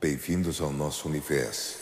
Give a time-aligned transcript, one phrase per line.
[0.00, 1.78] Bem-vindos ao nosso universo.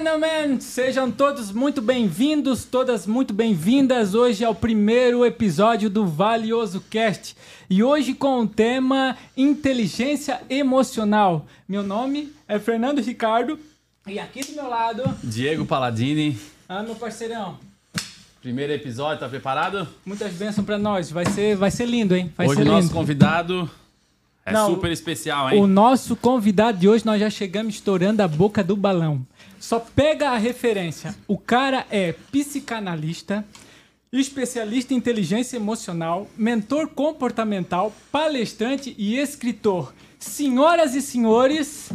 [0.00, 4.14] Gentlemen, sejam todos muito bem-vindos, todas muito bem-vindas.
[4.14, 7.36] Hoje é o primeiro episódio do Valioso Cast
[7.68, 11.46] e hoje com o tema Inteligência Emocional.
[11.68, 13.58] Meu nome é Fernando Ricardo
[14.06, 17.58] e aqui do meu lado, Diego Paladini, ah, meu parceirão.
[18.40, 19.86] primeiro episódio, tá preparado?
[20.06, 22.32] Muitas bênçãos pra nós, vai ser, vai ser lindo, hein?
[22.38, 22.94] Vai Hoje ser o nosso lindo.
[22.94, 23.70] convidado
[24.44, 25.66] é Não, super especial, O hein?
[25.66, 29.24] nosso convidado de hoje, nós já chegamos estourando a boca do balão.
[29.58, 31.14] Só pega a referência.
[31.28, 33.44] O cara é psicanalista,
[34.12, 39.92] especialista em inteligência emocional, mentor comportamental, palestrante e escritor.
[40.18, 41.90] Senhoras e senhores,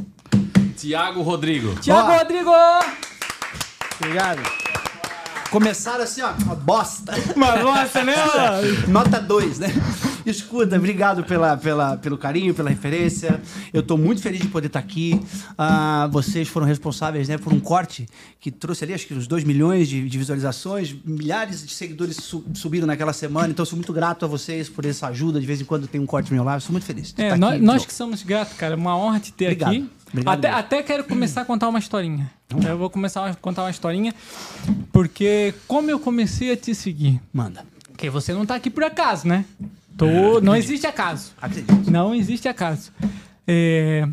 [0.77, 1.75] Tiago Rodrigo.
[1.79, 2.11] Tiago.
[2.11, 2.51] Rodrigo!
[3.99, 4.74] Obrigado.
[5.51, 7.13] Começaram assim, ó, uma bosta.
[7.35, 8.15] Uma nossa, né?
[8.89, 9.67] Nota 2, né?
[10.25, 13.39] Escuta, obrigado pela, pela, pelo carinho, pela referência.
[13.71, 15.21] Eu tô muito feliz de poder estar aqui.
[15.57, 18.07] Ah, vocês foram responsáveis né, por um corte
[18.39, 20.95] que trouxe ali, acho que uns 2 milhões de, de visualizações.
[21.05, 23.49] Milhares de seguidores su- subiram naquela semana.
[23.49, 25.39] Então, sou muito grato a vocês por essa ajuda.
[25.39, 26.59] De vez em quando tem um corte no meu lado.
[26.61, 27.13] Sou muito feliz.
[27.17, 28.75] É, estar nós, nós que somos gratos, cara.
[28.75, 29.69] Uma honra te ter Obrigado.
[29.69, 29.89] aqui.
[30.21, 32.31] Obrigado até, até quero começar a contar uma historinha.
[32.67, 34.13] Eu vou começar a contar uma historinha,
[34.91, 37.65] porque como eu comecei a te seguir, Manda.
[37.91, 39.45] porque você não tá aqui por acaso, né?
[39.97, 41.33] Tô, não existe acaso.
[41.41, 41.89] Acredito.
[41.89, 42.91] Não existe acaso.
[43.47, 44.07] É,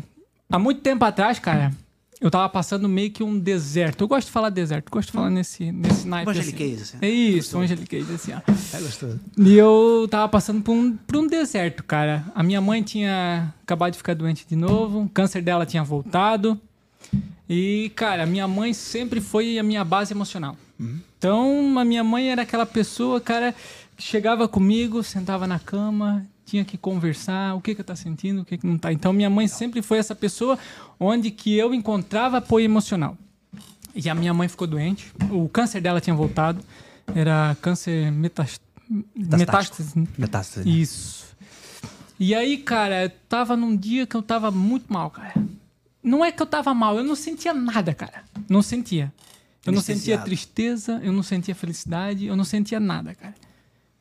[0.49, 1.73] há muito tempo atrás, cara,
[2.23, 4.05] eu tava passando meio que um deserto.
[4.05, 6.31] Eu gosto de falar deserto, gosto de falar nesse, nesse naipe.
[6.31, 6.39] assim.
[6.39, 6.97] Evangeliquez, assim.
[7.01, 8.37] É isso, evangeliquez, assim, ó.
[8.77, 9.19] É gostoso.
[9.37, 12.23] E eu tava passando por um, por um deserto, cara.
[12.33, 16.57] A minha mãe tinha acabado de ficar doente de novo, o câncer dela tinha voltado.
[17.49, 20.55] E, cara, minha mãe sempre foi a minha base emocional.
[21.17, 23.53] Então, a minha mãe era aquela pessoa, cara,
[23.97, 28.41] que chegava comigo, sentava na cama, tinha que conversar, o que que eu tá sentindo,
[28.41, 28.91] o que que não tá.
[28.91, 30.57] Então, minha mãe sempre foi essa pessoa
[30.99, 33.17] onde que eu encontrava apoio emocional.
[33.95, 36.63] E a minha mãe ficou doente, o câncer dela tinha voltado,
[37.15, 38.59] era câncer metas...
[39.15, 39.99] metástase.
[39.99, 40.07] né?
[40.17, 40.81] Metástase.
[40.81, 41.23] Isso.
[42.19, 45.33] E aí, cara, eu tava num dia que eu tava muito mal, cara.
[46.01, 48.23] Não é que eu tava mal, eu não sentia nada, cara.
[48.49, 49.13] Não sentia.
[49.65, 53.33] Eu não sentia tristeza, eu não sentia felicidade, eu não sentia nada, cara.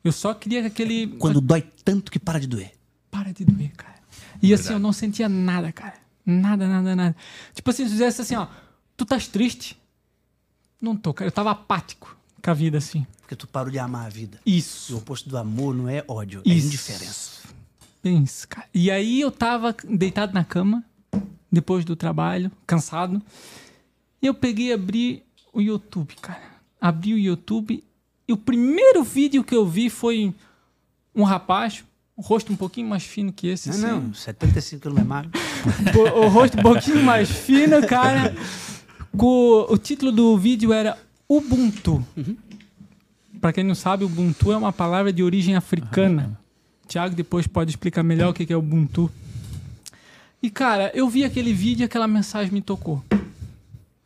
[0.04, 1.08] Eu só queria que aquele.
[1.18, 2.72] Quando dói tanto que para de doer.
[3.10, 3.94] Para de doer, cara.
[4.42, 5.94] E assim, eu não sentia nada, cara.
[6.24, 7.16] Nada, nada, nada.
[7.54, 8.46] Tipo assim, se fizesse assim, ó.
[8.96, 9.76] Tu estás triste?
[10.80, 11.28] Não tô, cara.
[11.28, 13.06] Eu tava apático com a vida, assim.
[13.20, 14.40] Porque tu parou de amar a vida.
[14.44, 14.94] Isso.
[14.94, 16.66] O oposto do amor não é ódio, é Isso.
[16.66, 17.42] indiferença.
[18.02, 18.68] Bem isso, cara.
[18.74, 20.84] E aí eu tava deitado na cama,
[21.50, 23.22] depois do trabalho, cansado.
[24.20, 26.42] E eu peguei e abri o YouTube, cara.
[26.80, 27.84] Abri o YouTube
[28.26, 30.32] e o primeiro vídeo que eu vi foi
[31.14, 31.84] um rapaz,
[32.16, 33.68] o rosto um pouquinho mais fino que esse.
[33.70, 34.06] Não, assim.
[34.08, 35.30] não, 75 quilos mais magro.
[36.16, 38.34] O, o rosto um pouquinho mais fino, cara.
[39.16, 42.04] Com, o título do vídeo era Ubuntu.
[43.40, 46.38] Pra quem não sabe, Ubuntu é uma palavra de origem africana.
[46.88, 49.10] Tiago depois pode explicar melhor o que que é Ubuntu.
[50.42, 53.02] E, cara, eu vi aquele vídeo e aquela mensagem me tocou.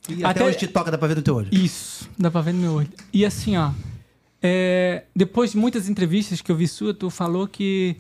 [0.08, 1.48] E até, Até- hoje te toca, dá pra ver no teu olho.
[1.50, 2.88] Isso, dá pra ver no meu olho.
[3.12, 3.70] E assim, ó,
[4.42, 7.96] é, depois de muitas entrevistas que eu vi sua, tu falou que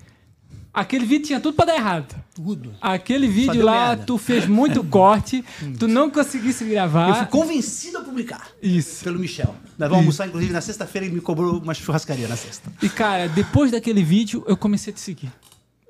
[0.72, 2.14] aquele vídeo tinha tudo pra dar errado.
[2.34, 2.74] Tudo.
[2.80, 4.04] Aquele vídeo lá, merda.
[4.04, 5.42] tu fez muito corte,
[5.78, 7.26] tu não conseguisse Eu fui gravar.
[7.28, 8.48] convencido a publicar.
[8.62, 9.02] Isso.
[9.04, 9.54] Pelo Michel.
[9.78, 12.70] Nós vamos almoçar, inclusive, na sexta-feira ele me cobrou uma churrascaria na sexta.
[12.82, 15.32] E, cara, depois daquele vídeo, eu comecei a te seguir.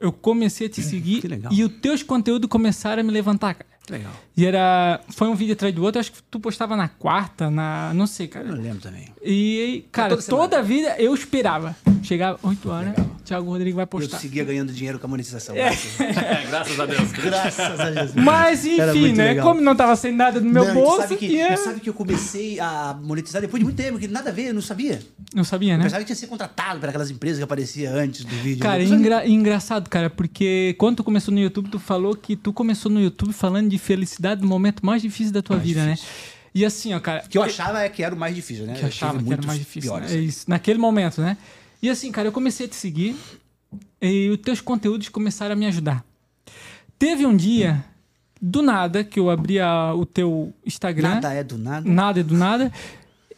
[0.00, 1.50] Eu comecei a te seguir que legal.
[1.52, 3.70] e os teus conteúdos começaram a me levantar, cara.
[3.88, 4.12] Legal.
[4.37, 5.00] E era.
[5.11, 7.93] Foi um vídeo atrás do outro, acho que tu postava na quarta, na.
[7.94, 8.49] Não sei, cara.
[8.49, 9.09] Eu lembro também.
[9.23, 11.75] E, cara, toda toda a vida eu esperava.
[12.03, 12.91] Chegava 8 horas.
[12.91, 13.16] Legal.
[13.26, 14.19] Thiago Rodrigues vai Eu postar.
[14.19, 15.55] seguia ganhando dinheiro com a monetização.
[15.56, 15.70] É,
[16.49, 17.12] graças a Deus.
[17.12, 18.14] Graças a Jesus.
[18.14, 19.28] Mas enfim, né?
[19.31, 19.46] legal.
[19.49, 22.58] Como não tava sem nada no meu Não, bolso, sabe que, sabe que eu comecei
[22.61, 25.00] a monetizar depois de muito tempo, que nada a ver, eu não sabia.
[25.34, 25.84] não sabia, Eu né?
[25.84, 28.62] pensava que tinha que ser contratado para aquelas empresas que apareciam antes do vídeo.
[28.62, 32.37] Cara, Eu é engra- engraçado, cara, porque quando tu começou no YouTube, tu falou que
[32.37, 35.96] tu começou no YouTube falando de felicidade no momento mais difícil da tua vida, né?
[36.55, 37.22] E assim, ó, cara.
[37.26, 38.75] O que eu achava é que era o mais difícil, né?
[38.75, 39.90] que Eu achava que era muitos mais difícil.
[39.90, 40.11] piores.
[40.11, 40.17] né?
[40.17, 41.37] É isso, naquele momento, né?
[41.82, 43.17] E assim, cara, eu comecei a te seguir
[44.00, 46.05] e os teus conteúdos começaram a me ajudar.
[46.99, 47.84] Teve um dia,
[48.40, 51.14] do nada, que eu abri a- o teu Instagram.
[51.14, 51.88] Nada é do nada.
[51.90, 52.73] Nada é do nada.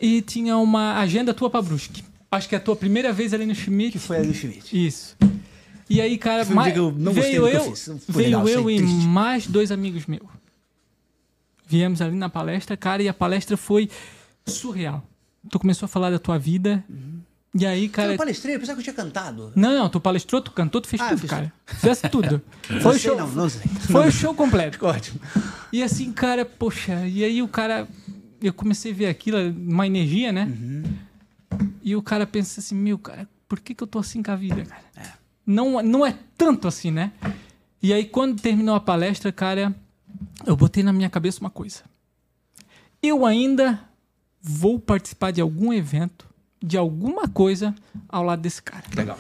[0.00, 2.05] E tinha uma agenda tua pra Brusque.
[2.31, 3.93] Acho que é a tua primeira vez ali no Schmidt.
[3.93, 4.87] Que foi ali no Schmidt.
[4.87, 5.17] Isso.
[5.91, 7.75] E aí, cara, Foi um ma- dia que eu não veio eu eu,
[8.08, 9.06] veio legal, eu e triste.
[9.06, 10.23] mais dois amigos meus.
[11.67, 13.91] Viemos ali na palestra, cara, e a palestra foi
[14.46, 15.02] surreal.
[15.50, 16.84] Tu começou a falar da tua vida.
[17.58, 19.52] E aí, Cara, eu palestrei, eu pensava que eu tinha cantado.
[19.56, 21.52] Não, não, tu palestrou, tu cantou, tu fez Ah, tudo, fiz cara.
[21.66, 22.40] Fizesse tudo.
[22.62, 23.16] Foi Não o show.
[23.16, 23.62] não, não sei.
[23.90, 24.78] Foi o show completo.
[24.87, 25.20] Ótimo.
[25.72, 27.88] E assim, cara, poxa, e aí o cara.
[28.40, 30.49] Eu comecei a ver aquilo, uma energia, né?
[31.82, 34.37] E o cara pensa assim, meu, cara, por que, que eu tô assim com a
[34.37, 35.19] vida, cara?
[35.44, 37.10] Não, não é tanto assim, né?
[37.82, 39.75] E aí, quando terminou a palestra, cara,
[40.46, 41.81] eu botei na minha cabeça uma coisa.
[43.02, 43.81] Eu ainda
[44.40, 46.28] vou participar de algum evento,
[46.62, 47.75] de alguma coisa
[48.08, 48.84] ao lado desse cara.
[48.94, 49.19] Legal.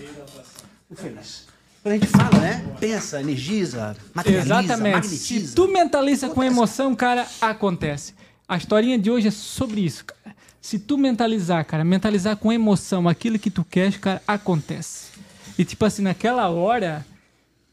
[0.90, 1.46] O Fernandes.
[1.82, 2.76] Quando a gente fala, né?
[2.80, 5.06] Pensa, energiza, materializa, Exatamente.
[5.06, 5.54] Se magnetiza.
[5.56, 6.52] tu mentaliza com Acontece.
[6.54, 8.14] emoção, cara, acontece.
[8.48, 10.36] A historinha de hoje é sobre isso, cara.
[10.60, 15.08] Se tu mentalizar, cara, mentalizar com emoção aquilo que tu queres, cara, acontece.
[15.56, 17.06] E tipo assim, naquela hora,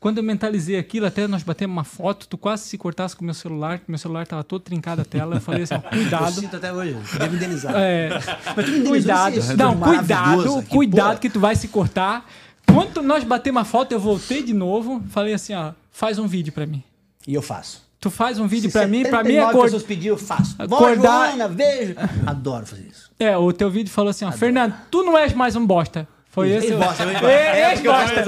[0.06, 3.26] quando eu mentalizei aquilo, até nós batemos uma foto, tu quase se cortasse com o
[3.26, 5.38] meu celular, que meu celular tava todo trincado a tela.
[5.38, 6.32] Eu falei assim, ó, Eu cuidado.
[6.32, 6.94] sinto até hoje.
[6.94, 7.74] Me indenizar.
[7.76, 8.10] É,
[8.56, 9.36] Mas tu me cuidado.
[9.40, 12.24] esse- Não, cuidado, aqui, cuidado que tu vai se cortar.
[12.68, 16.54] Quando nós batemos uma foto, eu voltei de novo, falei assim, ó, faz um vídeo
[16.54, 16.84] pra mim.
[17.28, 17.82] E eu faço.
[18.00, 19.64] Tu faz um vídeo pra mim, pra mim 79 acordar.
[19.64, 20.56] pessoas pediram, eu faço.
[20.60, 21.96] Acordar- Joana, beijo.
[22.28, 23.10] Adoro fazer isso.
[23.20, 26.08] É, o teu vídeo falou assim, ó, Fernando, tu não és mais um bosta.
[26.36, 26.68] Foi esse.
[26.68, 27.28] o- Ex-bosta, ex-bosta.
[27.32, 28.22] É, Ex-bosta.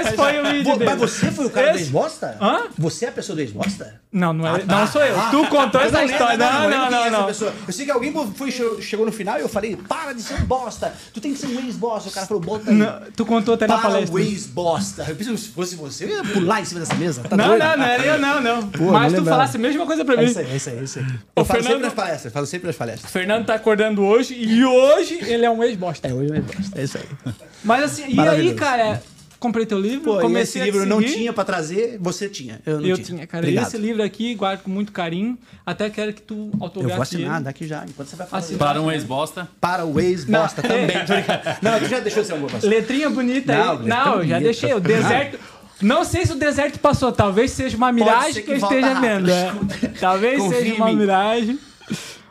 [0.00, 0.90] Esse foi o vídeo dele.
[0.90, 2.36] Mas você foi o cara do Esse- ex-bosta?
[2.40, 2.60] Hã?
[2.78, 4.00] Você é a pessoa do ex-bosta?
[4.10, 5.14] Não, não, é, não sou eu.
[5.30, 6.38] Tu contou essa história.
[6.38, 7.28] Não, não, quem é não, não.
[7.28, 8.50] Eu sei que alguém foi,
[8.80, 10.94] chegou no final e eu falei, para de ser um bosta.
[11.12, 12.08] Tu tem que ser um ex-bosta.
[12.08, 12.76] O cara falou, bota aí.
[12.76, 14.14] Não, Tu contou até na Para palestra.
[14.14, 15.04] o ex-bosta.
[15.08, 17.22] Eu pensei, se fosse você, eu ia pular em cima dessa mesa.
[17.24, 18.70] Tá Não, não, não era eu, não, não.
[18.92, 20.24] Mas não tu falasse a mesma coisa pra É mim.
[20.24, 21.06] isso aí, é isso aí, é isso aí.
[21.36, 23.10] Eu falo sempre nas palestras, falo sempre nas palestras.
[23.10, 26.08] O Fernando tá acordando hoje e hoje ele é um ex-bosta.
[26.08, 27.34] É, hoje é um ex-bosta, é isso aí.
[27.64, 29.02] Mas assim, e aí, cara,
[29.40, 32.60] comprei teu livro, Pô, e esse comecei livro não tinha pra trazer, você tinha.
[32.64, 33.06] Eu não Eu tinha.
[33.06, 33.44] tinha, cara.
[33.44, 33.66] Obrigado.
[33.66, 35.36] Esse livro aqui, guardo com muito carinho.
[35.66, 37.44] Até quero que tu Eu vou autografe assinar ele.
[37.44, 38.40] daqui já, enquanto você vai falar.
[38.42, 38.58] Assina.
[38.58, 39.48] Para um ex-bosta.
[39.60, 40.96] Para o ex-bosta também.
[41.62, 42.70] Não, tu já deixou de ser um bom pastor.
[42.70, 43.78] Letrinha bonita Não, aí.
[43.78, 44.72] letra Não, eu já deixei.
[44.74, 45.38] O deserto.
[45.80, 47.12] Não sei se o deserto passou.
[47.12, 49.26] Talvez seja uma miragem que, que eu esteja rápido.
[49.26, 49.30] vendo.
[49.30, 49.88] é.
[50.00, 51.58] Talvez Confia seja uma miragem.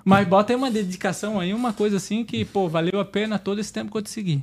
[0.04, 3.60] Mas bota aí uma dedicação aí, uma coisa assim que, pô, valeu a pena todo
[3.60, 4.42] esse tempo que eu te segui.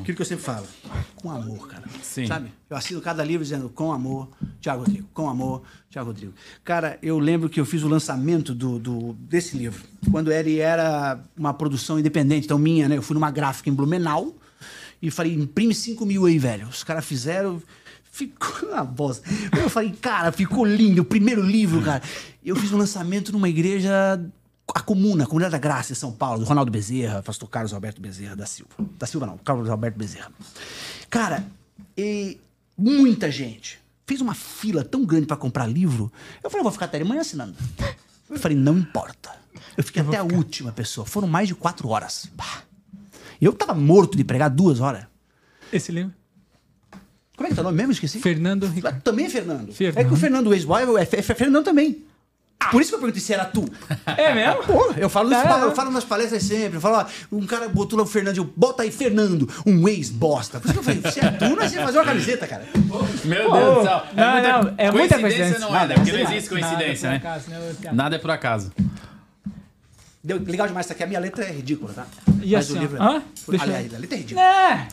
[0.00, 0.66] Aquilo que eu sempre falo.
[1.16, 1.84] Com amor, cara.
[2.02, 2.26] Sim.
[2.26, 2.52] Sabe?
[2.68, 4.28] Eu assino cada livro dizendo com amor,
[4.60, 5.08] Tiago Rodrigo.
[5.14, 6.34] Com amor, Tiago Rodrigo.
[6.62, 9.82] Cara, eu lembro que eu fiz o lançamento do, do- desse livro.
[10.10, 12.96] Quando ele era uma produção independente, então minha, né?
[12.98, 14.34] Eu fui numa gráfica em Blumenau
[15.00, 16.68] e falei, imprime 5 mil aí, velho.
[16.68, 17.62] Os caras fizeram.
[18.12, 19.26] Ficou uma bosta.
[19.58, 21.00] Eu falei, cara, ficou lindo.
[21.02, 22.02] O primeiro livro, cara.
[22.44, 24.20] Eu fiz um lançamento numa igreja
[24.74, 28.00] a Comuna, a Comunidade da Graça, em São Paulo, do Ronaldo Bezerra, pastor Carlos Alberto
[28.00, 28.70] Bezerra da Silva.
[28.98, 30.30] Da Silva não, Carlos Alberto Bezerra.
[31.08, 31.44] Cara,
[31.96, 32.38] e
[32.76, 36.12] muita gente fez uma fila tão grande pra comprar livro.
[36.42, 37.54] Eu falei, eu vou ficar até de manhã assinando.
[38.28, 39.30] Eu falei, não importa.
[39.76, 41.06] Eu fiquei até a última pessoa.
[41.06, 42.26] Foram mais de quatro horas.
[42.36, 42.62] Pá.
[43.40, 45.04] Eu tava morto de pregar duas horas.
[45.72, 46.12] Esse livro?
[47.36, 47.92] Como é que tá o nome mesmo?
[47.92, 48.20] Esqueci.
[48.20, 49.00] Fernando Ricardo.
[49.00, 49.72] Também é Fernando.
[49.72, 49.98] Fernando.
[49.98, 52.04] É que o Fernando ex-boy é, é Fernando também.
[52.70, 53.64] Por isso que eu perguntei se era tu.
[54.06, 54.62] É mesmo?
[54.68, 55.62] Pô, eu falo, É, é.
[55.64, 56.76] eu falo nas palestras sempre.
[56.76, 60.60] Eu falo, ó, um cara botou lá o Fernando, eu, bota aí Fernando, um ex-bosta.
[60.60, 62.66] Por isso que eu falei, se é tu, nós ia fazer uma camiseta, cara.
[63.24, 64.02] Meu Deus do céu.
[64.14, 65.58] Não, não, é muita coincidência.
[65.58, 65.94] não é, né?
[65.94, 67.30] Porque não existe coincidência, Nada né?
[67.30, 67.90] acaso, né?
[67.92, 68.72] Nada é por acaso.
[70.22, 71.02] Deu, legal demais isso aqui.
[71.02, 72.06] A minha letra é ridícula, tá?
[72.42, 73.16] E Mas assim, o livro hã?
[73.16, 73.22] é...
[73.50, 74.46] Deixa eu- Aliás, a letra é ridícula.
[74.46, 74.88] É.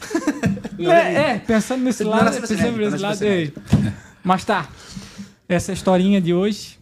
[0.90, 3.24] é, é, pensando nesse lado, pensando nesse lado.
[3.26, 3.52] é.
[4.24, 4.68] Mas tá.
[5.50, 6.78] Essa é historinha de hoje.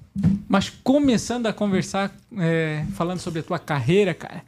[0.47, 4.43] Mas começando a conversar, é, falando sobre a tua carreira, cara.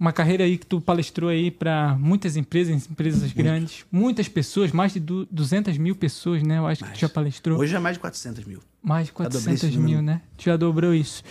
[0.00, 4.92] Uma carreira aí que tu palestrou aí para muitas empresas, empresas grandes, muitas pessoas, mais
[4.92, 6.58] de du- 200 mil pessoas, né?
[6.58, 7.58] Eu acho que tu já palestrou.
[7.58, 8.60] Hoje é mais de 400 mil.
[8.82, 10.20] Mais de dobrei 400 esse mil, né?
[10.36, 11.22] Tu já dobrou isso.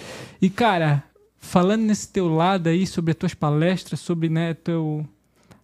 [0.42, 1.02] E, cara,
[1.40, 5.08] falando nesse teu lado aí, sobre as tuas palestras, sobre, né, teu,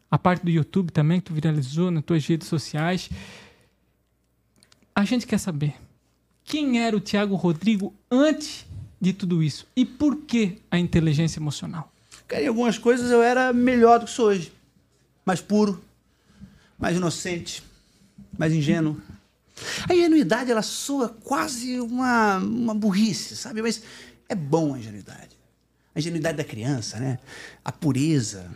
[0.09, 3.09] a parte do YouTube também, que tu viralizou nas tuas redes sociais.
[4.95, 5.73] A gente quer saber
[6.43, 8.65] quem era o Tiago Rodrigo antes
[8.99, 11.91] de tudo isso e por que a inteligência emocional?
[12.27, 14.51] Cara, em algumas coisas eu era melhor do que sou hoje.
[15.25, 15.83] Mais puro,
[16.77, 17.63] mais inocente,
[18.37, 18.99] mais ingênuo.
[19.87, 23.61] A ingenuidade, ela soa quase uma, uma burrice, sabe?
[23.61, 23.83] Mas
[24.27, 25.37] é bom a ingenuidade.
[25.93, 27.19] A ingenuidade da criança, né?
[27.63, 28.49] A pureza.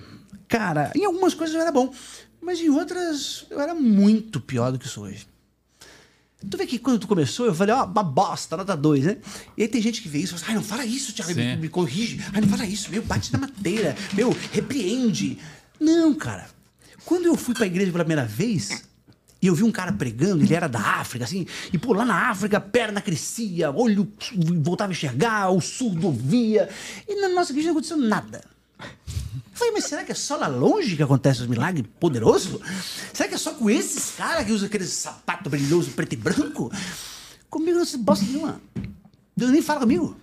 [0.48, 1.94] Cara, em algumas coisas eu era bom,
[2.42, 5.28] mas em outras eu era muito pior do que sou hoje.
[6.40, 9.18] Tu vê que quando tu começou, eu falei, ó, uma bosta, nota 2, né?
[9.58, 11.34] E aí tem gente que vê isso e fala assim, ai, não fala isso, Thiago,
[11.34, 12.24] me, me corrige.
[12.32, 15.40] Ai, não fala isso, meu, bate na madeira, meu, repreende.
[15.80, 16.48] Não, cara.
[17.06, 18.84] Quando eu fui pra igreja pela primeira vez,
[19.42, 22.30] e eu vi um cara pregando, ele era da África, assim, e pô, lá na
[22.30, 24.12] África, a perna crescia, olho
[24.62, 26.70] voltava a enxergar, o surdo ouvia,
[27.08, 28.44] e na nossa igreja não aconteceu nada.
[29.58, 32.62] Eu falei, mas será que é só lá longe que acontece os milagres poderosos?
[33.12, 36.72] Será que é só com esses caras que usam aquele sapato brilhoso preto e branco?
[37.50, 38.62] Comigo não se bosta nenhuma.
[39.36, 40.16] Deus nem fala comigo.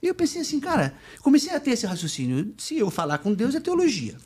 [0.00, 2.54] E eu pensei assim, cara, comecei a ter esse raciocínio.
[2.58, 4.16] Se eu falar com Deus é teologia.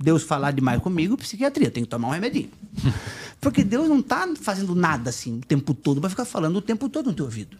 [0.00, 2.50] Deus falar demais comigo, psiquiatria, tem que tomar um remedinho.
[3.40, 6.88] Porque Deus não tá fazendo nada assim o tempo todo, vai ficar falando o tempo
[6.88, 7.56] todo no teu ouvido.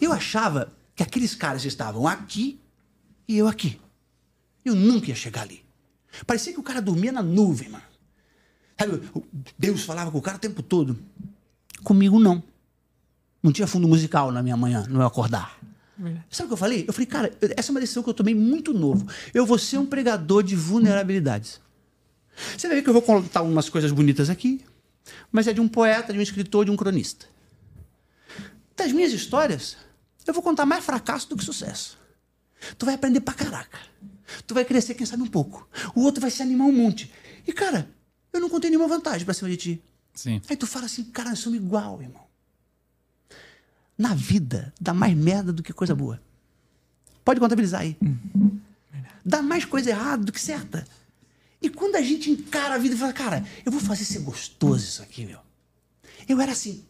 [0.00, 2.60] Eu achava que aqueles caras estavam aqui
[3.26, 3.80] e eu aqui.
[4.66, 5.64] Eu nunca ia chegar ali.
[6.26, 7.84] Parecia que o cara dormia na nuvem, mano.
[8.76, 9.00] Sabe,
[9.56, 10.98] Deus falava com o cara o tempo todo.
[11.84, 12.42] Comigo não.
[13.40, 15.56] Não tinha fundo musical na minha manhã, no meu acordar.
[16.28, 16.84] Sabe o que eu falei?
[16.88, 19.06] Eu falei, cara, essa é uma decisão que eu tomei muito novo.
[19.32, 21.60] Eu vou ser um pregador de vulnerabilidades.
[22.56, 24.64] Você vai ver que eu vou contar umas coisas bonitas aqui,
[25.30, 27.26] mas é de um poeta, de um escritor, de um cronista.
[28.76, 29.76] Das minhas histórias,
[30.26, 31.96] eu vou contar mais fracasso do que sucesso.
[32.76, 33.78] Tu vai aprender pra caraca.
[34.46, 35.68] Tu vai crescer, quem sabe, um pouco.
[35.94, 37.12] O outro vai se animar um monte.
[37.46, 37.88] E, cara,
[38.32, 39.82] eu não contei nenhuma vantagem pra cima de ti.
[40.14, 40.40] Sim.
[40.48, 42.26] Aí tu fala assim, cara, nós somos igual, irmão.
[43.96, 46.20] Na vida, dá mais merda do que coisa boa.
[47.24, 47.96] Pode contabilizar aí.
[49.24, 50.86] Dá mais coisa errada do que certa.
[51.60, 54.84] E quando a gente encara a vida e fala, cara, eu vou fazer ser gostoso
[54.84, 55.40] isso aqui, meu.
[56.28, 56.84] Eu era assim.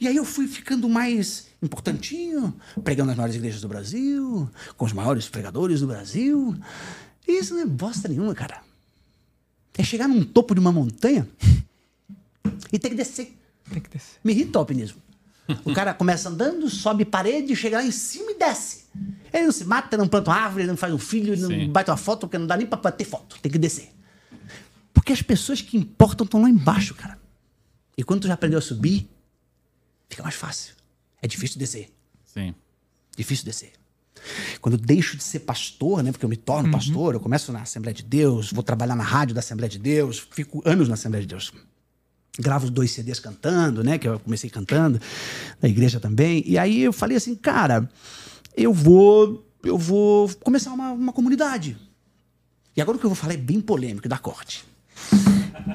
[0.00, 2.54] E aí eu fui ficando mais importantinho,
[2.84, 6.56] pregando nas maiores igrejas do Brasil, com os maiores pregadores do Brasil.
[7.26, 8.62] E isso não é bosta nenhuma, cara.
[9.76, 11.28] É chegar num topo de uma montanha
[12.72, 13.36] e ter que descer.
[13.70, 14.18] Tem que descer.
[14.24, 15.00] Me irrita o alpinismo.
[15.64, 18.84] O cara começa andando, sobe parede, chega lá em cima e desce.
[19.32, 21.70] Ele não se mata, não planta uma árvore, não faz um filho, ele não Sim.
[21.70, 23.38] bate uma foto, porque não dá nem pra bater foto.
[23.40, 23.90] Tem que descer.
[24.92, 27.18] Porque as pessoas que importam estão lá embaixo, cara.
[27.96, 29.08] E quando tu já aprendeu a subir,
[30.08, 30.74] fica mais fácil.
[31.20, 31.90] É difícil descer.
[32.24, 32.54] Sim.
[33.16, 33.72] Difícil descer.
[34.60, 36.12] Quando eu deixo de ser pastor, né?
[36.12, 39.34] Porque eu me torno pastor, eu começo na Assembleia de Deus, vou trabalhar na rádio
[39.34, 41.52] da Assembleia de Deus, fico anos na Assembleia de Deus.
[42.38, 43.98] Gravo dois CDs cantando, né?
[43.98, 45.00] Que eu comecei cantando,
[45.60, 46.42] na igreja também.
[46.46, 47.88] E aí eu falei assim, cara,
[48.56, 49.44] eu vou.
[49.64, 51.76] Eu vou começar uma, uma comunidade.
[52.76, 54.64] E agora o que eu vou falar é bem polêmico da corte.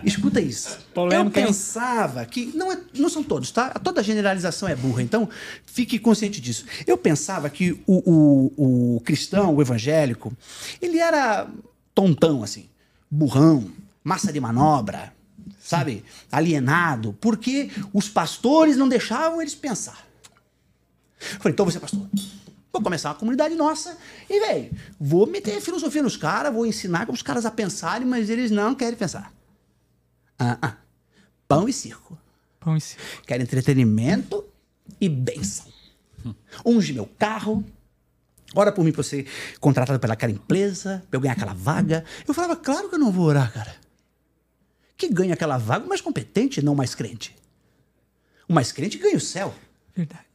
[0.04, 0.80] Escuta isso.
[0.94, 1.48] Polêmica, eu hein?
[1.48, 2.52] pensava que.
[2.56, 3.70] Não, é- não são todos, tá?
[3.72, 5.30] Toda generalização é burra, então
[5.66, 6.66] fique consciente disso.
[6.86, 8.12] Eu pensava que o,
[8.58, 10.32] o, o cristão, o evangélico,
[10.82, 11.48] ele era
[11.94, 12.68] tontão, assim,
[13.10, 13.70] burrão,
[14.04, 15.14] massa de manobra,
[15.60, 16.04] sabe?
[16.32, 20.06] Alienado, porque os pastores não deixavam eles pensar.
[21.20, 22.08] Eu falei, então você é pastor.
[22.72, 23.96] Vou começar uma comunidade nossa
[24.28, 28.50] e, velho, vou meter filosofia nos caras, vou ensinar os caras a pensarem, mas eles
[28.50, 29.32] não querem pensar.
[30.44, 30.78] Ah, ah.
[31.48, 32.18] Pão e circo.
[32.60, 33.04] Pão e circo.
[33.26, 34.44] Quero entretenimento
[35.00, 35.66] e bênção.
[36.66, 37.64] Unge meu carro.
[38.56, 39.26] Ora por mim pra eu ser
[39.60, 42.04] contratado pelaquela empresa, pra eu ganhar aquela vaga.
[42.28, 43.76] Eu falava, claro que eu não vou orar, cara.
[44.98, 47.36] Que ganha aquela vaga o mais competente, não o mais crente.
[48.48, 49.56] O mais crente ganha o céu.
[49.96, 50.26] Verdade.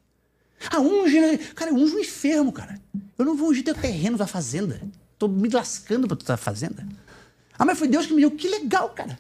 [0.71, 1.39] Ah, unge, né?
[1.55, 2.81] Cara, eu unge um enfermo, cara.
[3.17, 4.81] Eu não vou ungir teu terreno da fazenda.
[5.19, 6.87] Tô me lascando pra tu da fazenda.
[7.59, 8.31] Ah, mas foi Deus que me deu.
[8.31, 9.19] Que legal, cara.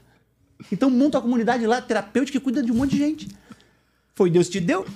[0.72, 3.28] Então monta uma comunidade lá, terapêutica, que cuida de um monte de gente.
[4.14, 4.86] Foi Deus que te deu.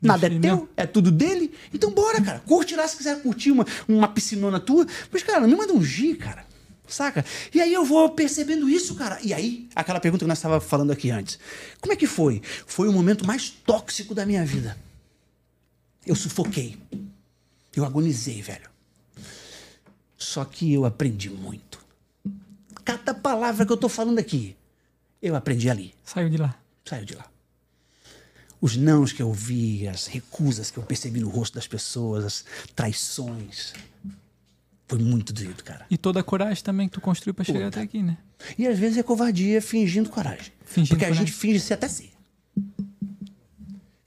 [0.00, 1.54] Nada é teu, é tudo dele.
[1.72, 2.40] Então bora, cara.
[2.40, 4.84] Curte lá se quiser curtir uma, uma piscinona tua.
[5.12, 6.44] Mas, cara, não me manda ungir, cara.
[6.88, 7.24] Saca?
[7.54, 9.18] E aí eu vou percebendo isso, cara.
[9.22, 11.38] E aí, aquela pergunta que nós estávamos falando aqui antes.
[11.80, 12.42] Como é que foi?
[12.66, 14.76] Foi o momento mais tóxico da minha vida.
[16.04, 16.76] Eu sufoquei.
[17.74, 18.68] Eu agonizei, velho.
[20.18, 21.78] Só que eu aprendi muito.
[22.84, 24.56] Cada palavra que eu tô falando aqui,
[25.22, 25.94] eu aprendi ali.
[26.04, 26.54] Saiu de lá.
[26.84, 27.24] Saiu de lá.
[28.60, 32.44] Os nãos que eu vi, as recusas que eu percebi no rosto das pessoas, as
[32.76, 33.72] traições.
[34.86, 35.86] Foi muito doído, cara.
[35.90, 38.18] E toda a coragem também que tu construiu pra chegar até aqui, né?
[38.58, 40.52] E às vezes é covardia fingindo coragem.
[40.64, 41.26] Fingindo Porque a coragem.
[41.26, 42.12] gente finge ser até ser.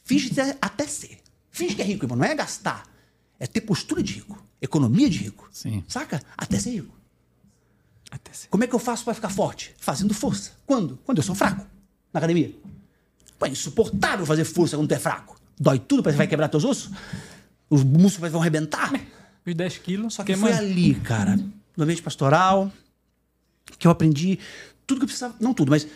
[0.04, 1.18] Finge ser até ser.
[1.50, 2.18] Finge que é rico, irmão.
[2.18, 2.86] Não é gastar.
[3.40, 4.42] É ter postura de rico.
[4.62, 5.50] Economia de rico.
[5.52, 5.84] Sim.
[5.88, 6.22] Saca?
[6.38, 6.95] Até ser rico.
[8.50, 9.76] Como é que eu faço para ficar forte?
[9.78, 10.52] Fazendo força.
[10.66, 10.98] Quando?
[11.06, 11.66] Quando eu sou fraco.
[12.14, 12.54] Na academia.
[13.38, 15.40] Pô, é insuportável fazer força quando tu é fraco.
[15.60, 16.92] Dói tudo, parece que vai quebrar teus ossos.
[17.70, 18.92] Os músculos vão arrebentar.
[19.46, 20.14] Os 10 quilos.
[20.14, 20.56] Só que queimando.
[20.56, 21.38] foi ali, cara,
[21.76, 22.72] no ambiente pastoral,
[23.78, 24.40] que eu aprendi
[24.86, 25.36] tudo que eu precisava.
[25.40, 25.88] Não tudo, mas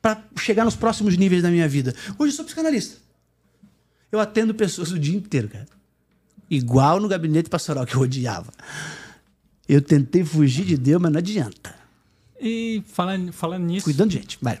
[0.00, 1.94] para chegar nos próximos níveis da minha vida.
[2.18, 2.98] Hoje eu sou psicanalista.
[4.10, 5.66] Eu atendo pessoas o dia inteiro, cara.
[6.50, 8.52] Igual no gabinete pastoral que eu odiava.
[9.68, 11.74] Eu tentei fugir de Deus, mas não adianta.
[12.40, 14.38] E falando, falando nisso, Cuidando de gente.
[14.42, 14.58] Vai.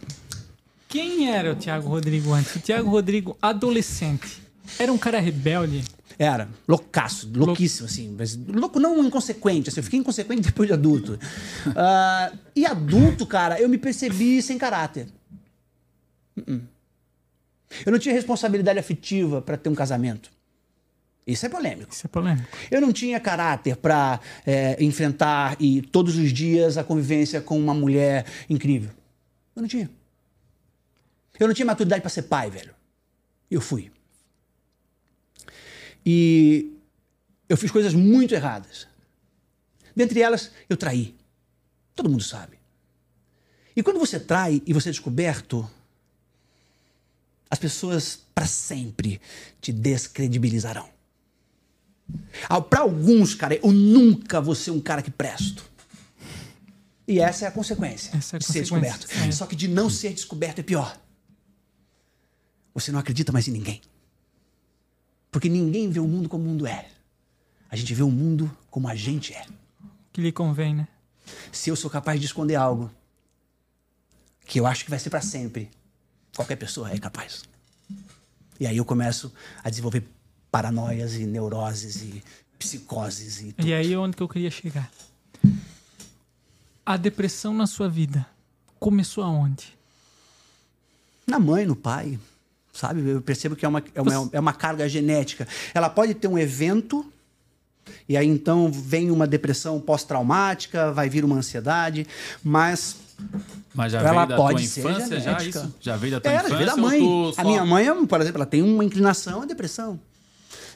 [0.88, 2.54] quem era o Thiago Rodrigo antes?
[2.54, 4.40] O Thiago Rodrigo, adolescente,
[4.78, 5.82] era um cara rebelde.
[6.18, 8.14] Era, loucaço, louquíssimo, assim.
[8.16, 11.18] Mas louco não inconsequente, assim, eu fiquei inconsequente depois de adulto.
[11.74, 15.08] Ah, e adulto, cara, eu me percebi sem caráter.
[16.36, 16.60] Uh-uh.
[17.84, 20.30] Eu não tinha responsabilidade afetiva para ter um casamento.
[21.26, 21.92] Isso é polêmico.
[21.92, 22.48] Isso é polêmico.
[22.70, 24.20] Eu não tinha caráter para
[24.78, 28.90] enfrentar e todos os dias a convivência com uma mulher incrível.
[29.54, 29.90] Eu não tinha.
[31.38, 32.74] Eu não tinha maturidade para ser pai, velho.
[33.50, 33.90] Eu fui.
[36.04, 36.72] E
[37.48, 38.88] eu fiz coisas muito erradas.
[39.94, 41.14] Dentre elas, eu traí.
[41.94, 42.58] Todo mundo sabe.
[43.76, 45.68] E quando você trai e você é descoberto,
[47.48, 49.20] as pessoas para sempre
[49.60, 50.91] te descredibilizarão.
[52.68, 55.64] Para alguns, cara, eu nunca vou ser um cara que presto.
[57.06, 59.28] E essa é a consequência Essa é a de ser consequência, descoberto.
[59.28, 59.32] é.
[59.32, 60.96] Só que de não ser descoberto é pior.
[62.74, 63.82] Você não acredita mais em ninguém.
[65.30, 66.88] Porque ninguém vê o mundo como o mundo é.
[67.70, 69.44] A gente vê o mundo como a gente é.
[70.12, 70.88] Que lhe convém, né?
[71.50, 72.90] Se eu sou capaz de esconder algo
[74.46, 75.70] que eu acho que vai ser para sempre,
[76.34, 77.42] qualquer pessoa é capaz.
[78.60, 80.06] E aí eu começo a desenvolver
[80.52, 82.22] paranoias e neuroses e
[82.58, 83.66] psicoses e tudo.
[83.66, 84.88] E aí é onde que eu queria chegar.
[86.84, 88.24] A depressão na sua vida
[88.78, 89.72] começou aonde?
[91.24, 92.18] na mãe, no pai,
[92.72, 93.08] sabe?
[93.08, 95.46] Eu percebo que é uma, é uma, é uma carga genética.
[95.72, 97.06] Ela pode ter um evento
[98.08, 102.06] e aí então vem uma depressão pós-traumática, vai vir uma ansiedade,
[102.44, 102.96] mas
[103.72, 105.74] Mas já ela veio da pode tua ser infância, já isso?
[105.80, 106.56] Já veio da tua Era, infância?
[106.58, 107.30] veio da mãe.
[107.30, 109.98] A só- minha mãe, por exemplo, ela tem uma inclinação à depressão.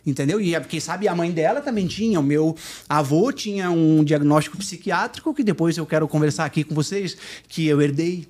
[0.06, 0.40] Entendeu?
[0.40, 2.20] E é quem sabe a mãe dela também tinha.
[2.20, 2.56] O meu
[2.88, 7.16] avô tinha um diagnóstico psiquiátrico que depois eu quero conversar aqui com vocês,
[7.48, 8.28] que eu herdei.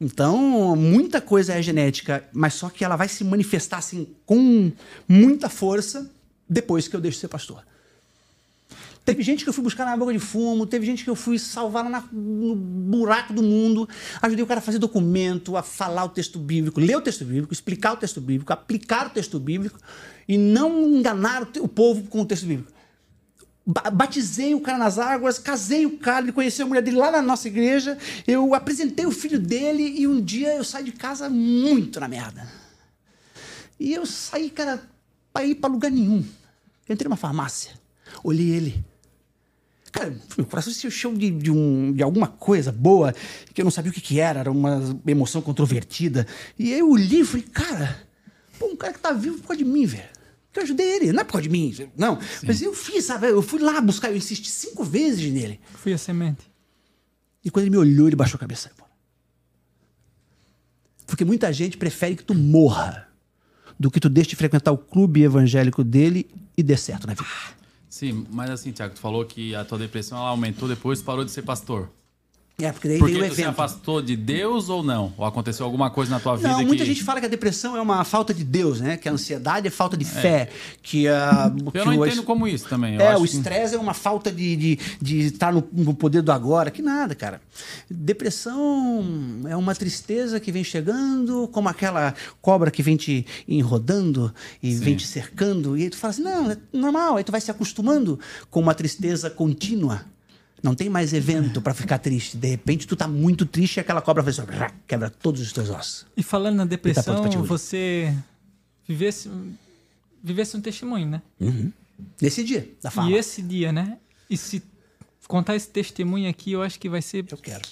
[0.00, 4.70] Então, muita coisa é genética, mas só que ela vai se manifestar assim com
[5.08, 6.08] muita força
[6.48, 7.64] depois que eu deixo de ser pastor.
[9.04, 11.38] Teve gente que eu fui buscar na boca de fumo, teve gente que eu fui
[11.38, 13.88] salvar lá na- no buraco do mundo,
[14.20, 17.52] ajudei o cara a fazer documento, a falar o texto bíblico, ler o texto bíblico,
[17.52, 19.78] explicar o texto bíblico, aplicar o texto bíblico
[20.28, 22.72] e não enganar o, povo com o texto bíblico.
[23.66, 27.10] Ba- Batizei o cara nas águas, casei o cara, ele conheceu a mulher dele lá
[27.10, 31.28] na nossa igreja, eu apresentei o filho dele e um dia eu saí de casa
[31.28, 32.46] muito na merda.
[33.78, 34.82] E eu saí, cara,
[35.32, 36.24] pra ir pra lugar nenhum.
[36.88, 37.72] Eu entrei numa farmácia,
[38.22, 38.84] olhei ele.
[39.92, 43.14] Cara, meu coração se encheu de, de, um, de alguma coisa boa
[43.54, 46.26] que eu não sabia o que, que era, era uma emoção controvertida.
[46.58, 47.98] E aí eu olhei e falei, cara,
[48.58, 50.15] pô, um cara que tá vivo por causa de mim, velho.
[50.58, 52.18] Eu ajudei ele, não é por causa de mim, não.
[52.44, 53.28] Mas eu fiz, sabe?
[53.28, 55.60] Eu fui lá buscar, eu insisti cinco vezes nele.
[55.74, 56.50] Fui a semente.
[57.44, 58.70] E quando ele me olhou, ele baixou a cabeça.
[61.06, 63.08] Porque muita gente prefere que tu morra
[63.78, 67.28] do que tu deixe de frequentar o clube evangélico dele e dê certo na vida.
[67.88, 71.30] Sim, mas assim, Tiago, tu falou que a tua depressão ela aumentou depois parou de
[71.30, 71.90] ser pastor.
[72.58, 73.48] É, porque daí Porque veio o evento.
[73.50, 75.12] afastou de Deus ou não?
[75.18, 76.64] Ou aconteceu alguma coisa na tua vida Não, que...
[76.64, 78.96] muita gente fala que a depressão é uma falta de Deus, né?
[78.96, 80.48] Que a ansiedade é falta de fé.
[80.82, 81.52] Que a.
[81.70, 82.94] que Eu não o- entendo como isso também.
[82.94, 86.22] Eu É, o que- estresse é uma falta de, de, de estar no, no poder
[86.22, 86.70] do agora.
[86.70, 87.42] Que nada, cara.
[87.90, 89.04] Depressão
[89.46, 94.96] é uma tristeza que vem chegando, como aquela cobra que vem te enrodando e vem
[94.96, 95.76] te cercando.
[95.76, 97.16] E aí tu fala assim, não, é normal.
[97.18, 98.18] Aí tu vai se acostumando
[98.50, 100.06] com uma tristeza contínua.
[100.66, 102.36] Não tem mais evento pra ficar triste.
[102.36, 104.50] De repente tu tá muito triste e aquela cobra faz assim,
[104.84, 106.04] quebra todos os teus ossos.
[106.16, 107.36] E falando na pronto depressão, ouvir.
[107.38, 108.12] você
[108.86, 109.30] vivesse,
[110.22, 111.22] vivesse um testemunho, né?
[112.20, 113.08] Nesse dia da fala.
[113.08, 113.96] E esse dia, né?
[114.28, 114.60] E se
[115.28, 117.62] contar esse testemunho aqui, eu acho que vai ser Eu quero.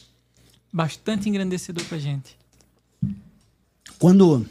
[0.73, 2.39] bastante engrandecedor pra gente.
[3.99, 4.47] quando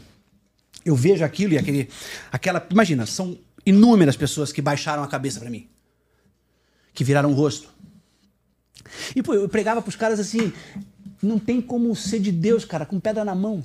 [0.84, 1.90] eu vejo aquilo e aquele,
[2.30, 5.66] aquela, imagina, são inúmeras pessoas que baixaram a cabeça para mim,
[6.94, 7.70] que viraram o rosto,
[9.16, 10.52] E, pô, eu pregava pros caras assim:
[11.22, 13.64] não tem como ser de Deus, cara, com pedra na mão.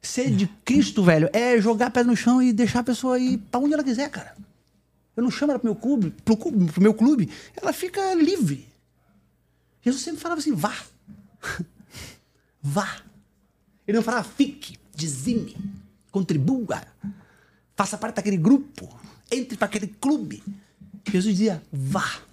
[0.00, 3.38] Ser de Cristo, velho, é jogar a pedra no chão e deixar a pessoa ir
[3.50, 4.36] pra onde ela quiser, cara.
[5.16, 8.68] Eu não chamo ela pro meu clube, pro, clube, pro meu clube, ela fica livre.
[9.82, 10.74] Jesus sempre falava assim: vá.
[12.62, 13.02] vá.
[13.86, 15.56] Ele não falava fique, dizime,
[16.10, 16.82] contribua,
[17.74, 18.88] faça parte daquele grupo,
[19.30, 20.42] entre para aquele clube.
[21.10, 22.25] Jesus dizia: vá.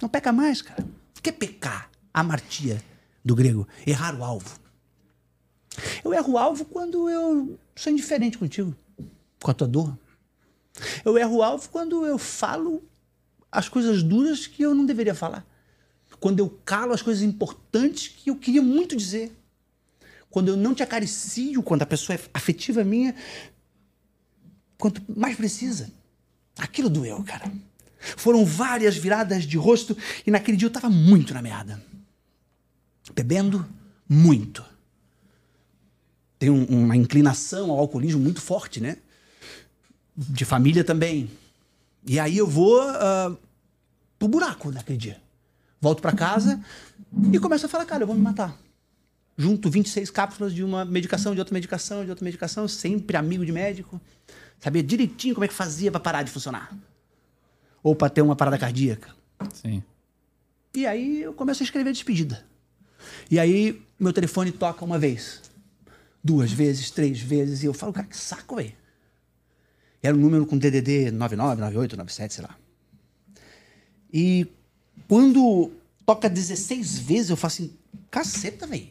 [0.00, 0.84] Não peca mais, cara.
[1.16, 1.90] O que é pecar?
[2.12, 2.82] Amartia,
[3.24, 3.66] do grego.
[3.86, 4.58] Errar o alvo.
[6.04, 8.74] Eu erro o alvo quando eu sou indiferente contigo,
[9.42, 9.98] com a tua dor.
[11.04, 12.82] Eu erro o alvo quando eu falo
[13.50, 15.46] as coisas duras que eu não deveria falar.
[16.20, 19.32] Quando eu calo as coisas importantes que eu queria muito dizer.
[20.30, 23.14] Quando eu não te acaricio, quando a pessoa é afetiva minha,
[24.76, 25.92] quanto mais precisa.
[26.58, 27.52] Aquilo doeu, cara.
[28.16, 31.82] Foram várias viradas de rosto e naquele dia eu estava muito na merda.
[33.14, 33.66] Bebendo
[34.08, 34.64] muito.
[36.38, 38.98] Tem um, uma inclinação ao alcoolismo muito forte, né?
[40.16, 41.30] De família também.
[42.06, 43.36] E aí eu vou uh,
[44.18, 45.20] pro buraco naquele dia.
[45.80, 46.62] Volto para casa
[47.32, 48.58] e começo a falar, cara, eu vou me matar.
[49.36, 53.52] Junto 26 cápsulas de uma medicação, de outra medicação, de outra medicação, sempre amigo de
[53.52, 54.00] médico.
[54.60, 56.70] Sabia direitinho como é que fazia para parar de funcionar
[57.84, 59.14] ou para ter uma parada cardíaca.
[59.52, 59.82] Sim.
[60.74, 62.44] E aí eu começo a escrever despedida.
[63.30, 65.42] E aí meu telefone toca uma vez,
[66.22, 68.72] duas vezes, três vezes, e eu falo, cara, que saco, velho.
[70.02, 72.58] Era um número com DDD 99, 98, 97, sei lá.
[74.12, 74.46] E
[75.06, 75.70] quando
[76.06, 77.76] toca 16 vezes, eu falo assim,
[78.10, 78.88] caceta, velho.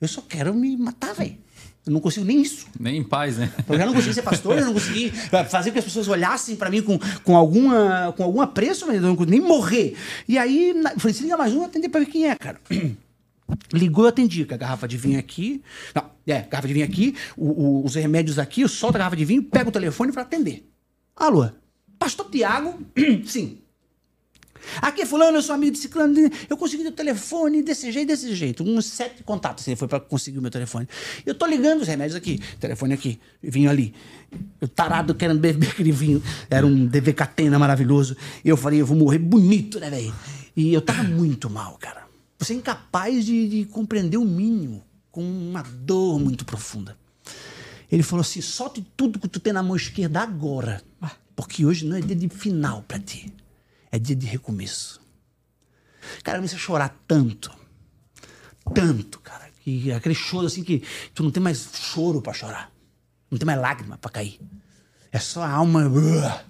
[0.00, 1.38] Eu só quero me matar, velho.
[1.86, 2.66] Eu não consigo nem isso.
[2.80, 3.52] Nem em paz, né?
[3.68, 5.08] Eu já não consegui ser pastor, eu não consegui
[5.48, 8.96] fazer com que as pessoas olhassem para mim com, com, alguma, com algum apreço, mas
[8.96, 9.96] eu não consegui nem morrer.
[10.26, 12.60] E aí, eu falei, se liga mais um, atender para ver quem é, cara.
[13.72, 15.62] Ligou, eu atendi, com a garrafa de vinho aqui.
[15.94, 19.16] Não, é, garrafa de vinho aqui, o, o, os remédios aqui, eu solto a garrafa
[19.16, 20.68] de vinho, pego o telefone para atender.
[21.14, 21.48] Alô,
[22.00, 22.80] pastor Tiago?
[23.24, 23.58] Sim.
[24.80, 26.14] Aqui fulano, eu sou amigo de ciclano,
[26.48, 28.62] eu consegui o telefone desse jeito, desse jeito.
[28.62, 30.88] Uns sete contatos ele foi para conseguir o meu telefone.
[31.24, 33.94] Eu tô ligando os remédios aqui, telefone aqui, vinho ali.
[34.60, 36.22] Eu tarado querendo beber aquele vinho.
[36.50, 38.16] Era um DV Catena maravilhoso.
[38.44, 40.14] Eu falei, eu vou morrer bonito, né, velho?
[40.56, 42.06] E eu tava muito mal, cara.
[42.38, 46.96] Você é incapaz de, de compreender o mínimo, com uma dor muito profunda.
[47.90, 50.82] Ele falou assim: solte tudo que tu tem na mão esquerda agora.
[51.34, 53.32] Porque hoje não é dia de final para ti
[53.90, 55.00] é dia de recomeço.
[56.22, 57.50] Cara, eu comecei a chorar tanto,
[58.74, 60.82] tanto, cara, que aquele choro assim que
[61.14, 62.72] tu não tem mais choro para chorar,
[63.30, 64.40] não tem mais lágrima para cair.
[65.10, 66.44] É só a alma uh,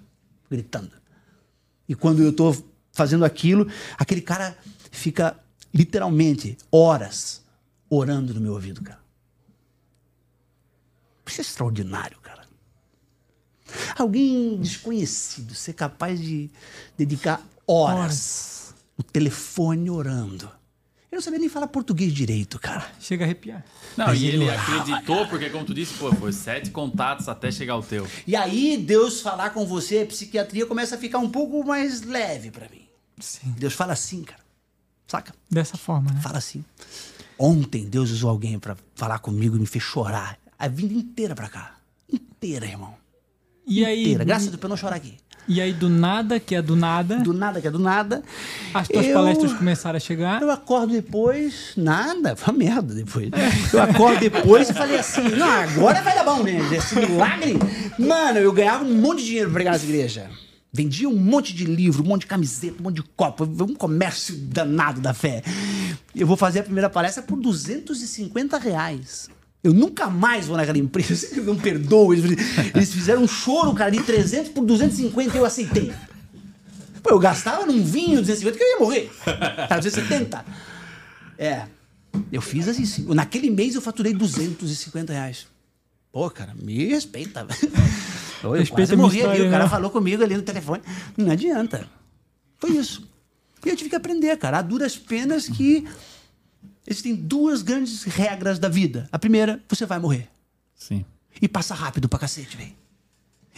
[0.51, 0.93] gritando.
[1.89, 2.55] E quando eu tô
[2.93, 4.57] fazendo aquilo, aquele cara
[4.91, 5.39] fica
[5.73, 7.45] literalmente horas
[7.89, 9.01] orando no meu ouvido, cara.
[11.27, 12.26] Isso é extraordinário, cara.
[13.97, 16.51] Alguém desconhecido ser capaz de
[16.97, 18.75] dedicar horas, horas.
[18.99, 20.51] no telefone orando.
[21.11, 22.87] Ele não sabia nem falar português direito, cara.
[23.01, 23.65] Chega a arrepiar.
[23.97, 27.75] Não, Mas e ele, acreditou, porque como tu disse, pô, foi sete contatos até chegar
[27.75, 28.07] ao teu.
[28.27, 32.51] E aí, Deus falar com você, a psiquiatria começa a ficar um pouco mais leve
[32.51, 32.87] para mim.
[33.19, 33.55] Sim.
[33.57, 34.43] Deus fala assim, cara.
[35.07, 35.33] Saca?
[35.49, 36.21] Dessa forma, né?
[36.21, 36.65] Fala assim.
[37.39, 40.39] Ontem Deus usou alguém para falar comigo e me fez chorar.
[40.59, 41.77] A vida inteira pra cá.
[42.13, 42.95] Inteira, irmão.
[43.67, 44.23] E inteira.
[44.23, 45.15] aí, Graças a Deus pra não chorar aqui.
[45.49, 47.21] E aí, do nada, que é do nada.
[47.21, 48.23] Do nada, que é do nada.
[48.75, 50.43] As tuas eu, palestras começaram a chegar.
[50.43, 53.31] Eu acordo depois, nada, foi uma merda depois.
[53.73, 56.59] Eu acordo depois e falei assim: não, agora vai dar bom, né?
[56.75, 57.57] Esse milagre.
[57.97, 60.31] Mano, eu ganhava um monte de dinheiro pra pregar nessa igreja.
[60.73, 64.37] Vendia um monte de livro, um monte de camiseta, um monte de copo, um comércio
[64.37, 65.43] danado da fé.
[66.15, 69.31] Eu vou fazer a primeira palestra por 250 reais.
[69.63, 71.29] Eu nunca mais vou naquela empresa.
[71.37, 72.15] Eu não perdoo.
[72.15, 75.93] Eles, fizeram um choro, cara, de 300 por 250 e eu aceitei.
[77.03, 79.11] Pô, eu gastava num vinho 250 que eu ia morrer.
[79.69, 80.45] Era 270.
[81.39, 81.67] É.
[82.33, 83.07] Eu fiz assim.
[83.15, 85.47] Naquele mês eu faturei 250 reais.
[86.13, 87.47] Pô, cara, me respeita.
[88.43, 89.43] Eu Respeita quase morri ali.
[89.43, 89.71] O cara né?
[89.71, 90.83] falou comigo ali no telefone.
[91.17, 91.89] Não adianta.
[92.59, 93.09] Foi isso.
[93.65, 94.59] E eu tive que aprender, cara.
[94.59, 95.87] A duras penas que
[96.87, 99.09] Existem duas grandes regras da vida.
[99.11, 100.29] A primeira, você vai morrer.
[100.75, 101.05] Sim.
[101.41, 102.73] E passa rápido pra cacete, velho.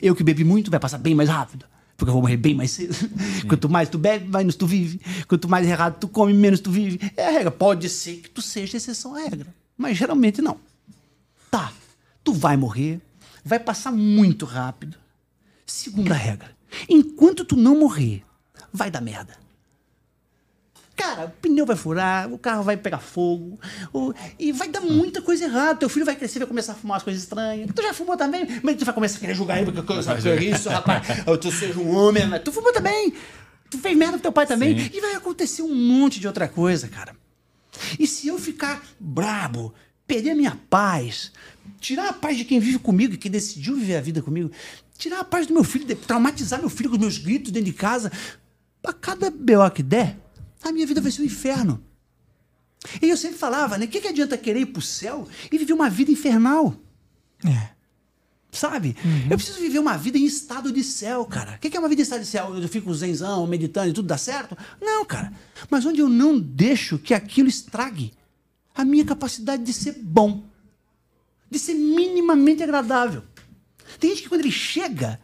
[0.01, 1.67] Eu que bebi muito, vai passar bem mais rápido.
[1.97, 2.95] Porque eu vou morrer bem mais cedo.
[2.95, 3.11] Sim.
[3.49, 5.01] Quanto mais tu bebe, menos tu vive.
[5.27, 7.01] Quanto mais errado tu come, menos tu vive.
[7.17, 7.51] É a regra.
[7.51, 9.53] Pode ser que tu seja exceção à regra.
[9.77, 10.59] Mas geralmente não.
[11.51, 11.73] Tá.
[12.23, 13.01] Tu vai morrer.
[13.45, 14.97] Vai passar muito rápido.
[15.67, 16.57] Segunda regra.
[16.89, 18.23] Enquanto tu não morrer,
[18.73, 19.35] vai dar merda.
[20.99, 23.59] Cara, o pneu vai furar, o carro vai pegar fogo,
[23.93, 25.79] o- e vai dar muita coisa errada.
[25.79, 27.71] Teu filho vai crescer, vai começar a fumar umas coisas estranhas.
[27.75, 30.29] Tu já fumou também, mas tu vai começar a querer julgar ele, porque coisa que
[30.29, 31.07] é isso, rapaz.
[31.41, 33.13] Tu seja um homem, mas tu fumou também.
[33.71, 34.79] Tu fez merda pro teu pai também.
[34.79, 34.91] Sim.
[34.93, 37.15] E vai acontecer um monte de outra coisa, cara.
[37.99, 39.73] E se eu ficar brabo,
[40.07, 41.31] perder a minha paz,
[41.81, 44.51] tirar a paz de quem vive comigo e que decidiu viver a vida comigo,
[44.97, 47.77] tirar a paz do meu filho, traumatizar meu filho com os meus gritos dentro de
[47.77, 48.11] casa,
[48.85, 50.17] a cada BO que der,
[50.63, 51.83] a minha vida vai ser um inferno.
[53.03, 53.87] E eu sempre falava, né?
[53.87, 56.77] O que, que adianta querer ir pro céu e viver uma vida infernal?
[57.45, 57.71] É.
[58.51, 58.97] Sabe?
[59.31, 61.57] Eu preciso viver uma vida em estado de céu, cara.
[61.57, 62.57] O que que é uma vida em estado de céu?
[62.57, 64.57] Eu fico zenzão, meditando e tudo dá certo?
[64.81, 65.33] Não, cara.
[65.69, 68.13] Mas onde eu não deixo que aquilo estrague
[68.75, 70.45] a minha capacidade de ser bom,
[71.51, 73.23] de ser minimamente agradável.
[73.99, 75.21] Tem gente que quando ele chega,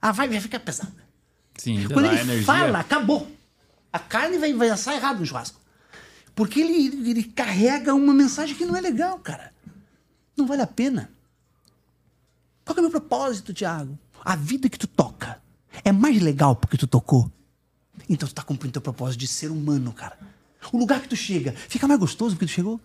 [0.00, 1.06] a vibe vai ficar pesada.
[1.56, 3.35] Sim, Quando ele fala, acabou.
[3.92, 5.60] A carne vai, vai assar errado no churrasco.
[6.34, 9.54] Porque ele, ele, carrega uma mensagem que não é legal, cara.
[10.36, 11.10] Não vale a pena.
[12.64, 13.98] Qual é o meu propósito, Tiago?
[14.22, 15.40] A vida que tu toca
[15.84, 17.30] é mais legal porque tu tocou.
[18.08, 20.18] Então tu tá cumprindo teu propósito de ser humano, cara.
[20.72, 22.80] O lugar que tu chega fica mais gostoso porque tu chegou.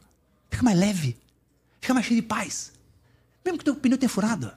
[0.49, 1.17] Fica mais leve.
[1.81, 2.71] Fica mais cheio de paz.
[3.43, 4.51] Mesmo que teu pneu tenha furado.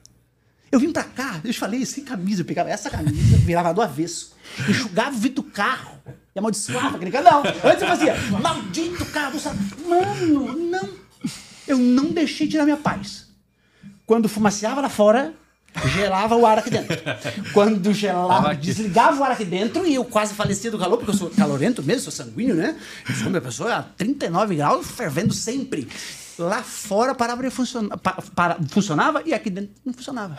[0.71, 3.81] Eu vim pra cá, eu te falei, sem camisa, eu pegava essa camisa, virava do
[3.81, 4.35] avesso,
[4.67, 5.97] enxugava o vidro do carro
[6.35, 7.25] e amaldiçoava aquele carro.
[7.25, 9.55] Não, antes eu fazia, maldito carro, do sa-"
[9.87, 10.89] mano, não.
[11.67, 13.27] Eu não deixei tirar minha paz.
[14.05, 15.33] Quando fumaciava lá fora,
[15.93, 16.95] gelava o ar aqui dentro.
[17.53, 21.15] Quando gelava, desligava o ar aqui dentro e eu quase falecia do calor, porque eu
[21.17, 22.75] sou calorento mesmo, sou sanguíneo, né?
[23.07, 25.87] Eu sou uma pessoa a 39 graus, fervendo sempre.
[26.37, 30.37] Lá fora parava de funcionar, pa- para- funcionava e aqui dentro não funcionava.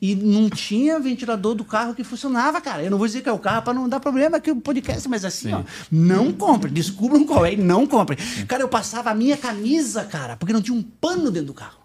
[0.00, 2.82] E não tinha ventilador do carro que funcionava, cara.
[2.82, 5.08] Eu não vou dizer que é o carro para não dar problema aqui o podcast,
[5.08, 8.16] mas assim, ó, não compre, descubram qual é e não compre.
[8.48, 11.78] Cara, eu passava a minha camisa, cara, porque não tinha um pano dentro do carro.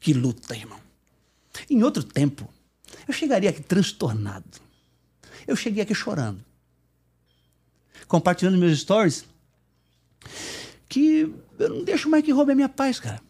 [0.00, 0.78] Que luta, irmão.
[1.68, 2.48] Em outro tempo,
[3.06, 4.44] eu chegaria aqui transtornado.
[5.46, 6.44] Eu cheguei aqui chorando.
[8.06, 9.24] Compartilhando meus stories,
[10.88, 13.20] que eu não deixo mais que roube a minha paz, cara.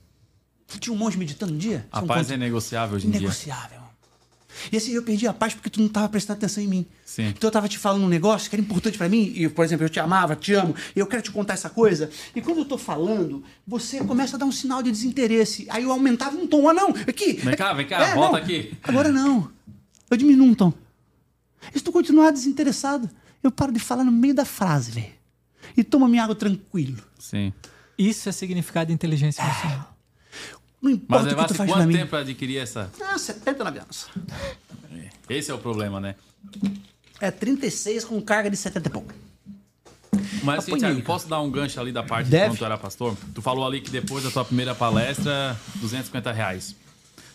[0.79, 1.87] Tinha um monte meditando um dia.
[1.91, 3.21] A um paz é negociável hoje em dia.
[3.21, 3.78] Inegociável.
[4.73, 6.87] E assim, eu perdi a paz porque tu não estava prestando atenção em mim.
[7.05, 7.27] Sim.
[7.29, 9.85] Então eu tava te falando um negócio que era importante pra mim, e, por exemplo,
[9.85, 12.11] eu te amava, te amo, e eu quero te contar essa coisa.
[12.35, 15.67] E quando eu tô falando, você começa a dar um sinal de desinteresse.
[15.71, 16.69] Aí eu aumentava um tom.
[16.69, 17.35] Ah, não, aqui.
[17.35, 18.45] Vem cá, vem cá, É, volta não.
[18.45, 18.73] aqui.
[18.83, 19.51] Agora não.
[20.11, 20.73] Eu diminuo um tom.
[21.75, 23.09] E se tu continuar desinteressado,
[23.43, 25.13] eu paro de falar no meio da frase, velho.
[25.77, 27.03] E toma minha água tranquilo.
[27.19, 27.53] Sim.
[27.99, 29.98] Isso é significado de inteligência emocional.
[30.81, 31.95] Não Mas importa o que tu levasse faz pra quanto mim.
[31.95, 32.91] tempo pra adquirir essa?
[33.03, 34.07] Ah, 79 anos.
[35.29, 36.15] Esse é o problema, né?
[37.21, 39.13] É 36 com carga de 70 e pouco.
[40.43, 41.05] Mas assim, Apanhei, Thiago, cara.
[41.07, 42.45] posso dar um gancho ali da parte Deve.
[42.45, 43.17] de quando tu era pastor?
[43.35, 46.77] Tu falou ali que depois da tua primeira palestra, 250 reais.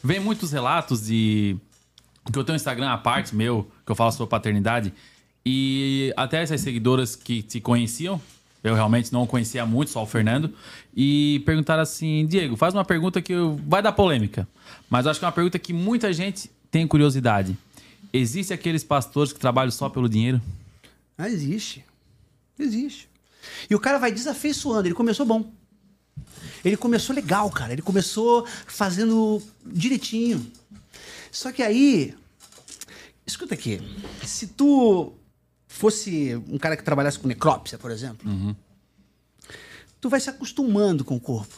[0.03, 1.56] Vem muitos relatos de.
[2.32, 4.93] Que eu tenho um Instagram à parte meu, que eu falo sobre paternidade.
[5.45, 8.19] E até essas seguidoras que te conheciam,
[8.63, 10.54] eu realmente não conhecia muito, só o Fernando.
[10.95, 13.34] E perguntaram assim: Diego, faz uma pergunta que
[13.67, 14.47] vai dar polêmica.
[14.89, 17.58] Mas acho que é uma pergunta que muita gente tem curiosidade.
[18.13, 20.41] Existem aqueles pastores que trabalham só pelo dinheiro?
[21.17, 21.84] Ah, existe.
[22.58, 23.10] Existe.
[23.69, 24.88] E o cara vai desafeiçoando.
[24.88, 25.52] Ele começou bom.
[26.63, 27.73] Ele começou legal, cara.
[27.73, 30.45] Ele começou fazendo direitinho.
[31.32, 32.15] Só que aí.
[33.26, 33.82] Escuta aqui.
[34.23, 35.13] Se tu
[35.74, 38.56] fosse um cara que trabalhasse com necrópsia, por exemplo,
[40.00, 41.54] tu vai se acostumando com o corpo.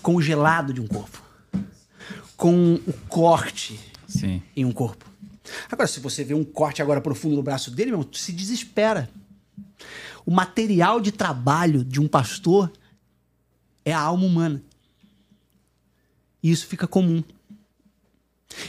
[0.00, 1.22] Com o gelado de um corpo.
[2.36, 4.42] Com o corte Sim.
[4.54, 5.04] em um corpo.
[5.70, 9.10] Agora, se você vê um corte agora profundo no braço dele, meu, tu se desespera.
[10.24, 12.72] O material de trabalho de um pastor
[13.84, 14.62] é a alma humana.
[16.42, 17.22] E isso fica comum.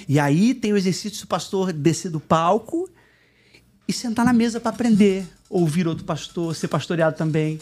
[0.08, 2.90] E aí tem o exercício do pastor descer do palco
[3.88, 7.60] e sentar na mesa para aprender, ouvir outro pastor, ser pastoreado também,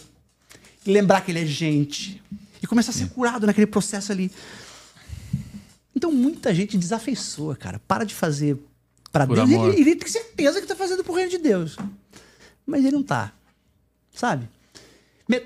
[0.85, 2.21] e lembrar que ele é gente
[2.61, 4.31] e começar a ser curado naquele processo ali.
[5.95, 7.79] Então muita gente desafeiçoa, cara.
[7.88, 8.57] Para de fazer
[9.11, 9.49] para Deus.
[9.49, 11.77] Ele, ele tem certeza que tá fazendo pro reino de Deus.
[12.65, 13.31] Mas ele não tá.
[14.13, 14.49] Sabe?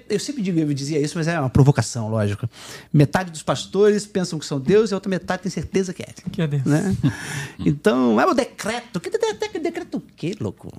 [0.09, 2.49] Eu sempre digo, eu dizia isso, mas é uma provocação, lógico.
[2.91, 6.07] Metade dos pastores pensam que são Deus e a outra metade tem certeza que é.
[6.31, 6.63] Que é Deus.
[6.65, 6.95] Né?
[7.59, 8.99] Então, é o decreto.
[8.99, 10.71] Que de- de- de- decreto o quê, louco?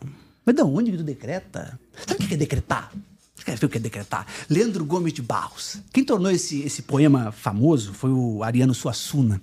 [0.45, 1.79] Mas de onde que tu decreta?
[2.07, 2.93] Sabe o que é decretar?
[3.35, 4.27] Você quer ver o que é decretar?
[4.51, 5.79] Leandro Gomes de Barros.
[5.93, 9.41] Quem tornou esse, esse poema famoso foi o Ariano Suassuna,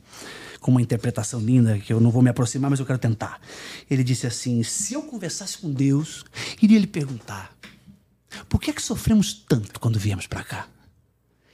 [0.59, 3.39] com uma interpretação linda que eu não vou me aproximar, mas eu quero tentar.
[3.89, 6.23] Ele disse assim: Se eu conversasse com Deus,
[6.61, 7.51] iria lhe perguntar:
[8.47, 10.67] Por que é que sofremos tanto quando viemos para cá?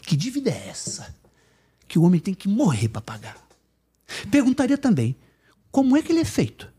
[0.02, 1.15] Que dívida é essa
[1.88, 3.38] que o homem tem que morrer para pagar?
[4.30, 5.15] Perguntaria também,
[5.72, 6.72] como é que ele é feito?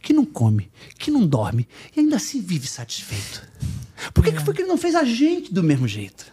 [0.00, 3.46] Que não come, que não dorme e ainda assim vive satisfeito.
[4.14, 6.32] Por que, que foi que ele não fez a gente do mesmo jeito?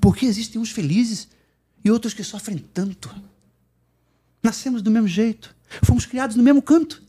[0.00, 1.28] Porque existem uns felizes
[1.84, 3.14] e outros que sofrem tanto.
[4.42, 7.02] Nascemos do mesmo jeito, fomos criados no mesmo canto.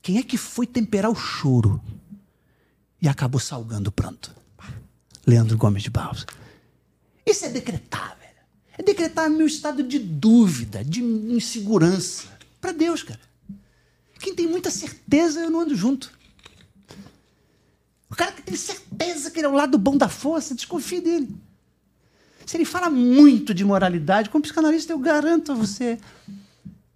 [0.00, 1.80] Quem é que foi temperar o choro
[3.02, 4.32] e acabou salgando o pranto?
[5.26, 6.24] Leandro Gomes de Barros.
[7.26, 8.46] Isso é decretar, velho.
[8.78, 12.28] É decretar meu estado de dúvida, de insegurança.
[12.60, 13.20] Para Deus, cara.
[14.20, 16.12] Quem tem muita certeza, eu não ando junto.
[18.08, 21.34] O cara que tem certeza que ele é o lado bom da força, desconfie dele.
[22.46, 25.98] Se ele fala muito de moralidade, como psicanalista, eu garanto a você,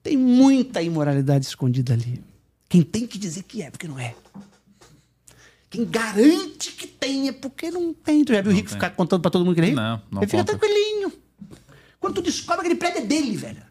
[0.03, 2.23] tem muita imoralidade escondida ali.
[2.69, 4.15] Quem tem que dizer que é, porque não é.
[5.69, 8.25] Quem garante que tem é porque não tem.
[8.25, 8.77] Tu já viu o Rico tem.
[8.77, 9.81] ficar contando pra todo mundo que ele é rico?
[9.83, 10.57] Não, não Ele fica conta.
[10.59, 11.13] tranquilinho.
[11.99, 13.63] Quando tu descobre que aquele prédio é dele, velho.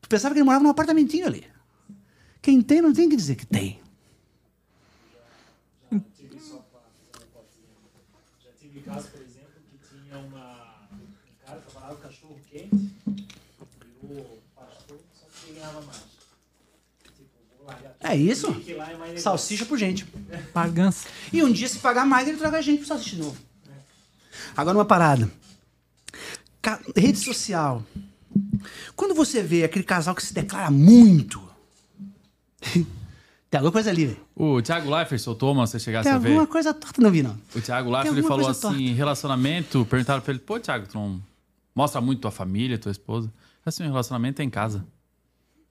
[0.00, 1.46] Tu pensava que ele morava num apartamentinho ali.
[2.40, 3.80] Quem tem, não tem que dizer que tem.
[8.42, 12.74] Já tive caso, por exemplo, que tinha uma, um cara que trabalhava com cachorro quente
[12.74, 16.02] e o pastor só que ganhava mais.
[17.04, 17.22] Tipo,
[17.58, 18.54] vou largar tudo É isso?
[19.12, 19.16] é.
[19.16, 20.04] Salsicha por gente.
[20.52, 21.08] Pagança.
[21.32, 23.36] E um dia, se pagar mais, ele traga a gente pro salsicha de novo.
[24.56, 25.30] Agora, uma parada.
[26.60, 27.82] Ca- Rede social.
[28.94, 31.42] Quando você vê aquele casal que se declara muito.
[33.50, 34.20] Tem alguma coisa ali, velho.
[34.34, 36.28] O Thiago Leifert soltou, se você chegasse Tem a ver.
[36.28, 37.36] alguma coisa torta, não vi, não.
[37.54, 41.22] O Thiago Leifert, Tem ele falou assim, relacionamento, perguntaram pra ele, pô, Thiago, tu não
[41.74, 43.30] mostra muito tua família, tua esposa?
[43.64, 44.84] Assim, o relacionamento é em casa.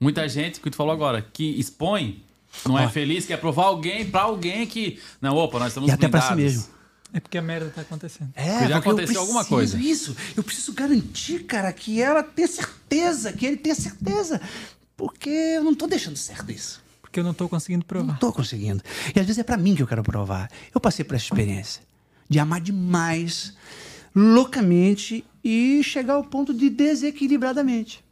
[0.00, 2.22] Muita gente, que tu falou agora, que expõe,
[2.66, 4.98] não é feliz, quer provar alguém pra alguém que...
[5.20, 6.64] Não, opa, nós estamos E até pra si mesmo.
[7.14, 8.30] É porque a merda tá acontecendo.
[8.34, 9.78] É, Porque já porque eu aconteceu alguma preciso- coisa.
[9.78, 10.16] Isso.
[10.34, 14.40] Eu preciso garantir, cara, que ela tenha certeza, que ele tenha certeza.
[14.96, 16.82] Porque eu não tô deixando certo isso.
[17.02, 18.18] Porque eu não tô conseguindo Não provar.
[18.18, 18.82] tô conseguindo.
[19.14, 20.50] E às vezes é pra mim que eu quero provar.
[20.74, 21.82] Eu passei por essa experiência
[22.30, 23.52] de amar demais,
[24.14, 28.02] loucamente e chegar ao ponto de desequilibradamente.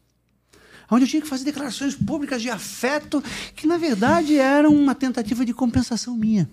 [0.91, 3.23] Onde eu tinha que fazer declarações públicas de afeto
[3.55, 6.49] que, na verdade, eram uma tentativa de compensação minha.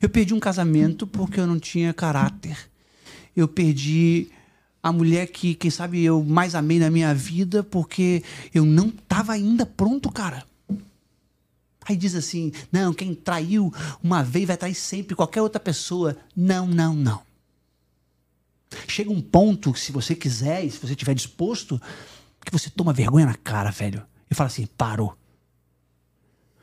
[0.00, 2.56] Eu perdi um casamento porque eu não tinha caráter.
[3.36, 4.30] Eu perdi
[4.82, 8.22] a mulher que, quem sabe, eu mais amei na minha vida porque
[8.54, 10.44] eu não estava ainda pronto, cara.
[11.86, 13.72] Aí diz assim: não, quem traiu
[14.02, 16.16] uma vez vai trair sempre qualquer outra pessoa.
[16.34, 17.20] Não, não, não.
[18.86, 21.80] Chega um ponto, se você quiser e se você estiver disposto,
[22.44, 24.06] que você toma vergonha na cara, velho.
[24.30, 25.16] E fala assim: parou.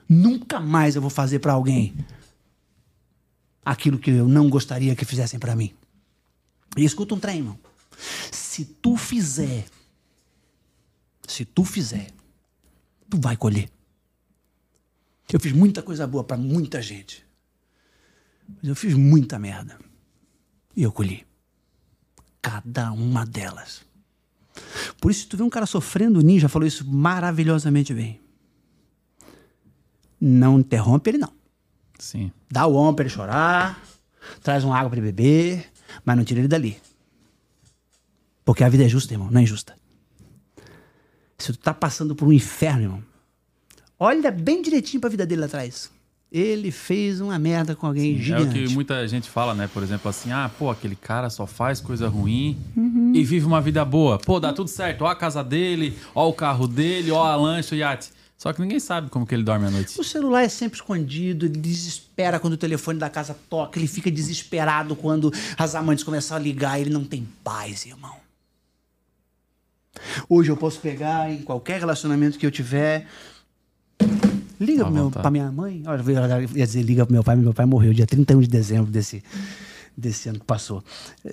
[0.08, 1.96] Nunca mais eu vou fazer pra alguém
[3.66, 5.76] aquilo que eu não gostaria que fizessem pra mim.
[6.78, 7.60] E escuta um trem, irmão.
[8.32, 9.66] Se tu fizer,
[11.28, 12.12] se tu fizer,
[13.10, 13.70] tu vai colher.
[15.32, 17.26] Eu fiz muita coisa boa pra muita gente.
[18.48, 19.78] Mas eu fiz muita merda.
[20.74, 21.28] E eu colhi.
[22.42, 23.87] Cada uma delas.
[25.00, 28.22] Por isso, se tu vê um cara sofrendo, o Ninja falou isso maravilhosamente bem.
[30.20, 31.32] Não interrompe ele, não.
[32.00, 32.32] Sim.
[32.50, 33.84] Dá o ombro pra ele chorar,
[34.42, 35.72] traz uma água pra ele beber,
[36.04, 36.78] mas não tira ele dali.
[38.46, 39.76] Porque a vida é justa, irmão, não é injusta.
[41.38, 43.04] Se tu tá passando por um inferno, irmão,
[44.00, 45.92] olha bem direitinho pra vida dele lá atrás.
[46.30, 48.54] Ele fez uma merda com alguém É o gigante.
[48.68, 49.70] que muita gente fala, né?
[49.74, 53.14] Por exemplo, assim, ah, pô, aquele cara só faz coisa ruim Uhum.
[53.16, 54.18] e vive uma vida boa.
[54.18, 55.04] Pô, dá tudo certo.
[55.04, 58.10] Ó a casa dele, ó o carro dele, ó a lancha, o iate.
[58.38, 60.00] Só que ninguém sabe como que ele dorme à noite.
[60.00, 64.12] O celular é sempre escondido, ele desespera quando o telefone da casa toca, ele fica
[64.12, 68.16] desesperado quando as amantes começam a ligar, ele não tem paz, irmão.
[70.30, 73.08] Hoje eu posso pegar em qualquer relacionamento que eu tiver.
[74.60, 75.84] Liga À pro meu, pra minha mãe.
[75.86, 78.92] Olha, eu ia dizer liga pro meu pai, meu pai morreu dia 31 de dezembro
[78.92, 79.24] desse,
[79.96, 80.84] desse ano que passou.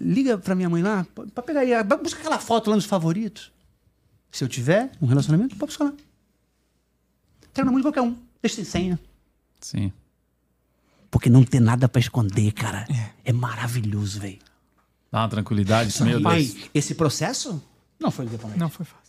[0.00, 1.70] Liga pra minha mãe lá, pra pra pegar aí,
[2.02, 3.50] busca aquela foto lá nos favoritos.
[4.30, 5.94] Se eu tiver um relacionamento, pode buscar lá.
[7.52, 8.16] Quero na mão de qualquer um.
[8.42, 9.00] Deixa sem senha.
[9.60, 9.92] Sim.
[11.10, 12.86] Porque não tem nada pra esconder, cara.
[13.24, 14.40] É, maravilhoso, velho.
[15.10, 15.94] Dá uma tranquilidade.
[16.02, 16.22] Meu Deus.
[16.24, 17.62] Pai, esse processo
[18.00, 18.58] não foi pra noite.
[18.58, 19.04] Não foi fácil.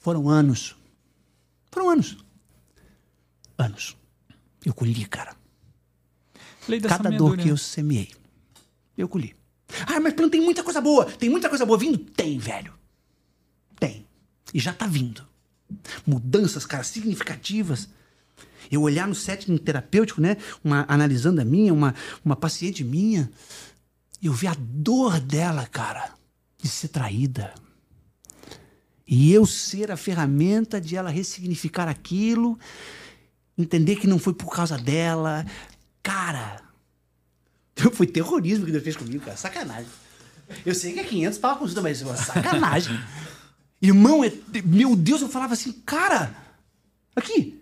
[0.00, 0.74] Foram anos.
[1.70, 2.23] Foram anos.
[3.58, 3.96] Anos.
[4.64, 5.36] Eu colhi, cara.
[6.88, 8.10] Cada dor que eu semeei,
[8.96, 9.36] eu colhi.
[9.86, 11.04] Ah, mas plano, tem muita coisa boa.
[11.04, 11.98] Tem muita coisa boa vindo?
[11.98, 12.72] Tem, velho.
[13.78, 14.06] Tem.
[14.52, 15.26] E já tá vindo.
[16.06, 17.88] Mudanças, cara, significativas.
[18.70, 20.36] Eu olhar no setting terapêutico, né?
[20.62, 21.94] Uma, analisando a minha, uma,
[22.24, 23.30] uma paciente minha,
[24.22, 26.14] eu ver a dor dela, cara,
[26.58, 27.52] de ser traída.
[29.06, 32.58] E eu ser a ferramenta de ela ressignificar aquilo,
[33.56, 35.44] entender que não foi por causa dela.
[36.02, 36.60] Cara,
[37.92, 39.36] foi terrorismo que Deus fez comigo, cara.
[39.36, 39.90] Sacanagem.
[40.64, 42.98] Eu sei que é 500 pau a consulta, mas é uma sacanagem.
[43.80, 44.32] Irmão, é-
[44.64, 46.34] meu Deus, eu falava assim, cara,
[47.14, 47.60] aqui,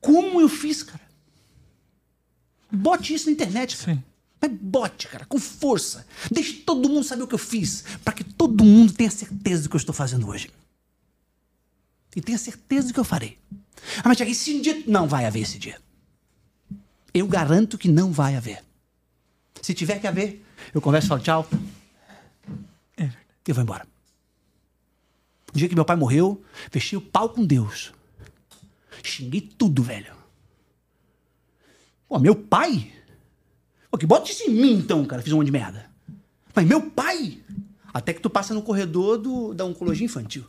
[0.00, 1.00] como eu fiz, cara?
[2.70, 3.94] Bote isso na internet, cara.
[3.94, 4.02] Sim.
[4.40, 6.04] Mas bote, cara, com força.
[6.30, 9.68] Deixe todo mundo saber o que eu fiz, para que todo mundo tenha certeza do
[9.68, 10.50] que eu estou fazendo hoje.
[12.14, 13.38] E tenha certeza do que eu farei.
[13.98, 14.82] Ah, mas Tiago, esse dia.
[14.86, 15.80] Não vai haver esse dia.
[17.12, 18.62] Eu garanto que não vai haver.
[19.60, 20.44] Se tiver que haver,
[20.74, 21.48] eu converso e falo tchau.
[22.96, 23.26] É verdade.
[23.46, 23.86] Eu vou embora.
[25.54, 27.92] O dia que meu pai morreu, fechei o pau com Deus.
[29.02, 30.14] Xinguei tudo, velho.
[32.08, 32.92] Pô, meu pai?
[33.90, 35.22] Pô, que bota isso em mim então, cara.
[35.22, 35.90] Fiz um monte de merda.
[36.54, 37.42] Mas meu pai?
[37.92, 40.44] Até que tu passa no corredor do, da oncologia infantil.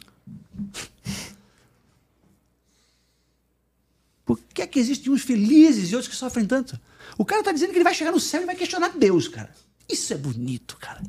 [4.26, 6.80] Por que é que existem uns felizes e outros que sofrem tanto?
[7.18, 9.54] O cara tá dizendo que ele vai chegar no céu e vai questionar Deus, cara.
[9.90, 11.02] Isso é bonito, cara.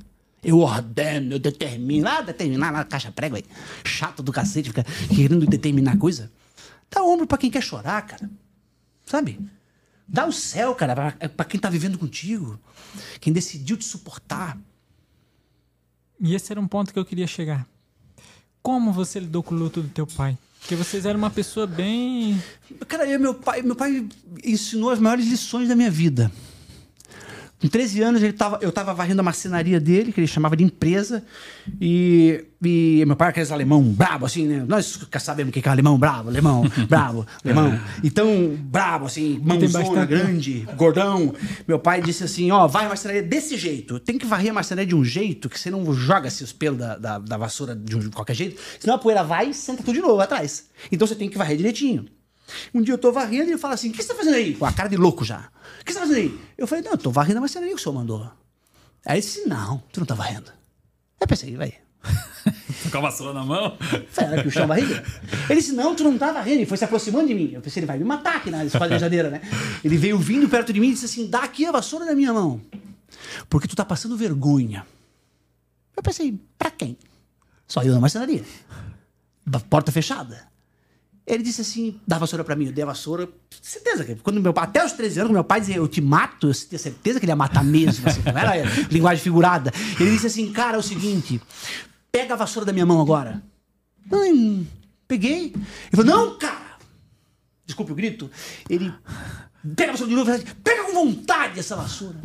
[0.42, 2.06] Eu ordeno, eu determino.
[2.08, 3.44] Ah, determinar na caixa prego aí.
[3.84, 4.84] Chato do cacete, fica
[5.14, 6.30] querendo determinar coisa.
[6.90, 8.30] Dá ombro pra quem quer chorar, cara.
[9.06, 9.38] Sabe?
[10.06, 12.60] Dá o céu, cara, pra, pra quem tá vivendo contigo.
[13.20, 14.58] Quem decidiu te suportar.
[16.20, 17.66] E esse era um ponto que eu queria chegar.
[18.62, 20.36] Como você lidou com o luto do teu pai?
[20.64, 22.42] Porque vocês eram uma pessoa bem.
[22.88, 24.06] Cara, eu, meu pai, meu pai
[24.42, 26.32] ensinou as maiores lições da minha vida.
[27.60, 30.62] Com 13 anos, ele tava, eu estava varrendo a marcenaria dele, que ele chamava de
[30.64, 31.24] empresa,
[31.80, 34.64] e, e meu pai era aqueles alemão brabo, assim, né?
[34.68, 37.78] Nós sabemos o que é alemão brabo, alemão brabo, alemão.
[38.02, 41.34] Então, brabo, assim, mãozona bastante- grande, gordão.
[41.66, 43.98] Meu pai disse assim, ó, vai a marcenaria desse jeito.
[43.98, 46.78] Tem que varrer a marcenaria de um jeito que você não joga assim, os pelos
[46.78, 49.82] da, da, da vassoura de, um- de qualquer jeito, senão a poeira vai e senta
[49.82, 50.68] tudo de novo atrás.
[50.92, 52.04] Então você tem que varrer direitinho.
[52.74, 54.54] Um dia eu tô varrendo e ele fala assim: O que você tá fazendo aí?
[54.54, 55.48] Com a cara de louco já.
[55.80, 56.40] O que você tá fazendo aí?
[56.58, 58.30] Eu falei: Não, eu tô varrendo a marcenaria que o senhor mandou.
[59.04, 60.50] Aí ele disse: Não, tu não tá varrendo.
[61.20, 61.74] Eu pensei: Vai.
[62.90, 63.76] Com a vassoura na mão.
[64.10, 65.02] Será que o chão barriga?
[65.48, 66.58] Ele disse: Não, tu não tá varrendo.
[66.58, 67.52] Ele foi se aproximando de mim.
[67.52, 69.40] Eu pensei: Ele vai me matar aqui na esquadrejadeira, né?
[69.82, 72.32] Ele veio vindo perto de mim e disse assim: Dá aqui a vassoura na minha
[72.32, 72.60] mão.
[73.48, 74.86] Porque tu tá passando vergonha.
[75.96, 76.98] Eu pensei: Pra quem?
[77.66, 78.44] Só eu na marcenaria.
[79.70, 80.53] Porta fechada.
[81.26, 82.66] Ele disse assim: dá vassoura pra mim.
[82.66, 83.28] Eu dei a vassoura.
[83.62, 86.48] Certeza que quando meu até os 13 anos, meu pai dizia: Eu te mato.
[86.48, 88.06] Eu tinha certeza que ele ia matar mesmo.
[88.08, 88.52] Assim, não era
[88.90, 89.72] linguagem figurada.
[89.98, 91.40] Ele disse assim: Cara, é o seguinte,
[92.12, 93.42] pega a vassoura da minha mão agora.
[94.12, 94.66] Hum,
[95.08, 95.46] peguei.
[95.54, 96.74] Ele falou: Não, cara.
[97.64, 98.30] Desculpe o grito.
[98.68, 98.92] Ele
[99.74, 102.16] pega a vassoura de novo e fala assim, Pega com vontade essa vassoura.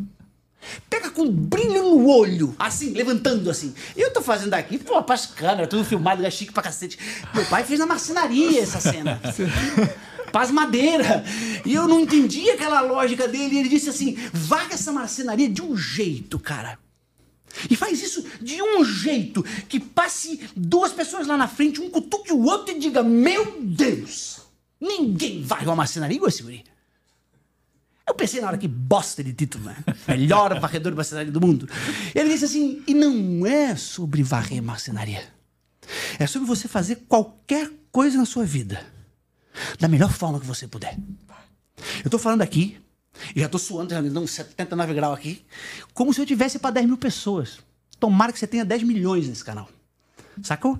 [0.89, 3.73] Pega com brilho no olho, assim, levantando assim.
[3.95, 6.97] Eu tô fazendo aqui, pô, pras câmeras, tudo filmado, é chique pra cacete.
[7.33, 9.19] Meu pai fez na marcenaria essa cena.
[10.31, 11.23] Paz madeira.
[11.65, 13.55] E eu não entendi aquela lógica dele.
[13.55, 16.77] E ele disse assim: vaga essa marcenaria de um jeito, cara.
[17.69, 22.31] E faz isso de um jeito que passe duas pessoas lá na frente, um cutuque
[22.31, 24.41] o outro e diga: Meu Deus,
[24.79, 26.63] ninguém vai uma marcenaria igual esse guri.
[28.09, 29.77] Eu pensei na hora que bosta de título, né?
[30.07, 31.69] Melhor varredor de marcenaria do mundo.
[32.15, 35.23] Ele disse assim: e não é sobre varrer marcenaria.
[36.17, 38.83] É sobre você fazer qualquer coisa na sua vida
[39.79, 40.97] da melhor forma que você puder.
[42.03, 42.81] Eu tô falando aqui,
[43.35, 45.45] e já tô suando, já dando uns 79 graus aqui,
[45.93, 47.59] como se eu tivesse para 10 mil pessoas.
[47.99, 49.69] Tomara que você tenha 10 milhões nesse canal.
[50.41, 50.79] Sacou?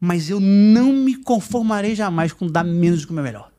[0.00, 3.52] Mas eu não me conformarei jamais com dar menos do que o meu melhor.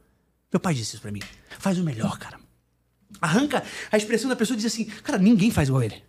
[0.52, 1.22] Meu pai disse isso pra mim.
[1.60, 2.47] Faz o melhor, cara.
[3.22, 6.04] Arranca a expressão da pessoa e diz assim, cara, ninguém faz igual ele.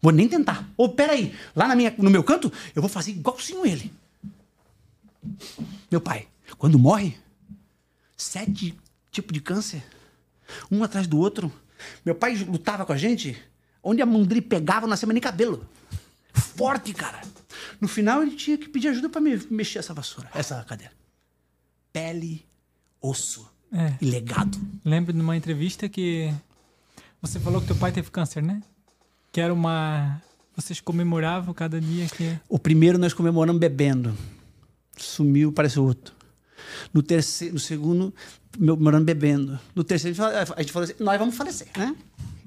[0.00, 0.68] Vou nem tentar.
[0.76, 3.92] Ou peraí, lá na minha, no meu canto, eu vou fazer igualzinho ele.
[5.90, 6.26] Meu pai,
[6.56, 7.18] quando morre,
[8.16, 8.78] sete
[9.10, 9.84] tipos de câncer,
[10.70, 11.52] um atrás do outro.
[12.04, 13.36] Meu pai lutava com a gente,
[13.82, 15.66] onde a dele pegava, não nascia nem cabelo.
[16.32, 17.20] Forte, cara.
[17.80, 20.92] No final, ele tinha que pedir ajuda pra me mexer essa vassoura, essa cadeira.
[21.92, 22.46] Pele,
[23.00, 23.94] osso É.
[24.00, 24.58] e legado.
[24.84, 26.32] Lembro de uma entrevista que
[27.22, 28.62] você falou que teu pai teve câncer, né?
[29.30, 30.20] Que era uma.
[30.56, 32.38] Vocês comemoravam cada dia que.
[32.48, 34.16] O primeiro nós comemoramos bebendo.
[34.96, 36.14] Sumiu, parece outro.
[36.92, 38.14] No terceiro, no segundo,
[38.56, 39.58] comemorando bebendo.
[39.74, 41.94] No terceiro, a gente falou assim: nós vamos falecer, né?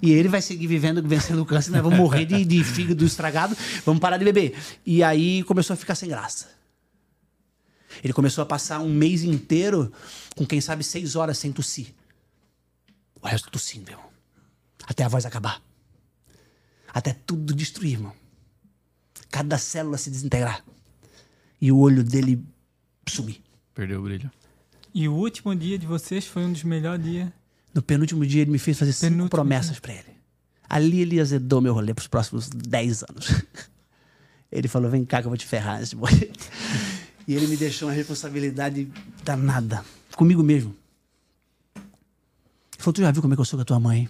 [0.01, 3.55] E ele vai seguir vivendo, vencendo o câncer, nós vamos morrer de, de fígado estragado,
[3.85, 4.53] vamos parar de beber.
[4.85, 6.49] E aí começou a ficar sem graça.
[8.03, 9.91] Ele começou a passar um mês inteiro
[10.35, 11.93] com, quem sabe, seis horas sem tossir.
[13.21, 14.05] O resto tossindo, irmão.
[14.85, 15.61] Até a voz acabar.
[16.93, 18.13] Até tudo destruir, irmão.
[19.29, 20.63] Cada célula se desintegrar.
[21.59, 22.43] E o olho dele
[23.07, 23.41] sumir.
[23.73, 24.31] Perdeu o brilho.
[24.93, 27.29] E o último dia de vocês foi um dos melhores dias.
[27.73, 30.13] No penúltimo dia, ele me fez fazer cinco Penúltimo promessas pra ele.
[30.69, 33.27] Ali ele azedou meu rolê pros próximos 10 anos.
[34.51, 36.31] Ele falou: vem cá que eu vou te ferrar nesse rolê.
[37.27, 38.91] E ele me deixou uma responsabilidade
[39.23, 39.83] danada.
[40.15, 40.75] Comigo mesmo.
[41.75, 41.83] Ele
[42.79, 44.09] falou: tu já viu como é que eu sou com a tua mãe?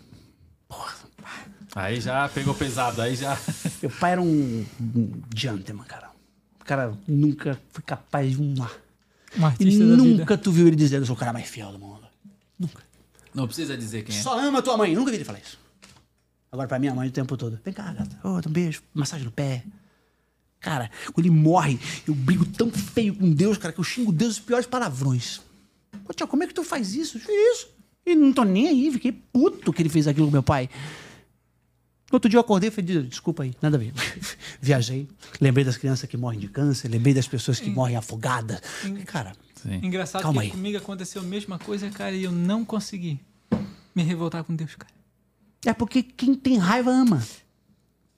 [0.68, 0.96] Porra.
[1.76, 3.38] Aí já pegou pesado, aí já.
[3.82, 6.10] Meu pai era um, um gentleman, cara.
[6.62, 8.42] O cara nunca foi capaz de.
[8.42, 8.54] Um
[9.38, 10.38] E artista da nunca vida.
[10.38, 12.06] tu viu ele dizer: eu sou o cara mais fiel do mundo.
[12.60, 12.82] Nunca.
[13.34, 14.22] Não precisa dizer quem é.
[14.22, 14.94] Só ama tua mãe.
[14.96, 15.58] Nunca vi ele falar isso.
[16.52, 17.60] Agora, pra minha mãe, o tempo todo.
[17.66, 18.16] Vem cá, gata.
[18.28, 18.84] Ô, dá um beijo.
[18.94, 19.64] Massagem no pé.
[20.64, 24.36] Cara, quando ele morre, eu brigo tão feio com Deus, cara, que eu xingo Deus
[24.36, 25.42] os piores palavrões.
[26.08, 27.18] Ô, tio, como é que tu faz isso?
[27.18, 27.68] Eu fiz isso.
[28.06, 28.90] E não tô nem aí.
[28.90, 30.70] Fiquei puto que ele fez aquilo com meu pai.
[32.10, 33.92] Outro dia eu acordei e falei, desculpa aí, nada a ver.
[34.62, 35.06] Viajei,
[35.42, 38.62] lembrei das crianças que morrem de câncer, lembrei das pessoas que morrem afogadas.
[39.06, 39.82] Cara, Sim.
[39.84, 40.52] Engraçado Calma que aí.
[40.52, 43.20] comigo aconteceu a mesma coisa, cara, e eu não consegui
[43.94, 44.94] me revoltar com Deus, cara.
[45.66, 47.22] é porque quem tem raiva ama.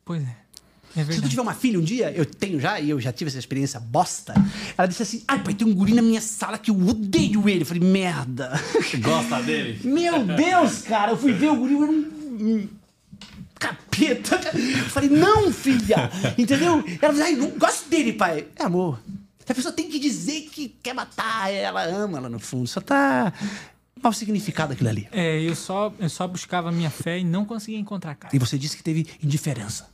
[0.03, 0.44] Pois é.
[0.95, 3.29] É Se tu tiver uma filha um dia, eu tenho já, e eu já tive
[3.29, 4.33] essa experiência bosta,
[4.77, 7.61] ela disse assim: ai, pai, tem um guri na minha sala que eu odeio ele.
[7.61, 8.59] Eu falei, merda.
[9.01, 9.79] Gosta dele?
[9.83, 12.69] Meu Deus, cara, eu fui ver o guri, eu era um.
[13.59, 14.39] Capeta.
[14.53, 16.09] Eu falei, não, filha.
[16.37, 16.83] Entendeu?
[17.01, 18.47] Ela falou, ai, não gosto dele, pai.
[18.55, 18.99] É amor.
[19.47, 22.67] A pessoa tem que dizer que quer matar, ela ama lá no fundo.
[22.67, 23.31] Só tá
[24.01, 25.07] mal significado aquilo ali.
[25.11, 28.35] É, eu só, eu só buscava a minha fé e não conseguia encontrar, cara.
[28.35, 29.87] E você disse que teve indiferença.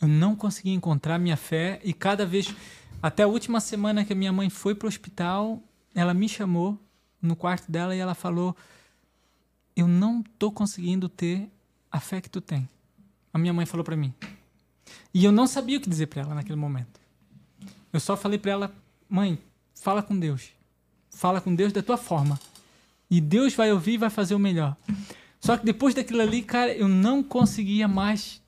[0.00, 2.54] Eu não conseguia encontrar minha fé e cada vez.
[3.02, 5.62] Até a última semana que a minha mãe foi pro hospital,
[5.94, 6.78] ela me chamou
[7.20, 8.56] no quarto dela e ela falou:
[9.76, 11.50] Eu não tô conseguindo ter
[11.90, 12.68] a fé que tu tem.
[13.32, 14.12] A minha mãe falou pra mim.
[15.12, 17.00] E eu não sabia o que dizer pra ela naquele momento.
[17.92, 18.74] Eu só falei pra ela:
[19.08, 19.38] Mãe,
[19.74, 20.50] fala com Deus.
[21.10, 22.38] Fala com Deus da tua forma.
[23.10, 24.76] E Deus vai ouvir e vai fazer o melhor.
[25.40, 28.40] Só que depois daquilo ali, cara, eu não conseguia mais,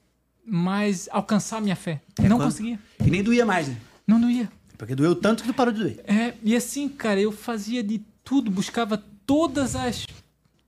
[0.46, 2.00] mais alcançar minha fé.
[2.18, 2.78] não quando- conseguia.
[3.04, 3.76] E nem doía mais, né?
[4.06, 4.48] Não doía.
[4.76, 6.00] Porque doeu tanto que tu parou de doer.
[6.06, 10.06] É, e assim, cara, eu fazia de tudo, buscava todas as.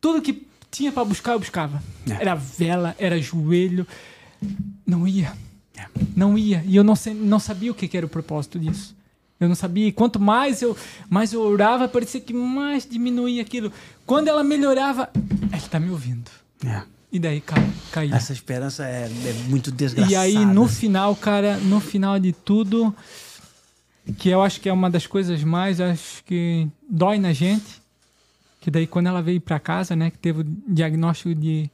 [0.00, 1.82] Tudo que tinha pra buscar, eu buscava.
[2.08, 2.12] É.
[2.22, 3.86] Era vela, era joelho.
[4.86, 5.32] Não ia.
[5.76, 5.86] É.
[6.14, 6.62] Não ia.
[6.66, 8.94] E eu não, não sabia o que, que era o propósito disso.
[9.40, 9.88] Eu não sabia.
[9.88, 10.76] E quanto mais eu,
[11.10, 13.72] mais eu orava, parecia que mais diminuía aquilo.
[14.06, 15.10] Quando ela melhorava,
[15.50, 16.30] ela tá me ouvindo.
[16.64, 16.82] É.
[17.14, 17.40] E daí
[17.92, 18.10] cai.
[18.12, 20.12] Essa esperança é, é muito desgraçada.
[20.12, 22.92] E aí, no final, cara, no final de tudo,
[24.18, 27.80] que eu acho que é uma das coisas mais, acho que dói na gente,
[28.60, 31.70] que daí quando ela veio pra casa, né, que teve o diagnóstico de,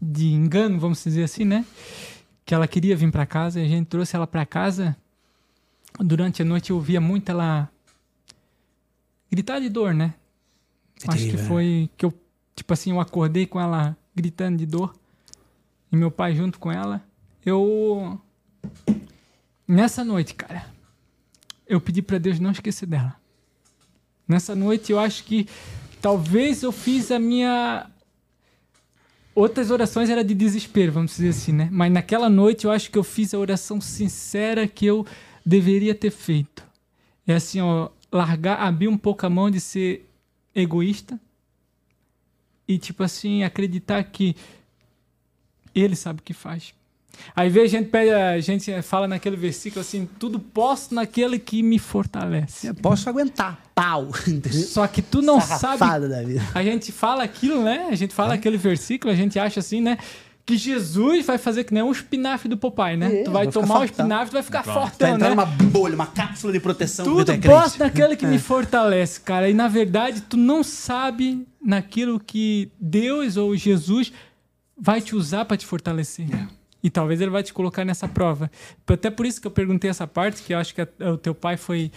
[0.00, 1.66] de engano, vamos dizer assim, né,
[2.46, 4.96] que ela queria vir pra casa, e a gente trouxe ela pra casa,
[6.00, 7.68] durante a noite eu ouvia muito ela
[9.30, 10.14] gritar de dor, né,
[11.06, 11.42] É acho que né?
[11.42, 12.14] foi que eu,
[12.56, 14.94] tipo assim, eu acordei com ela gritando de dor.
[15.90, 17.02] E meu pai junto com ela.
[17.46, 18.20] Eu.
[19.66, 20.66] Nessa noite, cara,
[21.66, 23.14] eu pedi pra Deus não esquecer dela.
[24.26, 25.46] Nessa noite eu acho que
[26.02, 27.88] talvez eu fiz a minha.
[29.34, 31.68] Outras orações era de desespero, vamos dizer assim, né?
[31.70, 35.06] Mas naquela noite eu acho que eu fiz a oração sincera que eu
[35.46, 36.66] deveria ter feito.
[37.24, 40.10] É assim, ó, largar, abrir um pouco a mão de ser
[40.54, 41.20] egoísta
[42.68, 44.36] e tipo assim acreditar que
[45.74, 46.74] ele sabe o que faz.
[47.34, 51.62] Aí vem a gente pede, a gente fala naquele versículo assim, tudo posso naquele que
[51.62, 52.68] me fortalece.
[52.68, 53.60] Eu posso aguentar.
[53.74, 54.08] Pau.
[54.52, 56.42] Só que tu não sabe Sarrafada da vida.
[56.54, 57.88] a gente fala aquilo, né?
[57.90, 59.98] A gente fala aquele versículo, a gente acha assim, né?
[60.48, 63.20] Que Jesus vai fazer que nem um espinafre do Papai, né?
[63.20, 64.78] É, tu vai vai tomar o espinafre, tu vai ficar Pronto.
[64.78, 65.34] Vai fortão, entrar né?
[65.34, 69.50] numa bolha, uma cápsula de proteção Tudo é posso naquele que me fortalece, cara.
[69.50, 74.10] E na verdade, tu não sabe naquilo que Deus ou Jesus
[74.74, 76.26] vai te usar para te fortalecer.
[76.82, 78.50] E talvez ele vai te colocar nessa prova.
[78.86, 81.34] Até por isso que eu perguntei essa parte, que eu acho que a- o teu
[81.34, 81.92] pai foi.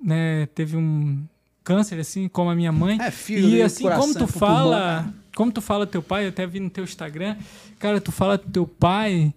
[0.00, 1.24] Né, teve um
[1.64, 3.00] câncer, assim, como a minha mãe.
[3.00, 4.96] É, fígado e e assim, coração, como tu fala.
[5.02, 5.14] pulmão?
[5.34, 7.36] Como tu fala teu pai, eu até vi no teu Instagram,
[7.80, 9.34] cara, tu fala teu pai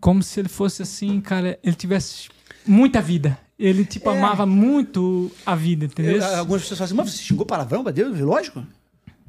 [0.00, 2.28] como se ele fosse assim, cara, ele tivesse
[2.64, 3.36] muita vida.
[3.58, 4.16] Ele, tipo, É.
[4.16, 6.18] amava muito a vida, entendeu?
[6.18, 8.16] Eu- algumas pessoas falam assim, mas você xingou palavrão pra Deus?
[8.20, 8.64] Lógico.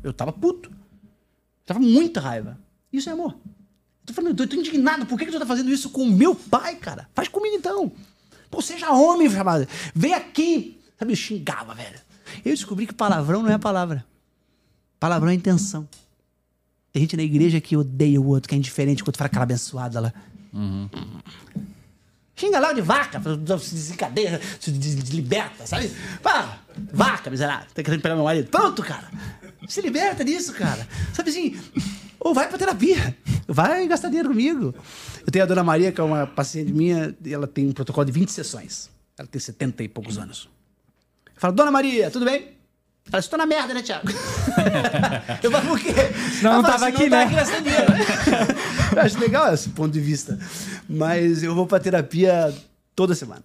[0.04, 0.70] Eu tava puto.
[1.66, 2.60] Tava com muita raiva.
[2.94, 3.36] Isso é amor.
[4.06, 5.08] Tô falando, eu tô indignado.
[5.08, 7.10] Por que, que tu tá fazendo isso com o meu pai, cara?
[7.16, 7.92] Faz comigo então.
[8.52, 9.68] Pô, seja homem, chamado.
[9.96, 11.98] Vem aqui, Sabe, eu xingava, velho.
[12.46, 14.06] Eu descobri que palavrão não é palavra.
[15.00, 15.88] Palavrão é intenção.
[16.92, 20.00] Tem gente na igreja que odeia o outro, que é indiferente, quando fala aquela abençoada
[20.00, 20.14] lá.
[22.36, 23.22] Xinga lá de vaca,
[23.60, 24.72] se desencadeia, se
[25.12, 25.92] liberta, sabe?
[26.24, 26.60] Pá,
[26.92, 28.50] vaca, miserável, tá querendo pegar meu marido.
[28.50, 29.12] Pronto, cara.
[29.68, 30.88] Se liberta disso, cara.
[31.14, 31.60] Sabe assim,
[32.20, 33.16] ou vai pra terapia,
[33.48, 34.74] vai gastar dinheiro comigo.
[35.26, 38.06] Eu tenho a dona Maria, que é uma paciente minha, e ela tem um protocolo
[38.06, 38.90] de 20 sessões.
[39.18, 40.50] Ela tem 70 e poucos anos.
[41.40, 42.50] Eu falo, dona Maria, tudo bem?
[43.12, 44.08] Ela estou na merda, né, Thiago?
[45.42, 45.94] eu falo, por quê?
[46.38, 47.86] Senão não fala, tava "Senão aqui, tá né?" aqui gastando dinheiro.
[48.96, 50.38] eu acho legal esse ponto de vista.
[50.88, 52.54] Mas eu vou pra terapia
[52.96, 53.42] toda semana.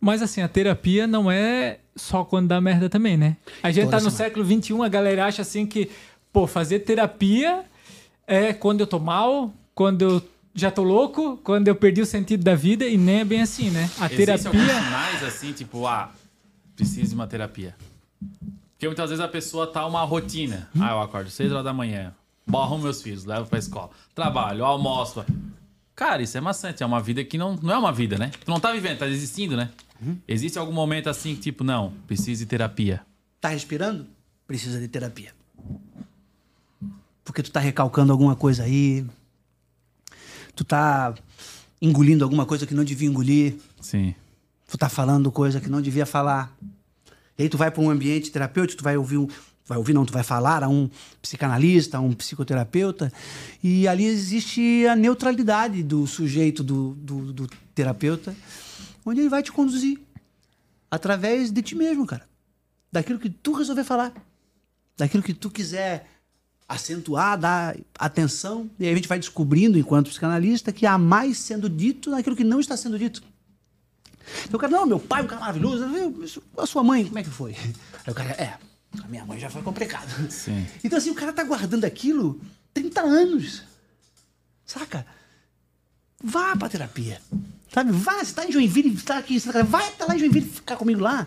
[0.00, 3.36] Mas assim, a terapia não é só quando dá merda também, né?
[3.62, 4.30] A gente Toda tá no semana.
[4.30, 5.90] século XXI, a galera acha assim que,
[6.32, 7.62] pô, fazer terapia
[8.26, 10.22] é quando eu tô mal, quando eu
[10.54, 13.70] já tô louco, quando eu perdi o sentido da vida, e nem é bem assim,
[13.70, 13.88] né?
[14.00, 14.82] A Existem alguns terapia.
[14.82, 16.10] sinais assim, tipo, ah,
[16.76, 17.74] preciso de uma terapia.
[18.72, 20.68] Porque muitas vezes a pessoa tá uma rotina.
[20.78, 22.14] Ah, eu acordo 6 horas da manhã,
[22.46, 25.24] borro meus filhos, levo pra escola, trabalho, almoço.
[25.94, 28.30] Cara, isso é maçante, é uma vida que não, não é uma vida, né?
[28.44, 29.70] Tu não tá vivendo, tá existindo, né?
[30.28, 33.00] Existe algum momento assim que, tipo, não, preciso de terapia.
[33.40, 34.06] Tá respirando?
[34.46, 35.32] Precisa de terapia.
[37.24, 39.06] Porque tu tá recalcando alguma coisa aí.
[40.54, 41.14] Tu tá
[41.80, 43.56] engolindo alguma coisa que não devia engolir.
[43.80, 44.14] Sim.
[44.74, 46.52] Tu tá falando coisa que não devia falar.
[47.38, 49.28] E aí tu vai para um ambiente terapêutico, tu vai ouvir um,
[49.64, 50.90] vai ouvir não, tu vai falar a um
[51.22, 53.12] psicanalista, a um psicoterapeuta,
[53.62, 58.34] e ali existe a neutralidade do sujeito, do, do, do terapeuta,
[59.06, 60.00] onde ele vai te conduzir
[60.90, 62.28] através de ti mesmo, cara.
[62.90, 64.12] Daquilo que tu resolver falar,
[64.96, 66.08] daquilo que tu quiser
[66.68, 71.70] acentuar, dar atenção, e aí a gente vai descobrindo, enquanto psicanalista, que há mais sendo
[71.70, 73.22] dito naquilo que não está sendo dito.
[74.44, 75.84] Então o cara, não, meu pai é um cara maravilhoso.
[76.58, 77.52] A sua mãe, como é que foi?
[77.54, 78.58] Aí o cara, é,
[79.02, 80.30] a minha mãe já foi complicado.
[80.30, 80.66] Sim.
[80.82, 82.40] Então assim, o cara tá guardando aquilo
[82.72, 83.62] 30 anos.
[84.66, 85.06] Saca?
[86.22, 87.20] Vá pra terapia.
[87.72, 87.90] Sabe?
[87.92, 90.76] Vá, você tá em Joinville, tá aqui, você tá- vai até lá em Joinville ficar
[90.76, 91.26] comigo lá.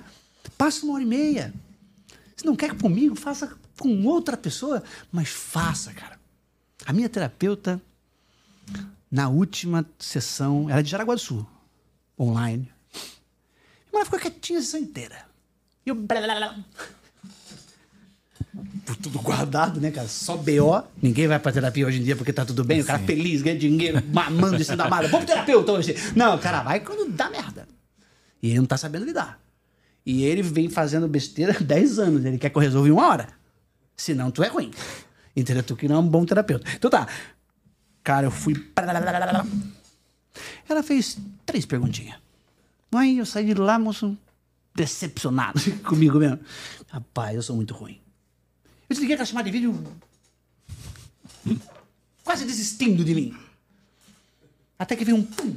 [0.58, 1.54] Passa uma hora e meia.
[2.36, 4.82] Se não quer comigo, faça com outra pessoa,
[5.12, 6.18] mas faça, cara.
[6.86, 7.82] A minha terapeuta,
[9.12, 11.46] na última sessão, ela é de Jaraguá do Sul,
[12.20, 12.72] online.
[13.98, 15.26] Ela ficou quietinha a sessão inteira.
[15.86, 15.96] E eu.
[19.02, 20.08] tudo guardado, né, cara?
[20.08, 20.84] Só BO.
[21.02, 22.82] Ninguém vai pra terapia hoje em dia porque tá tudo bem.
[22.82, 25.08] O cara feliz, ganha dinheiro, mamando cima da mala.
[25.08, 25.96] Vamos pro terapeuta hoje.
[26.16, 27.68] Não, o cara vai quando dá merda.
[28.42, 29.40] E ele não tá sabendo lidar.
[30.06, 32.26] E ele vem fazendo besteira há 10 anos.
[32.26, 33.28] Ele quer que eu resolva em uma hora.
[33.96, 34.72] Senão tu é ruim.
[35.36, 35.64] Entendeu?
[35.64, 36.66] Tu que não é um bom terapeuta.
[36.76, 37.08] Então tá.
[38.04, 38.56] Cara, eu fui.
[40.70, 42.27] Ela fez três perguntinhas.
[42.92, 44.18] Aí eu saí de lá, moço,
[44.74, 46.40] decepcionado comigo mesmo.
[46.88, 48.00] Rapaz, eu sou muito ruim.
[48.90, 49.84] Eu desliguei aquela chamada de vídeo
[52.24, 53.38] quase desistindo de mim.
[54.78, 55.56] Até que veio um pum.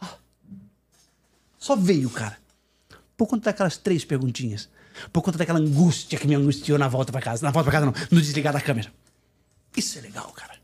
[0.00, 0.14] Ah.
[1.58, 2.38] Só veio, cara.
[3.16, 4.68] Por conta daquelas três perguntinhas.
[5.12, 7.44] Por conta daquela angústia que me angustiou na volta pra casa.
[7.44, 8.92] Na volta pra casa não, no desligar da câmera.
[9.76, 10.56] Isso é legal, cara.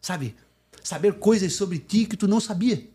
[0.00, 0.34] Sabe?
[0.82, 2.88] Saber coisas sobre ti que tu não sabia.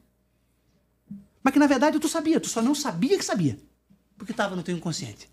[1.43, 3.59] Mas que na verdade tu sabia, tu só não sabia que sabia.
[4.17, 5.29] Porque estava no teu inconsciente.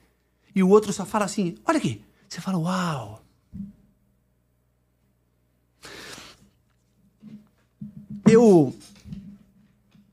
[0.54, 2.04] E o outro só fala assim: olha aqui.
[2.28, 3.24] Você fala, uau.
[8.24, 8.76] Eu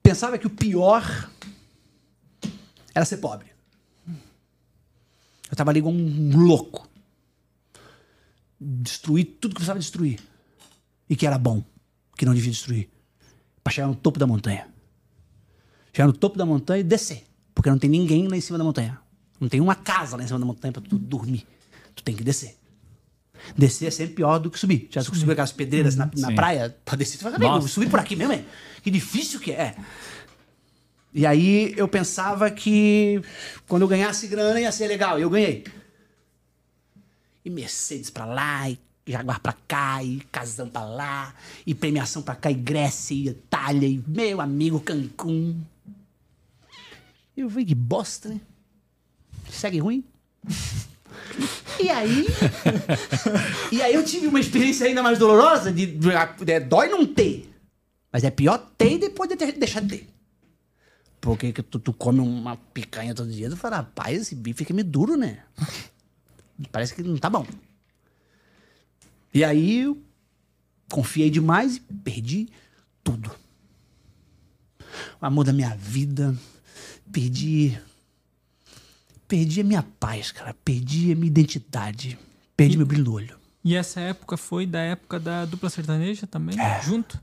[0.01, 1.29] pensava que o pior
[2.93, 3.51] era ser pobre.
[5.49, 6.89] Eu trabalhei igual um louco.
[8.59, 10.19] Destruí tudo que precisava destruir.
[11.07, 11.63] E que era bom,
[12.17, 12.89] que não devia destruir.
[13.63, 14.67] Pra chegar no topo da montanha.
[15.97, 17.23] Chegar no topo da montanha e descer.
[17.55, 18.99] Porque não tem ninguém lá em cima da montanha.
[19.39, 21.43] Não tem uma casa lá em cima da montanha pra tu dormir.
[21.95, 22.55] Tu tem que descer.
[23.57, 24.87] Descer é sempre pior do que subir.
[24.91, 27.17] Já subiu aquelas pedreiras na, na praia pra descer.
[27.17, 27.67] Tu fala, "Amigo, Nossa.
[27.67, 28.45] subir por aqui mesmo, é?
[28.83, 29.75] Que difícil que é.
[31.15, 33.19] E aí eu pensava que
[33.67, 35.17] quando eu ganhasse grana ia ser legal.
[35.17, 35.63] E eu ganhei.
[37.43, 38.77] E Mercedes pra lá, e
[39.07, 41.33] Jaguar pra cá, e casão pra lá,
[41.65, 45.59] e premiação pra cá, e Grécia, e Itália, e meu amigo Cancún.
[47.37, 48.41] Eu falei, que bosta, né?
[49.49, 50.03] Segue ruim.
[51.79, 52.25] E aí.
[53.71, 56.09] e aí eu tive uma experiência ainda mais dolorosa de, de,
[56.45, 57.47] de- dói não ter.
[58.11, 60.09] Mas é pior ter e depois de ter, deixar de ter.
[61.21, 64.71] Porque que tu, tu come uma picanha todo dia, tu fala, rapaz, esse bife aqui
[64.71, 65.43] é meio duro, né?
[66.71, 67.45] Parece que não tá bom.
[69.31, 70.01] E aí eu
[70.89, 72.47] confiei demais e perdi
[73.03, 73.29] tudo.
[75.21, 76.35] O amor da minha vida,
[77.11, 77.77] perdi
[79.27, 80.53] perdi a minha paz, cara.
[80.65, 82.17] Perdi a minha identidade.
[82.55, 83.37] Perdi E- meu brilho no olho.
[83.63, 86.81] E essa época foi da época da dupla sertaneja também, É.
[86.81, 87.19] junto.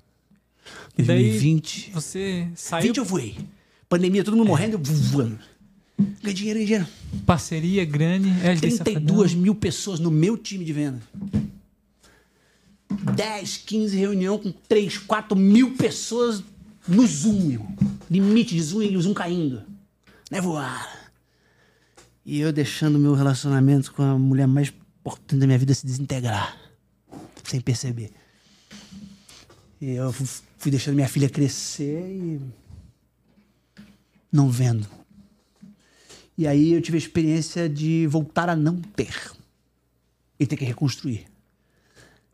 [0.98, 1.90] E daí 2020.
[1.92, 3.36] você saiu 20 eu voei.
[3.88, 5.38] Pandemia, todo mundo morrendo, eu voando.
[5.98, 6.86] Ganhei dinheiro, ganhei dinheiro.
[7.24, 8.28] parceria grande.
[8.42, 11.00] É, 32 mil pessoas no meu time de venda.
[13.14, 16.42] 10, 15 reunião com 3, 4 mil pessoas
[16.86, 17.66] no Zoom, meu.
[18.10, 19.62] Limite de Zoom e o Zoom caindo.
[20.34, 21.12] Não é voar.
[22.26, 26.58] E eu deixando meu relacionamento com a mulher mais importante da minha vida se desintegrar.
[27.44, 28.10] Sem perceber.
[29.80, 32.40] E eu fu- fui deixando minha filha crescer e.
[34.32, 34.88] Não vendo.
[36.36, 39.14] E aí eu tive a experiência de voltar a não ter.
[40.40, 41.26] E ter que reconstruir.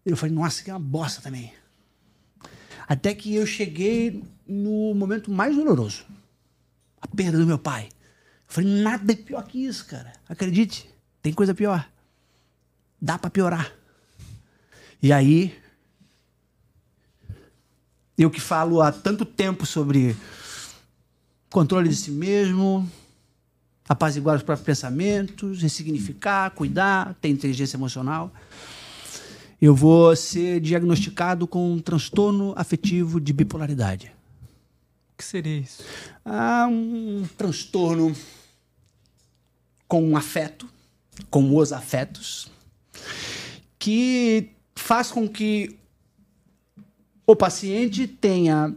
[0.06, 1.52] Eu falei, nossa, que é uma bosta também.
[2.88, 6.06] Até que eu cheguei no momento mais doloroso.
[7.00, 7.84] A perda do meu pai.
[7.86, 10.12] Eu falei, nada é pior que isso, cara.
[10.28, 10.88] Acredite,
[11.22, 11.88] tem coisa pior.
[13.00, 13.72] Dá pra piorar.
[15.02, 15.58] E aí,
[18.18, 20.14] eu que falo há tanto tempo sobre
[21.48, 22.86] controle de si mesmo,
[23.88, 28.32] apaziguar os próprios pensamentos, ressignificar, cuidar, ter inteligência emocional.
[29.60, 34.12] Eu vou ser diagnosticado com um transtorno afetivo de bipolaridade.
[35.20, 35.84] Que seria isso?
[36.24, 38.16] Há um transtorno
[39.86, 40.66] com afeto,
[41.28, 42.50] com os afetos,
[43.78, 45.76] que faz com que
[47.26, 48.74] o paciente tenha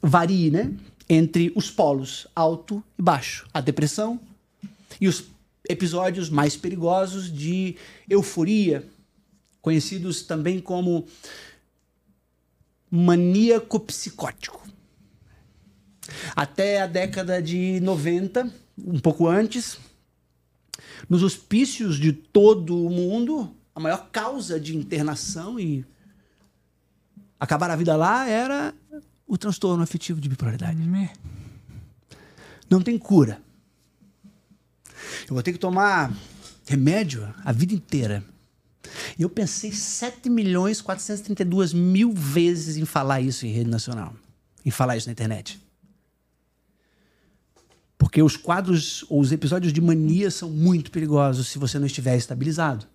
[0.00, 0.74] varie, né,
[1.06, 4.18] entre os polos alto e baixo, a depressão
[4.98, 5.26] e os
[5.68, 7.76] episódios mais perigosos de
[8.08, 8.88] euforia,
[9.60, 11.06] conhecidos também como
[12.90, 14.66] maníaco psicótico.
[16.34, 18.50] Até a década de 90,
[18.86, 19.78] um pouco antes,
[21.08, 25.84] nos hospícios de todo o mundo, a maior causa de internação e
[27.38, 28.74] acabar a vida lá era
[29.26, 30.78] o transtorno afetivo de bipolaridade.
[32.68, 33.40] Não tem cura.
[35.28, 36.12] Eu vou ter que tomar
[36.66, 38.24] remédio a vida inteira.
[39.18, 44.14] E eu pensei 7 milhões 432 mil vezes em falar isso em rede nacional.
[44.64, 45.60] Em falar isso na internet.
[47.98, 52.16] Porque os quadros ou os episódios de mania são muito perigosos se você não estiver
[52.16, 52.86] estabilizado.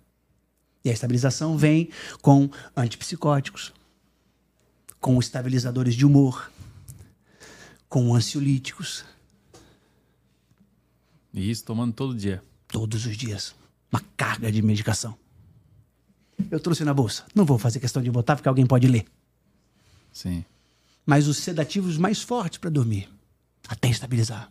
[0.82, 1.90] E a estabilização vem
[2.22, 3.72] com antipsicóticos,
[4.98, 6.50] com estabilizadores de humor,
[7.88, 9.04] com ansiolíticos,
[11.32, 12.42] E isso tomando todo dia.
[12.68, 13.54] todos os dias.
[13.92, 15.16] Uma carga de medicação.
[16.50, 17.24] Eu trouxe na bolsa.
[17.34, 19.04] Não vou fazer questão de botar porque alguém pode ler.
[20.12, 20.44] Sim.
[21.04, 23.08] Mas os sedativos mais fortes para dormir,
[23.68, 24.50] até estabilizar.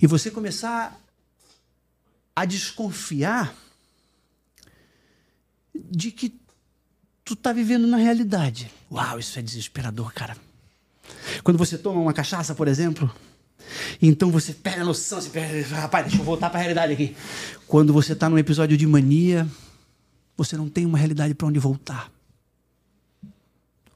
[0.00, 0.98] E você começar
[2.34, 3.54] a desconfiar
[5.74, 6.34] de que
[7.24, 8.70] tu tá vivendo na realidade.
[8.90, 10.36] Uau, isso é desesperador, cara.
[11.42, 13.10] Quando você toma uma cachaça, por exemplo,
[14.00, 17.16] então você perde a noção, você perde, rapaz, deixa eu voltar para a realidade aqui.
[17.66, 19.46] Quando você tá num episódio de mania,
[20.36, 22.10] você não tem uma realidade para onde voltar.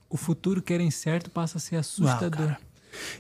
[0.09, 2.31] O futuro que era incerto passa a ser Uau, assustador.
[2.31, 2.61] cara.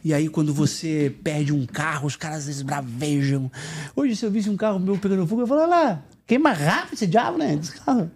[0.04, 3.50] E aí, quando você perde um carro, os caras esbravejam.
[3.94, 6.94] Hoje, se eu visse um carro meu pegando fogo, eu falo, olha lá, queima rápido
[6.94, 7.54] esse diabo, né?
[7.54, 8.10] Esse carro.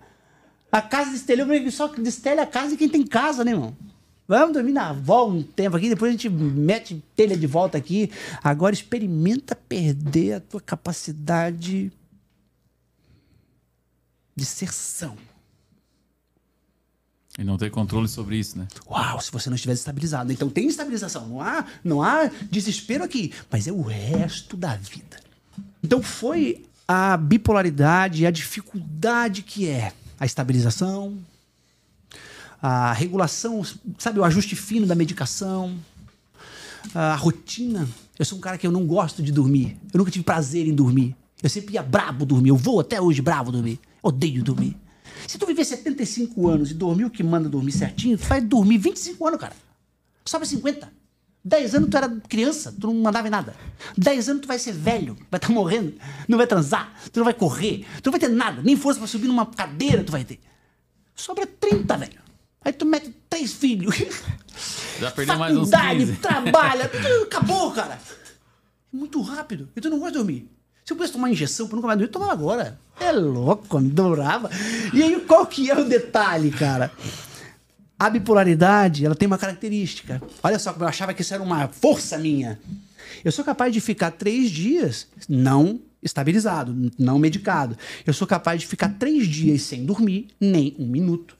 [0.71, 3.77] A casa destelhou, porque só destelha a casa de quem tem casa, né, irmão?
[4.29, 8.11] Vamos dormir na avó um tempo aqui, depois a gente mete telha de volta aqui.
[8.43, 11.93] Agora experimenta perder a tua capacidade
[14.35, 15.17] de ser são.
[17.39, 18.66] E não ter controle sobre isso, né?
[18.89, 20.32] Uau, se você não estivesse estabilizado.
[20.32, 25.20] Então tem estabilização, não há, não há desespero aqui, mas é o resto da vida.
[25.82, 31.18] Então foi a bipolaridade, a dificuldade que é a estabilização,
[32.62, 33.62] a regulação,
[33.99, 35.76] sabe, o ajuste fino da medicação,
[36.95, 37.87] a rotina.
[38.18, 39.76] Eu sou um cara que eu não gosto de dormir.
[39.93, 41.14] Eu nunca tive prazer em dormir.
[41.43, 42.49] Eu sempre ia brabo dormir.
[42.49, 43.78] Eu vou até hoje bravo dormir.
[44.03, 44.76] Odeio dormir.
[45.27, 48.79] Se tu viver 75 anos e dormir o que manda dormir certinho, tu vai dormir
[48.79, 49.55] 25 anos, cara.
[50.24, 50.93] Sobra 50.
[51.45, 53.55] 10 anos tu era criança, tu não mandava em nada.
[53.97, 55.95] 10 anos tu vai ser velho, vai estar morrendo,
[56.27, 59.07] não vai transar, tu não vai correr, tu não vai ter nada, nem força pra
[59.07, 60.41] subir numa cadeira tu vai ter.
[61.14, 62.20] Sobra 30, velho.
[62.64, 63.95] Aí tu mete três filhos.
[64.99, 66.16] Já perdeu mais uns Faculdade, 15.
[66.16, 66.91] trabalha,
[67.22, 67.95] acabou, cara.
[68.93, 69.68] É muito rápido.
[69.77, 70.51] E tu não gosta de dormir.
[70.87, 72.78] Se eu pudesse tomar injeção pra nunca mais dormir, eu tomava agora.
[73.01, 74.49] É louco, me adorava.
[74.95, 76.93] E aí, qual que é o detalhe, cara?
[77.99, 80.22] A bipolaridade, ela tem uma característica.
[80.45, 82.61] Olha só eu achava que isso era uma força minha.
[83.24, 87.76] Eu sou capaz de ficar três dias não estabilizado, não medicado.
[88.07, 91.37] Eu sou capaz de ficar três dias sem dormir nem um minuto.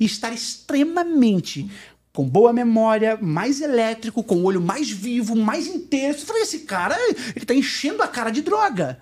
[0.00, 1.70] E estar extremamente
[2.16, 6.16] com boa memória, mais elétrico, com o olho mais vivo, mais inteiro.
[6.16, 6.96] Eu falei, esse cara,
[7.36, 8.98] ele tá enchendo a cara de droga.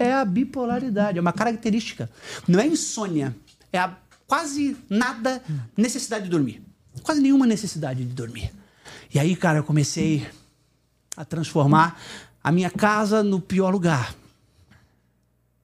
[0.00, 2.10] É a bipolaridade, é uma característica.
[2.48, 3.36] Não é insônia,
[3.72, 5.40] é a quase nada
[5.76, 6.60] necessidade de dormir.
[7.04, 8.50] Quase nenhuma necessidade de dormir.
[9.14, 10.26] E aí, cara, eu comecei
[11.16, 12.00] a transformar
[12.42, 14.12] a minha casa no pior lugar.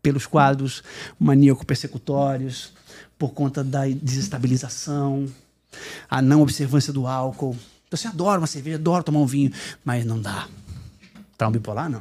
[0.00, 0.84] Pelos quadros
[1.18, 2.72] maníaco-persecutórios,
[3.18, 5.26] por conta da desestabilização,
[6.08, 7.56] a não observância do álcool.
[7.86, 9.52] Então, assim, adoro uma cerveja, adoro tomar um vinho,
[9.84, 10.46] mas não dá.
[11.36, 12.00] Para um bipolar, não.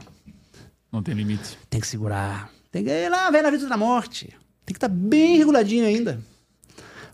[0.91, 1.57] Não tem limite.
[1.69, 2.49] Tem que segurar.
[2.71, 4.27] Tem que ir lá, ver na vida da morte.
[4.65, 6.19] Tem que estar bem reguladinho ainda.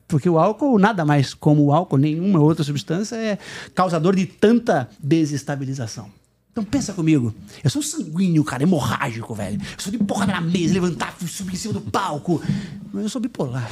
[0.07, 3.37] Porque o álcool, nada mais como o álcool, nenhuma outra substância, é
[3.73, 6.11] causador de tanta desestabilização.
[6.51, 7.33] Então pensa comigo.
[7.63, 9.59] Eu sou sanguíneo, cara, hemorrágico, velho.
[9.61, 12.41] Eu sou de porra na mesa, levantar, subir em cima do palco.
[12.93, 13.69] Mas eu sou bipolar.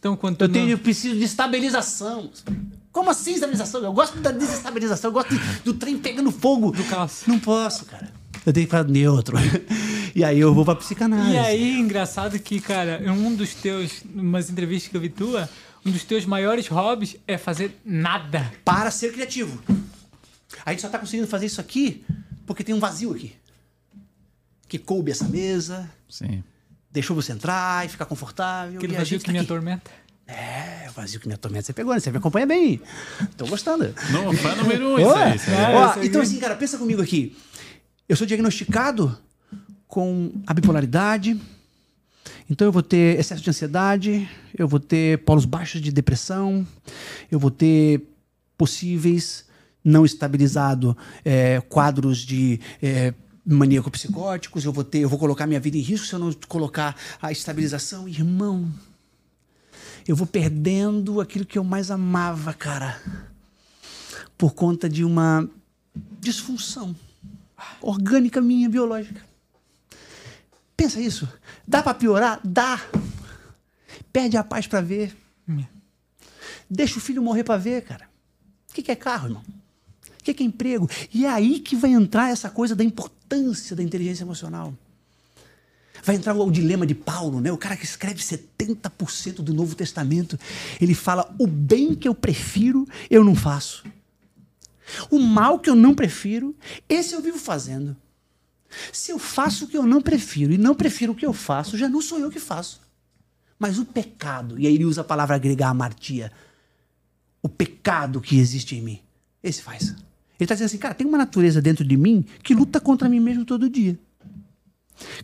[0.00, 2.30] Então, quando Eu, não- tenho, eu preciso de estabilização.
[2.90, 3.82] Como assim estabilização?
[3.84, 6.72] Eu gosto da desestabilização, eu gosto de- do trem pegando fogo.
[6.72, 7.22] Do caos.
[7.26, 8.10] Não posso, cara.
[8.44, 9.36] Eu tenho que ficar neutro.
[10.12, 11.34] E aí eu vou pra psicanálise.
[11.34, 15.48] E aí, engraçado que, cara, em um dos teus, umas entrevistas que eu vi tua,
[15.86, 18.50] um dos teus maiores hobbies é fazer nada.
[18.64, 19.62] Para ser criativo.
[20.66, 22.04] A gente só tá conseguindo fazer isso aqui
[22.44, 23.34] porque tem um vazio aqui.
[24.68, 26.42] Que coube essa mesa, Sim.
[26.90, 28.78] Deixou você entrar e ficar confortável.
[28.78, 29.46] Aquele e a vazio gente que tá me aqui.
[29.46, 29.90] atormenta.
[30.26, 31.66] É, o vazio que me atormenta.
[31.66, 32.00] Você pegou, né?
[32.00, 32.80] Você me acompanha bem.
[33.36, 33.92] Tô gostando.
[34.12, 35.36] Não, fã número um, isso aí.
[35.36, 35.56] Isso aí.
[35.56, 37.36] É, ó, então, assim, cara, pensa comigo aqui.
[38.08, 39.16] Eu sou diagnosticado
[39.86, 41.40] com a bipolaridade.
[42.48, 46.66] Então eu vou ter excesso de ansiedade, eu vou ter polos baixos de depressão,
[47.30, 48.02] eu vou ter
[48.58, 49.44] possíveis
[49.84, 53.14] não estabilizado é, quadros de é,
[53.46, 56.96] maníaco-psicóticos, eu vou ter, eu vou colocar minha vida em risco se eu não colocar
[57.20, 58.72] a estabilização, irmão.
[60.06, 63.00] Eu vou perdendo aquilo que eu mais amava, cara,
[64.36, 65.48] por conta de uma
[66.20, 66.94] disfunção
[67.80, 69.24] orgânica minha, biológica.
[70.76, 71.28] Pensa isso.
[71.66, 72.40] Dá pra piorar?
[72.42, 72.80] Dá.
[74.12, 75.14] Perde a paz pra ver.
[76.68, 78.08] Deixa o filho morrer pra ver, cara.
[78.70, 79.44] O que que é carro, irmão?
[80.20, 80.88] O que que é emprego?
[81.12, 84.74] E é aí que vai entrar essa coisa da importância da inteligência emocional.
[86.02, 87.50] Vai entrar o, o dilema de Paulo, né?
[87.52, 90.38] O cara que escreve 70% do Novo Testamento.
[90.80, 93.84] Ele fala: o bem que eu prefiro, eu não faço.
[95.10, 96.54] O mal que eu não prefiro,
[96.88, 97.96] esse eu vivo fazendo.
[98.92, 101.76] Se eu faço o que eu não prefiro e não prefiro o que eu faço,
[101.76, 102.80] já não sou eu que faço.
[103.58, 106.32] Mas o pecado, e aí ele usa a palavra grega amartia,
[107.42, 109.00] o pecado que existe em mim,
[109.42, 109.94] esse faz.
[110.40, 113.20] Ele está dizendo assim, cara, tem uma natureza dentro de mim que luta contra mim
[113.20, 113.98] mesmo todo dia.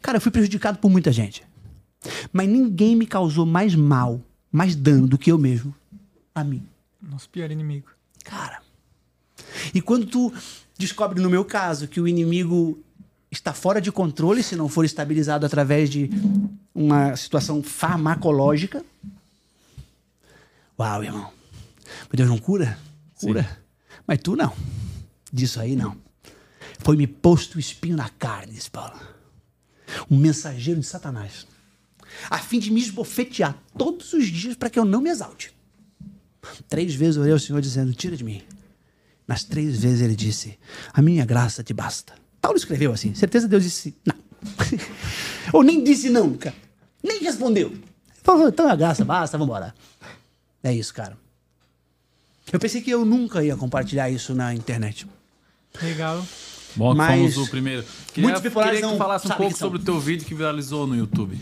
[0.03, 1.43] Cara, eu fui prejudicado por muita gente.
[2.31, 4.21] Mas ninguém me causou mais mal,
[4.53, 5.75] mais dano do que eu mesmo.
[6.35, 6.63] A mim.
[7.01, 7.89] Nosso pior inimigo.
[8.25, 8.61] Cara.
[9.73, 10.31] E quando tu
[10.79, 12.79] descobre, no meu caso, que o inimigo
[13.31, 16.11] está fora de controle se não for estabilizado através de
[16.75, 18.85] uma situação farmacológica.
[20.79, 21.31] Uau, irmão.
[22.11, 22.79] Meu Deus não cura?
[23.19, 23.59] Cura.
[24.07, 24.53] Mas tu não.
[25.33, 25.97] Disso aí não.
[26.79, 28.99] Foi me posto o espinho na carne, disse Paulo.
[30.11, 31.47] Um mensageiro de Satanás.
[32.31, 35.55] A fim de me esbofetear todos os dias para que eu não me exalte.
[36.69, 38.43] Três vezes orei ao Senhor dizendo: Tira de mim.
[39.27, 40.59] Nas três vezes ele disse:
[40.93, 42.15] A minha graça te basta.
[42.41, 43.15] Paulo escreveu assim.
[43.15, 44.15] Certeza Deus disse não.
[45.53, 46.39] Ou nem disse não.
[47.03, 47.77] Nem respondeu.
[48.23, 49.75] Falou, então a graça basta, vamos embora.
[50.63, 51.17] É isso, cara.
[52.53, 55.07] Eu pensei que eu nunca ia compartilhar isso na internet.
[55.83, 56.27] Legal.
[56.75, 57.85] Bom que Mas fomos o primeiro.
[58.09, 60.35] Queria, muitos bipolares queria que não tu falasse um pouco sobre o teu vídeo que
[60.35, 61.39] viralizou no YouTube.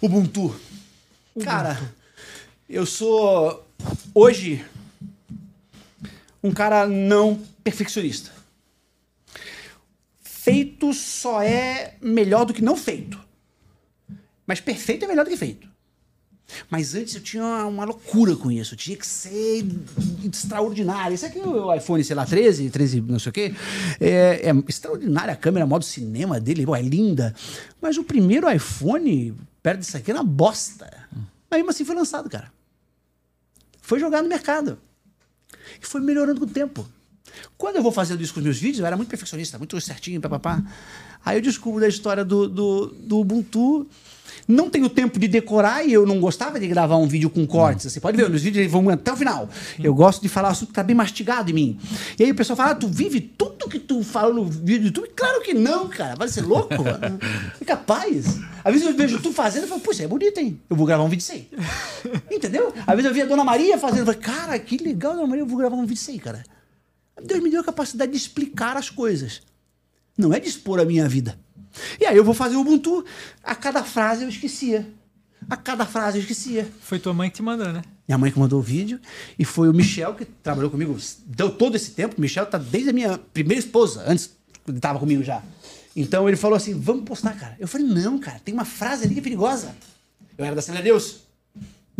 [0.00, 0.58] Ubuntu.
[1.42, 1.78] Cara,
[2.68, 3.66] eu sou
[4.14, 4.64] hoje
[6.42, 8.32] um cara não perfeccionista.
[10.22, 13.20] Feito só é melhor do que não feito.
[14.46, 15.69] Mas perfeito é melhor do que feito.
[16.68, 18.76] Mas antes eu tinha uma, uma loucura com isso.
[18.76, 19.64] Tinha que ser
[20.24, 21.14] extraordinário.
[21.14, 23.54] Esse aqui é o iPhone, sei lá, 13, 13, não sei o quê.
[24.00, 27.34] É, é extraordinária a câmera, modo cinema dele, é linda.
[27.80, 30.90] Mas o primeiro iPhone, perto disso aqui, era uma bosta.
[31.50, 32.52] Mas mesmo assim foi lançado, cara.
[33.80, 34.78] Foi jogado no mercado.
[35.80, 36.86] E foi melhorando com o tempo.
[37.56, 40.20] Quando eu vou fazendo isso com os meus vídeos, eu era muito perfeccionista, muito certinho,
[40.20, 40.62] papapá.
[41.24, 43.86] Aí eu descubro da história do, do, do Ubuntu.
[44.48, 47.92] Não tenho tempo de decorar e eu não gostava de gravar um vídeo com cortes.
[47.92, 49.48] Você pode ver, nos vídeos eles vão até o final.
[49.78, 51.80] Eu gosto de falar o assunto que tá bem mastigado em mim.
[52.18, 54.86] E aí o pessoal fala, ah, tu vive tudo que tu fala no vídeo do
[54.86, 55.12] YouTube?
[55.14, 56.16] Claro que não, cara.
[56.16, 56.74] Vai ser louco?
[57.60, 58.40] É capaz.
[58.64, 60.58] Às vezes eu vejo tu fazendo e falo, pô, isso é bonito, hein?
[60.68, 61.48] Eu vou gravar um vídeo aí.
[62.30, 62.72] Entendeu?
[62.86, 65.42] Às vezes eu vi a Dona Maria fazendo, eu falo, cara, que legal, Dona Maria,
[65.42, 66.42] eu vou gravar um vídeo aí, cara.
[67.20, 69.42] Deus me deu a capacidade de explicar as coisas.
[70.16, 71.38] Não é de expor a minha vida.
[72.00, 73.04] E aí eu vou fazer o Ubuntu.
[73.42, 74.86] A cada frase eu esquecia.
[75.48, 76.68] A cada frase eu esquecia.
[76.80, 77.82] Foi tua mãe que te mandou, né?
[78.06, 79.00] Minha mãe que mandou o vídeo.
[79.38, 80.96] E foi o Michel que trabalhou comigo.
[81.26, 82.16] Deu todo esse tempo.
[82.18, 84.04] O Michel tá desde a minha primeira esposa.
[84.06, 84.30] Antes,
[84.66, 85.42] ele tava comigo já.
[85.94, 87.56] Então ele falou assim: vamos postar, cara.
[87.58, 89.74] Eu falei: não, cara, tem uma frase ali que é perigosa.
[90.36, 91.20] Eu era da de Deus.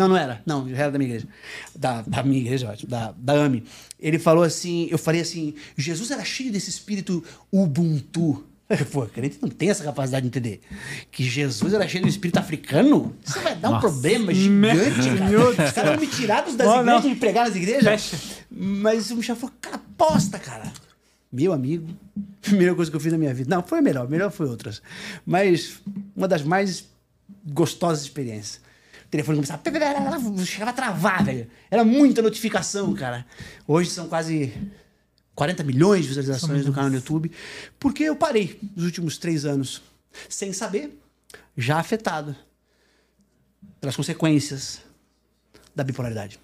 [0.01, 0.41] Não, não era.
[0.47, 1.29] Não, eu era da minha igreja.
[1.77, 2.91] Da, da minha igreja, ótimo.
[2.91, 3.63] Da, da AMI.
[3.99, 7.23] Ele falou assim: eu falei assim, Jesus era cheio desse espírito
[7.53, 8.43] Ubuntu.
[8.91, 10.61] Pô, crente não tem essa capacidade de entender.
[11.11, 13.15] Que Jesus era cheio do espírito africano?
[13.23, 15.69] Isso vai dar um problema gigante, cara.
[15.69, 17.11] Os caras vão me tirar das igrejas não.
[17.11, 18.11] e pregar nas igrejas.
[18.11, 18.17] Fecha.
[18.51, 20.73] Mas o Michel falou, cara, aposta, cara.
[21.31, 21.89] Meu amigo,
[22.41, 23.55] primeira coisa que eu fiz na minha vida.
[23.55, 24.81] Não, foi a melhor, melhor foi outras.
[25.27, 25.79] Mas
[26.17, 26.87] uma das mais
[27.45, 28.61] gostosas experiências.
[29.11, 29.63] Telefone começava.
[30.47, 31.49] Chegava a travar, velho.
[31.71, 33.27] Era muita notificação, cara.
[33.67, 34.53] Hoje são quase
[35.35, 37.31] 40 milhões de visualizações no canal no YouTube.
[37.79, 39.83] Porque eu parei nos últimos três anos.
[40.29, 40.99] Sem saber,
[41.57, 42.35] já afetado
[43.81, 44.81] pelas consequências
[45.75, 46.39] da bipolaridade.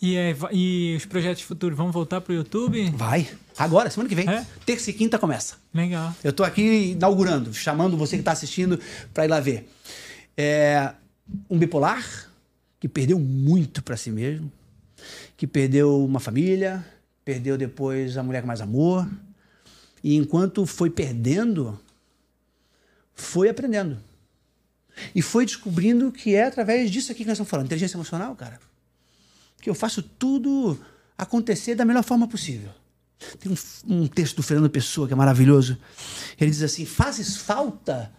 [0.00, 2.90] E, é, e os projetos futuros vão voltar pro YouTube?
[2.90, 3.28] Vai.
[3.56, 4.28] Agora, semana que vem.
[4.28, 4.44] É?
[4.66, 5.56] Terça e quinta começa.
[5.72, 6.12] Legal.
[6.24, 8.80] Eu tô aqui inaugurando, chamando você que tá assistindo
[9.14, 9.68] para ir lá ver.
[10.36, 10.94] É
[11.48, 12.30] um bipolar
[12.80, 14.50] que perdeu muito para si mesmo,
[15.36, 16.84] que perdeu uma família,
[17.24, 19.06] perdeu depois a mulher que mais amou,
[20.02, 21.78] e enquanto foi perdendo,
[23.14, 23.98] foi aprendendo.
[25.14, 28.60] E foi descobrindo que é através disso aqui que nós estamos falando, inteligência emocional, cara,
[29.60, 30.78] que eu faço tudo
[31.16, 32.70] acontecer da melhor forma possível.
[33.38, 33.56] Tem um,
[33.94, 35.78] um texto do Fernando Pessoa que é maravilhoso.
[36.38, 38.12] Ele diz assim: Fazes falta,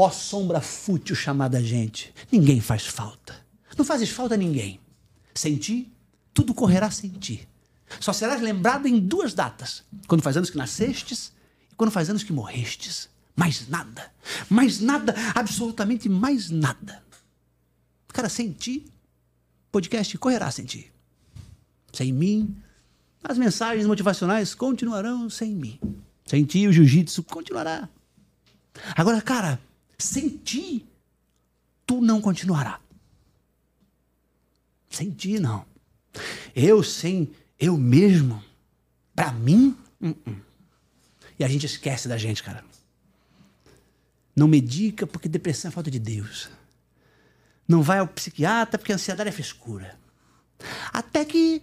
[0.00, 2.14] ó sombra fútil chamada gente.
[2.30, 3.34] Ninguém faz falta.
[3.76, 4.80] Não fazes falta a ninguém.
[5.34, 5.92] Sem ti,
[6.32, 7.48] tudo correrá sem ti.
[7.98, 11.32] Só serás lembrado em duas datas: quando faz anos que nascestes
[11.72, 13.08] e quando faz anos que morrestes.
[13.34, 14.12] Mais nada.
[14.48, 17.02] Mais nada, absolutamente mais nada.
[18.08, 18.84] Cara, sem ti,
[19.70, 20.92] podcast correrá sem ti.
[21.92, 22.56] Sem mim,
[23.22, 25.78] as mensagens motivacionais continuarão sem mim.
[26.26, 27.88] Sem ti, o jiu-jitsu continuará.
[28.96, 29.60] Agora, cara,
[29.98, 30.86] sem ti,
[31.86, 32.80] tu não continuará.
[34.88, 35.66] Sem ti, não.
[36.54, 38.42] Eu sem eu mesmo,
[39.14, 40.36] pra mim, hum, hum.
[41.38, 42.64] e a gente esquece da gente, cara.
[44.34, 46.48] Não medica porque depressão é falta de Deus.
[47.66, 49.98] Não vai ao psiquiatra porque ansiedade é frescura.
[50.92, 51.62] Até que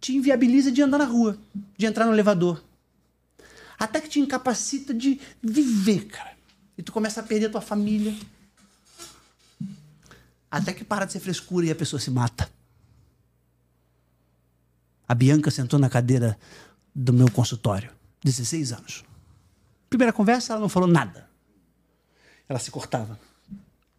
[0.00, 1.38] te inviabiliza de andar na rua,
[1.76, 2.64] de entrar no elevador.
[3.78, 6.35] Até que te incapacita de viver, cara.
[6.76, 8.14] E tu começa a perder a tua família.
[10.50, 12.50] Até que para de ser frescura e a pessoa se mata.
[15.08, 16.38] A Bianca sentou na cadeira
[16.94, 17.90] do meu consultório,
[18.24, 19.04] 16 anos.
[19.88, 21.28] Primeira conversa, ela não falou nada.
[22.48, 23.18] Ela se cortava.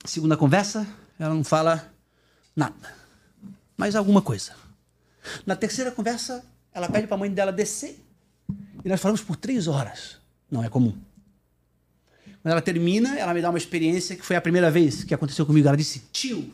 [0.03, 0.85] Segunda conversa,
[1.17, 1.91] ela não fala
[2.55, 2.95] nada.
[3.75, 4.55] Mas alguma coisa.
[5.45, 8.03] Na terceira conversa, ela pede para a mãe dela descer.
[8.83, 10.17] E nós falamos por três horas.
[10.49, 10.97] Não é comum.
[12.47, 15.45] Quando ela termina, ela me dá uma experiência que foi a primeira vez que aconteceu
[15.45, 15.67] comigo.
[15.67, 16.49] Ela disse, tio.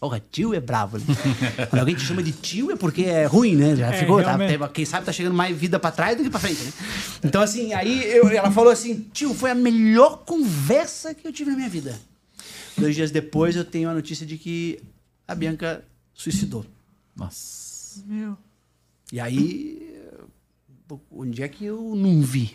[0.00, 0.96] Porra, tio é bravo.
[0.96, 1.04] Né?
[1.68, 3.76] Quando alguém te chama de tio é porque é ruim, né?
[3.76, 4.22] Já É, ficou.
[4.22, 4.38] Tá,
[4.72, 6.72] quem sabe tá chegando mais vida para trás do que para frente, né?
[7.22, 11.50] Então, assim, aí eu- ela falou assim: tio, foi a melhor conversa que eu tive
[11.50, 11.94] na minha vida.
[12.78, 14.78] Dois dias depois, eu tenho a notícia de que
[15.26, 16.64] a Bianca suicidou.
[17.14, 18.02] Nossa.
[18.06, 18.34] Meu.
[19.12, 19.94] E aí,
[21.10, 22.54] onde é que eu não vi?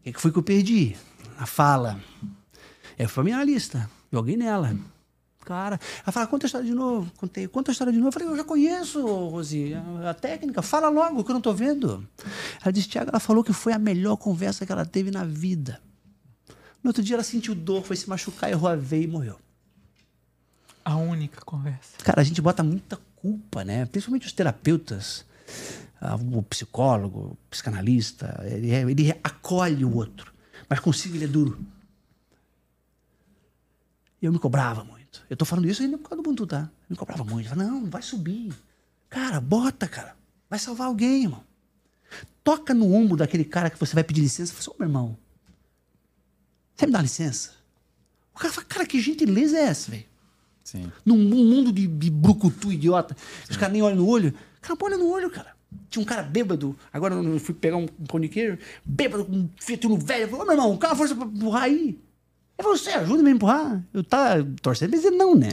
[0.00, 0.96] O que, que foi que eu perdi?
[1.38, 2.00] A fala.
[2.98, 4.76] Eu fui a minha lista, joguei nela.
[5.44, 7.10] Cara, ela fala, conta a história de novo.
[7.16, 8.08] Contei, conta a história de novo.
[8.08, 11.54] Eu falei, eu já conheço, Rosi, a, a técnica, fala logo que eu não tô
[11.54, 12.06] vendo.
[12.62, 15.80] Ela disse, Tiago, ela falou que foi a melhor conversa que ela teve na vida.
[16.82, 19.38] No outro dia ela sentiu dor, foi se machucar, errou a veia e morreu.
[20.84, 21.96] A única conversa.
[22.04, 23.86] Cara, a gente bota muita culpa, né?
[23.86, 25.24] Principalmente os terapeutas,
[26.32, 30.32] o psicólogo, o psicanalista, ele, é- ele acolhe o outro,
[30.68, 31.58] mas consigo ele é duro.
[34.20, 35.24] E eu me cobrava muito.
[35.30, 36.70] Eu tô falando isso ainda por causa do Ubuntu, tá?
[36.88, 37.46] Eu me cobrava muito.
[37.46, 38.52] Eu falava, não, vai subir.
[39.08, 40.16] Cara, bota, cara.
[40.50, 41.44] Vai salvar alguém, irmão.
[42.42, 44.52] Toca no ombro daquele cara que você vai pedir licença.
[44.52, 45.16] Fala ô meu irmão,
[46.74, 47.52] você me dá licença?
[48.34, 50.04] O cara fala, cara, que gentileza é essa, velho?
[50.64, 50.92] Sim.
[51.04, 53.16] Num mundo de, de brucutu idiota,
[53.48, 54.34] os caras nem olham no olho.
[54.60, 55.56] Cara, olha no olho, cara.
[55.90, 59.50] Tinha um cara bêbado, agora eu fui pegar um pão de queijo, bêbado, com um
[59.58, 60.28] fio no velho.
[60.28, 61.98] Falei, ô meu irmão, cara, força pra empurrar aí.
[62.58, 63.84] Ele falou, você ajuda me a empurrar?
[63.94, 65.50] Eu tava torcendo pra dizer não, né?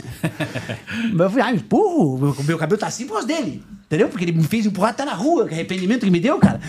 [1.13, 3.63] Mas eu falei, ah, empurro, meu, meu cabelo tá assim por causa dele.
[3.85, 4.09] Entendeu?
[4.09, 6.59] Porque ele me fez empurrar até na rua, que arrependimento que me deu, cara.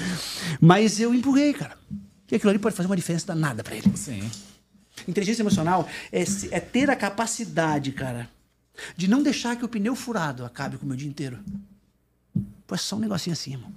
[0.60, 1.78] Mas eu empurrei, cara.
[2.30, 3.90] E aquilo ali pode fazer uma diferença danada pra ele.
[3.96, 4.28] Sim.
[5.08, 8.28] Inteligência emocional é, é ter a capacidade, cara,
[8.96, 11.38] de não deixar que o pneu furado acabe com o meu dia inteiro.
[12.66, 13.72] Pô, é só um negocinho assim, irmão.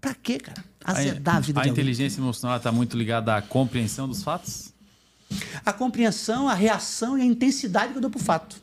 [0.00, 0.62] Pra quê, cara?
[0.84, 1.72] Azedar a vida a de alguém.
[1.72, 4.72] inteligência emocional está muito ligada à compreensão dos fatos?
[5.64, 8.56] A compreensão, a reação e a intensidade que eu dou pro fato.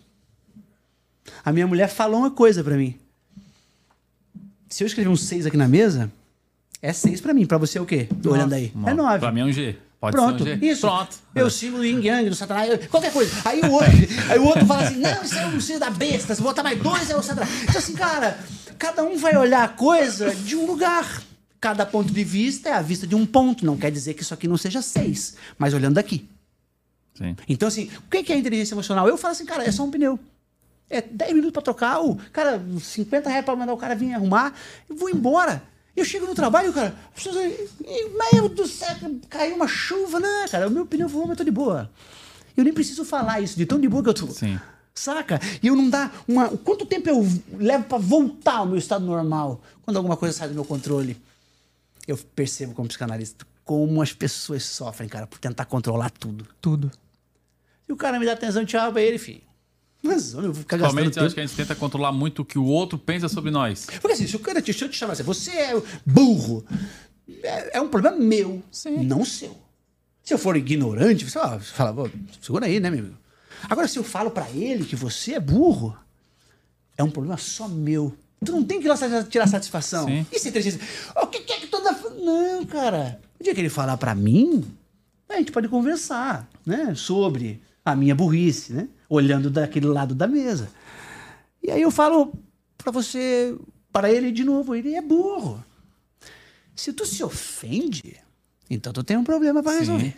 [1.43, 2.95] A minha mulher falou uma coisa pra mim.
[4.69, 6.11] Se eu escrever um 6 aqui na mesa,
[6.81, 7.45] é 6 pra mim.
[7.45, 8.07] Pra você é o quê?
[8.21, 8.71] Tô olhando aí.
[8.85, 9.19] É 9.
[9.19, 9.77] Pra mim é um G.
[9.99, 10.65] Pode Pronto, ser um G.
[10.71, 10.81] isso.
[10.81, 11.15] Pronto.
[11.35, 13.31] Eu sigo o Yin Yang do Satanás, qualquer coisa.
[13.45, 13.91] Aí o outro,
[14.29, 16.81] aí o outro fala assim: não, isso é o signo da besta, se botar mais
[16.81, 17.63] dois é o Satanás.
[17.63, 18.39] Então, assim, cara,
[18.81, 21.21] cada um vai olhar a coisa de um lugar.
[21.59, 23.63] Cada ponto de vista é a vista de um ponto.
[23.63, 26.27] Não quer dizer que isso aqui não seja seis, mas olhando daqui.
[27.13, 27.35] Sim.
[27.47, 29.07] Então, assim, o que é inteligência emocional?
[29.07, 30.19] Eu falo assim, cara, é só um pneu.
[30.89, 34.51] É 10 minutos pra trocar, o cara, 50 reais pra mandar o cara vir arrumar,
[34.89, 35.61] eu vou embora.
[35.95, 38.95] Eu chego no trabalho, cara, as pessoas, "Ih, meu do céu,
[39.29, 40.67] caiu uma chuva, né, cara?
[40.67, 41.89] O meu pneu voou, mas eu tô de boa.
[42.57, 44.27] Eu nem preciso falar isso, de tão de boa que eu tô.
[44.27, 44.59] Sim.
[44.93, 45.39] Saca?
[45.63, 46.49] E eu não dá uma.
[46.49, 47.25] Quanto tempo eu
[47.57, 51.17] levo pra voltar ao meu estado normal quando alguma coisa sai do meu controle?
[52.07, 56.45] Eu percebo como psicanalista como as pessoas sofrem, cara, por tentar controlar tudo.
[56.59, 56.91] Tudo.
[57.87, 59.41] E o cara me dá atenção, tchau pra ele, filho.
[60.03, 61.25] Mas eu vou ficar gastando Realmente, eu tempo.
[61.27, 63.85] acho que a gente tenta controlar muito o que o outro pensa sobre nós.
[64.01, 66.65] Porque assim, se o cara te, te chamar assim, você é burro,
[67.43, 68.61] é, é um problema meu,
[69.03, 69.55] não seu.
[70.23, 72.09] Se eu for ignorante, você fala, "Pô,
[72.41, 73.17] segura aí, né, meu amigo?
[73.69, 75.97] Agora, se eu falo pra ele que você é burro,
[76.97, 78.15] é um problema só meu.
[78.43, 78.87] Tu não tem que
[79.29, 80.07] tirar satisfação.
[80.07, 80.25] Sim.
[80.31, 80.81] Isso é inteligência.
[81.15, 81.91] O que, que é que toda.
[81.91, 83.21] Não, cara.
[83.39, 84.63] O dia que ele falar pra mim,
[85.29, 86.93] a gente pode conversar, né?
[86.95, 88.87] Sobre a minha burrice, né?
[89.07, 90.69] Olhando daquele lado da mesa.
[91.61, 92.33] E aí eu falo
[92.77, 93.55] pra você,
[93.91, 95.63] para ele de novo, ele é burro.
[96.75, 98.17] Se tu se ofende,
[98.69, 100.17] então tu tem um problema pra resolver.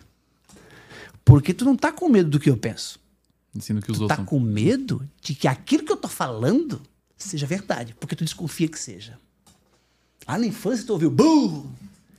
[1.26, 3.00] Porque tu não tá com medo do que eu penso.
[3.56, 4.18] Ensino que os Tu outros.
[4.20, 6.82] tá com medo de que aquilo que eu tô falando
[7.18, 9.18] seja verdade, porque tu desconfia que seja.
[10.28, 11.72] Lá na infância tu ouviu burro.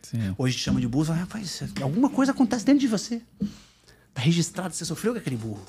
[0.03, 0.35] Sim.
[0.39, 3.21] Hoje te chama de burro, e fala, rapaz, alguma coisa acontece dentro de você.
[4.13, 5.63] Tá registrado, você sofreu com aquele burro.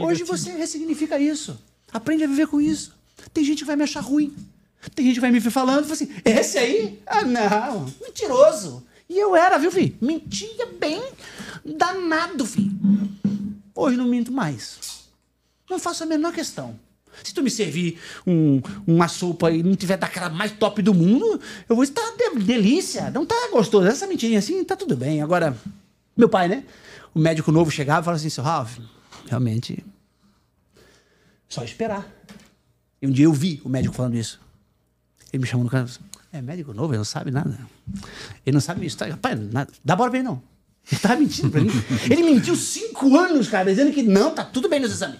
[0.00, 1.58] Hoje você ressignifica isso.
[1.92, 2.94] Aprende a viver com isso.
[3.32, 4.34] Tem gente que vai me achar ruim.
[4.94, 7.00] Tem gente que vai me ver falando e fala assim: esse aí?
[7.06, 8.84] Ah, não, mentiroso.
[9.08, 9.96] E eu era, viu, filho?
[10.00, 11.02] Mentia bem
[11.64, 12.73] danado, filho.
[13.74, 15.04] Hoje não minto mais.
[15.68, 16.78] Não faço a menor questão.
[17.22, 21.40] Se tu me servir um, uma sopa e não tiver daquela mais top do mundo,
[21.68, 23.10] eu vou estar de- delícia.
[23.10, 23.86] Não tá gostoso.
[23.86, 25.22] Essa mentirinha assim, tá tudo bem.
[25.22, 25.56] Agora,
[26.16, 26.64] meu pai, né?
[27.14, 28.78] O médico novo chegava e falava assim, seu Ralph,
[29.28, 29.84] realmente,
[31.48, 32.08] só esperar.
[33.00, 34.40] E um dia eu vi o médico falando isso.
[35.32, 36.00] Ele me chamou no canto
[36.32, 37.56] é médico novo, ele não sabe nada.
[38.44, 39.14] Ele não sabe minha história.
[39.14, 39.72] Rapaz, nada.
[39.84, 40.42] dá bora ele não.
[40.90, 41.70] Ele tava mentindo pra mim.
[42.10, 45.18] Ele mentiu cinco anos, cara, dizendo que não, tá tudo bem nos exames.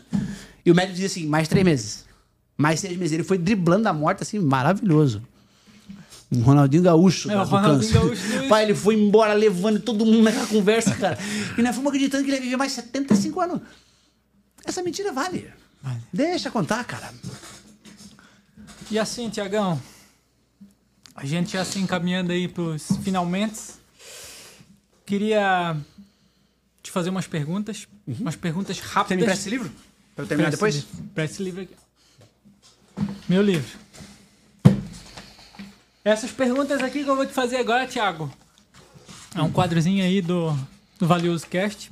[0.65, 2.05] E o médico dizia assim, mais três meses.
[2.57, 3.13] Mais seis meses.
[3.13, 5.23] Ele foi driblando a morte, assim, maravilhoso.
[6.31, 7.93] Um Ronaldinho Gaúcho, É, o Ronaldinho.
[7.93, 11.19] Gaúcho Pai, ele foi embora levando todo mundo naquela conversa, cara.
[11.57, 13.61] E nós fomos acreditando que ele ia viver mais 75 anos.
[14.65, 15.51] Essa mentira vale.
[16.13, 17.13] Deixa contar, cara.
[18.91, 19.81] E assim, Tiagão,
[21.15, 23.61] a gente já se encaminhando aí pros finalmente.
[25.07, 25.77] Queria
[26.83, 28.95] te fazer umas perguntas, umas perguntas rápidas.
[28.95, 29.07] Uhum.
[29.07, 29.71] Você me empresta esse livro?
[30.15, 30.87] Pra eu terminar Presta depois?
[31.15, 31.75] Presta esse livro aqui.
[33.29, 33.79] Meu livro.
[36.05, 38.31] Essas perguntas aqui que eu vou te fazer agora, Thiago.
[39.35, 40.57] É um quadrozinho aí do,
[40.99, 41.91] do Valioso Cast.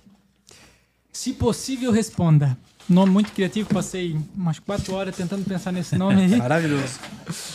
[1.12, 2.56] Se possível, responda.
[2.88, 6.36] Nome muito criativo, passei umas quatro horas tentando pensar nesse nome aí.
[6.36, 6.98] Maravilhoso.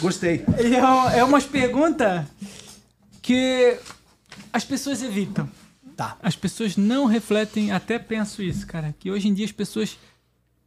[0.02, 0.44] Gostei.
[0.58, 2.26] É, é umas perguntas
[3.22, 3.78] que
[4.58, 5.48] as pessoas evitam.
[5.96, 6.18] Tá.
[6.22, 9.98] As pessoas não refletem, até penso isso, cara, que hoje em dia as pessoas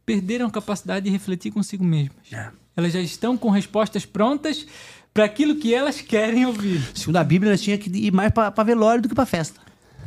[0.05, 2.17] perderam a capacidade de refletir consigo mesmas.
[2.31, 2.49] É.
[2.75, 4.65] Elas já estão com respostas prontas
[5.13, 6.81] para aquilo que elas querem ouvir.
[6.95, 9.59] Segundo a Bíblia, nós tinha que ir mais pra velório do que pra festa.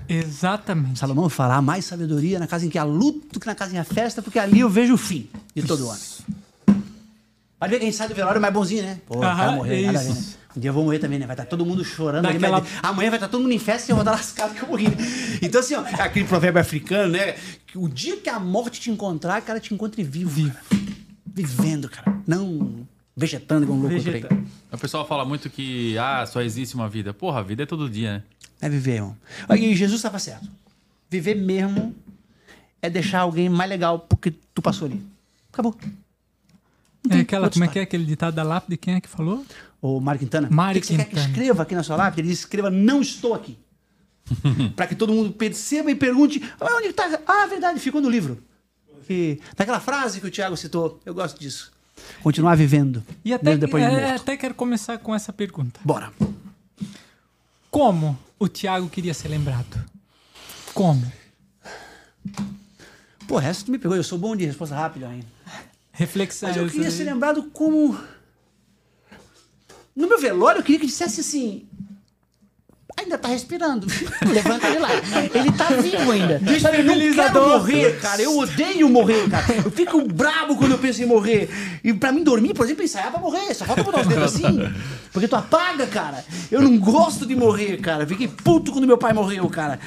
[0.08, 0.98] Exatamente.
[0.98, 3.70] Salomão fala, há mais sabedoria na casa em que há luto do que na casa
[3.70, 6.00] em que há festa, porque ali eu vejo o fim de todo homem.
[7.58, 9.00] Pode ver que a gente sai do velório mais bonzinho, né?
[9.06, 10.38] Pô, o cara Aham, morreu, nada a ver, isso.
[10.56, 11.26] Um dia eu vou morrer também, né?
[11.26, 12.26] Vai estar todo mundo chorando.
[12.26, 14.54] ali, Daquela- mas Amanhã vai estar todo mundo em festa e eu vou dar lascado
[14.54, 14.88] que eu morri.
[14.88, 14.96] né?
[15.42, 17.32] Então, assim, ó, aquele provérbio africano, né?
[17.66, 20.30] Que o dia que a morte te encontrar, cara, te encontre vivo.
[20.30, 20.56] Vivo.
[21.26, 22.16] Vivendo, cara.
[22.26, 22.86] Não
[23.16, 24.20] vegetando como um louco por aí.
[24.22, 24.46] Vegetando.
[24.72, 27.12] O pessoal fala muito que ah, só existe uma vida.
[27.12, 28.22] Porra, a vida é todo dia, né?
[28.60, 29.16] É viver, irmão.
[29.56, 30.48] E Jesus estava certo.
[31.10, 31.94] Viver mesmo
[32.80, 35.02] é deixar alguém mais legal porque tu passou ali.
[35.52, 35.76] Acabou.
[37.10, 38.76] É aquela, como é que é aquele ditado da lápide?
[38.78, 39.44] Quem é que falou?
[39.84, 41.28] Ô, Mário Quintana, Mário o que você quer que Quintana.
[41.28, 42.22] escreva aqui na sua lápide?
[42.26, 43.58] Ele escreva, não estou aqui.
[44.74, 47.20] Para que todo mundo perceba e pergunte, ah, onde está?
[47.26, 48.42] Ah, verdade, ficou no livro.
[49.54, 51.70] Daquela frase que o Tiago citou, eu gosto disso.
[52.22, 55.78] Continuar vivendo, E até, é, até quero começar com essa pergunta.
[55.84, 56.10] Bora.
[57.70, 59.84] Como o Tiago queria ser lembrado?
[60.72, 61.12] Como?
[63.28, 65.26] Pô, essa tu me pegou, eu sou bom de resposta rápida ainda.
[65.92, 66.48] Reflexão.
[66.48, 67.94] Mas eu queria ser lembrado como.
[69.94, 71.66] No meu velório, eu queria que dissesse assim.
[72.96, 73.86] Ainda tá respirando.
[74.26, 74.90] Levanta ele lá.
[75.34, 76.40] Ele tá vivo ainda.
[76.60, 78.22] Sabe, eu não quero morrer, cara.
[78.22, 79.56] Eu odeio morrer, cara.
[79.64, 81.48] Eu fico brabo quando eu penso em morrer.
[81.82, 83.52] E pra mim dormir, por exemplo, ensaiar pra morrer.
[83.52, 84.44] Só falta botar os dedos assim.
[85.12, 86.24] Porque tu apaga, cara.
[86.50, 88.06] Eu não gosto de morrer, cara.
[88.06, 89.80] Fiquei puto quando meu pai morreu, cara.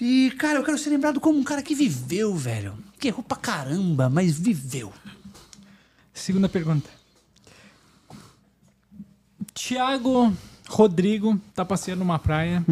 [0.00, 2.74] E, cara, eu quero ser lembrado como um cara que viveu, velho.
[2.98, 4.92] Que errou pra caramba, mas viveu.
[6.14, 6.88] Segunda pergunta.
[9.54, 10.34] Tiago
[10.68, 12.64] Rodrigo tá passeando numa praia.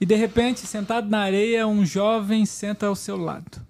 [0.00, 3.60] E de repente, sentado na areia, um jovem senta ao seu lado.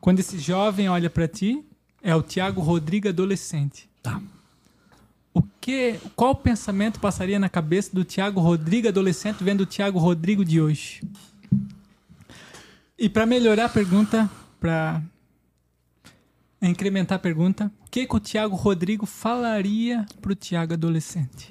[0.00, 1.64] Quando esse jovem olha pra ti,
[2.02, 3.88] é o Tiago Rodrigo adolescente.
[4.02, 4.20] Tá.
[5.32, 10.44] O que, qual pensamento passaria na cabeça do Tiago Rodrigo adolescente vendo o Tiago Rodrigo
[10.44, 11.02] de hoje?
[12.98, 14.30] E para melhorar a pergunta,
[14.60, 15.02] para
[16.62, 21.50] incrementar a pergunta, o que, que o Tiago Rodrigo falaria pro Tiago adolescente?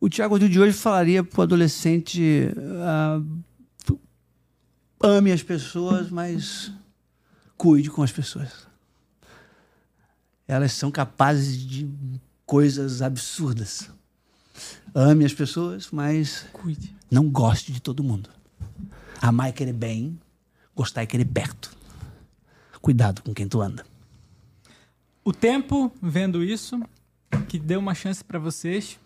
[0.00, 2.50] O Tiago de hoje falaria pro adolescente
[2.82, 3.20] ah,
[5.02, 6.72] ame as pessoas, mas
[7.56, 8.66] cuide com as pessoas.
[10.46, 11.88] Elas são capazes de
[12.44, 13.90] coisas absurdas.
[14.94, 16.94] Ame as pessoas, mas Cuide.
[17.10, 18.28] não goste de todo mundo.
[19.22, 20.18] Amar é querer bem,
[20.74, 21.70] gostar é querer perto.
[22.80, 23.84] Cuidado com quem tu anda.
[25.30, 26.82] O tempo, vendo isso,
[27.48, 28.98] que deu uma chance para vocês.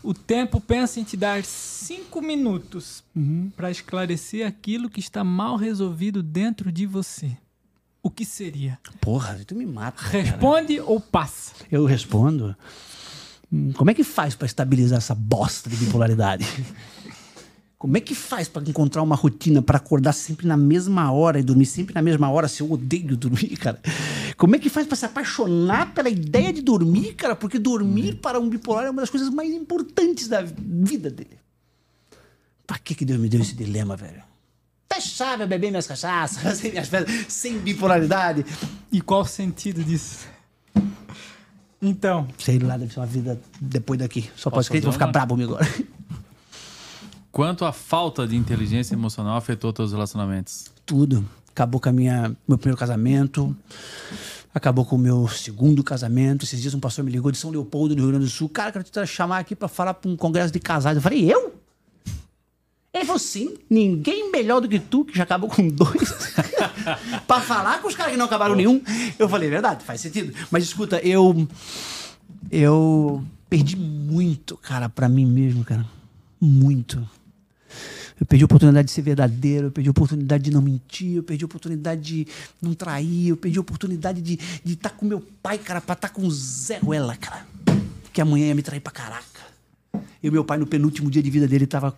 [0.00, 3.02] O tempo pensa em te dar cinco minutos
[3.56, 7.36] para esclarecer aquilo que está mal resolvido dentro de você.
[8.00, 8.78] O que seria?
[9.00, 10.04] Porra, tu me mata.
[10.04, 10.22] cara.
[10.22, 11.52] Responde ou passa?
[11.68, 12.54] Eu respondo.
[13.52, 16.46] Hum, Como é que faz pra estabilizar essa bosta de bipolaridade?
[17.78, 21.42] Como é que faz pra encontrar uma rotina pra acordar sempre na mesma hora e
[21.42, 23.78] dormir sempre na mesma hora se eu odeio dormir, cara?
[24.36, 27.36] Como é que faz pra se apaixonar pela ideia de dormir, cara?
[27.36, 31.38] Porque dormir para um bipolar é uma das coisas mais importantes da vida dele.
[32.66, 34.22] Pra que que Deus me deu esse dilema, velho?
[34.88, 38.44] Deixava eu beber minhas cachaças, fazer minhas festas, sem bipolaridade.
[38.90, 40.26] E qual o sentido disso?
[41.80, 44.30] Então, Sei lá, deve ser uma vida depois daqui.
[44.34, 45.70] Só pode Posso crer que vão fazer ficar brabo comigo agora.
[47.36, 50.72] Quanto a falta de inteligência emocional afetou teus relacionamentos?
[50.86, 51.22] Tudo.
[51.50, 53.54] Acabou com a minha, meu primeiro casamento.
[54.54, 56.46] Acabou com o meu segundo casamento.
[56.46, 58.48] Esses dias um pastor me ligou de São Leopoldo, no Rio Grande do Sul.
[58.48, 60.96] Cara, quero te chamar aqui pra falar pra um congresso de casais.
[60.96, 61.60] Eu falei, eu?
[62.90, 66.14] Ele falou, sim, ninguém melhor do que tu, que já acabou com dois.
[67.28, 68.80] pra falar com os caras que não acabaram nenhum.
[69.18, 70.32] Eu falei, verdade, faz sentido.
[70.50, 71.46] Mas escuta, eu.
[72.50, 75.84] Eu perdi muito, cara, pra mim mesmo, cara.
[76.40, 77.06] Muito.
[78.18, 81.22] Eu perdi a oportunidade de ser verdadeiro, eu perdi a oportunidade de não mentir, eu
[81.22, 82.26] perdi a oportunidade de
[82.62, 86.22] não trair, eu perdi a oportunidade de estar com meu pai, cara, pra estar com
[86.22, 87.46] o Zé Ruela, cara.
[88.12, 89.42] Que amanhã ia me trair pra caraca.
[90.22, 91.96] E o meu pai, no penúltimo dia de vida dele, tava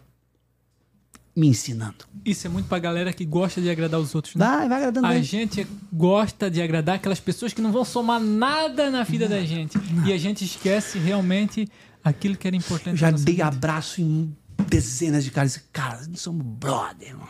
[1.37, 2.05] me ensinando.
[2.25, 4.45] isso é muito pra galera que gosta de agradar os outros, né?
[4.45, 8.91] Vai, vai agradando A gente gosta de agradar aquelas pessoas que não vão somar nada
[8.91, 9.79] na vida da gente.
[10.05, 11.69] E a gente esquece realmente
[12.03, 12.89] aquilo que era importante.
[12.89, 13.47] Eu já dei vida.
[13.47, 14.35] abraço em
[14.69, 15.61] dezenas de caras.
[15.73, 17.29] Cara, nós somos brother, irmão.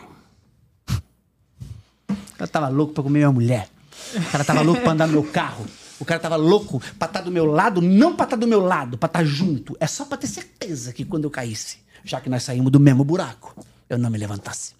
[2.11, 3.69] O cara tava louco pra comer minha mulher.
[4.15, 5.67] O cara tava louco pra andar no meu carro.
[5.99, 8.97] O cara tava louco pra estar do meu lado, não pra estar do meu lado,
[8.97, 9.77] pra estar junto.
[9.81, 13.03] É só pra ter certeza que quando eu caísse, já que nós saímos do mesmo
[13.05, 13.55] buraco,
[13.89, 14.75] eu não me levantasse.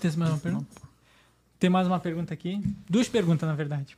[0.00, 0.66] Tem mais uma pergunta?
[1.58, 2.60] Tem mais uma pergunta aqui.
[2.88, 3.96] Duas perguntas, na verdade.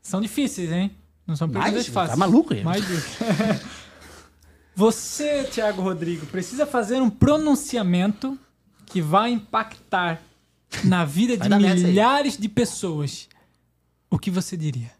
[0.00, 0.90] São difíceis, hein?
[1.26, 1.86] Não são perguntas Mais?
[1.88, 2.10] fáceis.
[2.10, 2.62] Tá maluco aí?
[2.64, 3.04] Mais duas.
[4.74, 8.38] Você, Thiago Rodrigo, precisa fazer um pronunciamento
[8.86, 10.22] que vai impactar
[10.84, 13.28] na vida de milhares de pessoas.
[14.10, 14.90] o que você diria?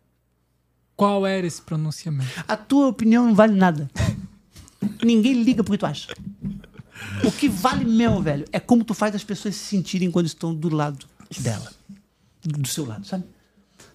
[0.94, 2.31] Qual era esse pronunciamento?
[2.47, 3.90] A tua opinião não vale nada.
[5.03, 6.15] Ninguém liga pro que tu acha.
[7.24, 10.55] O que vale mesmo, velho, é como tu faz as pessoas se sentirem quando estão
[10.55, 11.07] do lado
[11.40, 11.73] dela.
[12.43, 13.24] Do seu lado, sabe?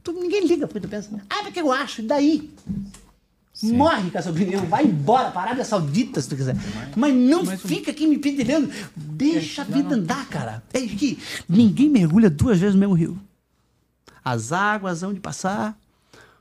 [0.03, 2.53] Tu, ninguém liga porque tu pensa, ah, porque eu acho, e daí?
[3.63, 6.55] Morre com opinião, vai embora Arábia Saudita se tu quiser.
[6.95, 8.69] Mas não fica aqui me pentelhando.
[8.95, 10.63] Deixa a vida andar, cara.
[10.73, 11.17] É que
[11.49, 13.19] ninguém mergulha duas vezes no mesmo rio.
[14.23, 15.77] As águas hão de passar,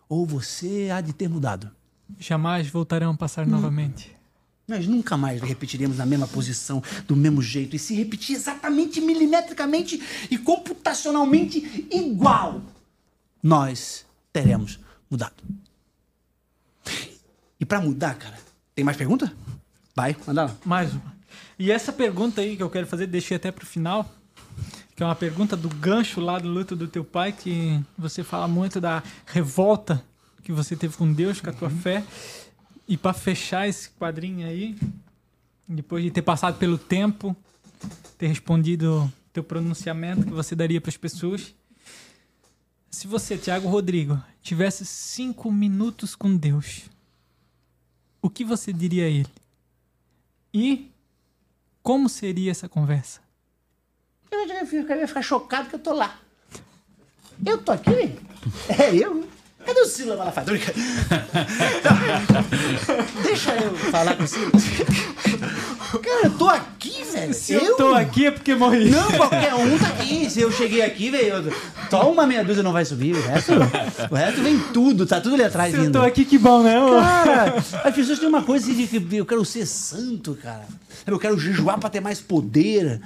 [0.08, 1.70] ou você há de ter mudado.
[2.18, 4.14] Jamais voltarão a passar novamente.
[4.68, 10.02] Nós nunca mais repetiremos na mesma posição, do mesmo jeito, e se repetir exatamente milimetricamente
[10.28, 12.60] e computacionalmente igual,
[13.40, 15.34] nós teremos mudado.
[17.58, 18.38] E pra mudar, cara,
[18.74, 19.32] tem mais pergunta?
[19.94, 20.56] Vai, manda lá.
[20.64, 21.16] Mais uma.
[21.58, 24.08] E essa pergunta aí que eu quero fazer, deixei até pro final,
[24.94, 28.46] que é uma pergunta do gancho lá do luto do teu pai, que você fala
[28.46, 30.04] muito da revolta
[30.42, 32.04] que você teve com Deus, com a tua fé.
[32.86, 34.76] E para fechar esse quadrinho aí,
[35.66, 37.34] depois de ter passado pelo tempo,
[38.16, 41.52] ter respondido teu pronunciamento que você daria para as pessoas.
[42.88, 46.82] Se você, Tiago Rodrigo, tivesse cinco minutos com Deus,
[48.26, 49.30] o que você diria a ele?
[50.52, 50.90] E
[51.82, 53.20] como seria essa conversa?
[54.30, 56.18] Eu ia ficar, chocado que eu tô lá.
[57.44, 58.18] Eu tô aqui?
[58.68, 59.28] É eu?
[59.66, 60.34] Cadê o Silas?
[60.34, 60.78] Tô brincando.
[63.24, 64.62] Deixa eu falar com o Silas.
[66.02, 67.34] Cara, eu tô aqui, velho.
[67.34, 68.90] Se eu, tô aqui é porque morri.
[68.90, 70.28] Não, qualquer um tá aqui.
[70.30, 71.52] Se eu cheguei aqui, velho,
[71.90, 73.14] só uma meia dúzia não vai subir.
[73.14, 73.52] O resto,
[74.10, 75.98] o resto vem tudo, tá tudo ali atrás Se eu vindo.
[75.98, 76.74] tô aqui, que bom, né?
[77.24, 80.64] Cara, as pessoas têm uma coisa de que eu quero ser santo, cara.
[81.06, 83.00] Eu quero jejuar para ter mais poder.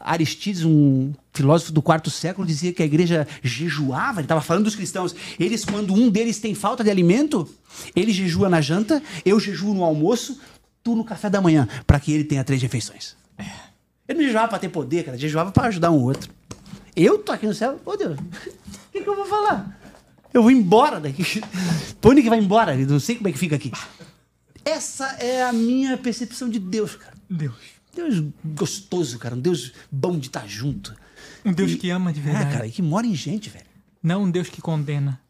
[0.00, 4.74] Aristides, um filósofo do quarto século, dizia que a igreja jejuava, ele estava falando dos
[4.74, 5.14] cristãos.
[5.38, 7.48] Eles, quando um deles tem falta de alimento,
[7.94, 10.40] ele jejua na janta, eu jejuo no almoço,
[10.82, 13.16] tu no café da manhã, para que ele tenha três refeições.
[14.08, 16.32] Ele não jejuava para ter poder, cara, jejuava para ajudar um outro.
[16.96, 19.78] Eu tô aqui no céu, ô Deus, o que, que eu vou falar?
[20.32, 21.22] Eu vou embora daqui.
[22.00, 22.74] Pra onde que vai embora?
[22.74, 23.72] Eu não sei como é que fica aqui.
[24.64, 27.14] Essa é a minha percepção de Deus, cara.
[27.28, 27.77] Deus.
[28.02, 29.34] Deus gostoso, cara.
[29.34, 30.94] Um Deus bom de estar junto.
[31.44, 32.52] Um Deus que ama de É, verdade.
[32.52, 33.64] cara, e que mora em gente, velho.
[34.02, 35.20] Não um Deus que condena.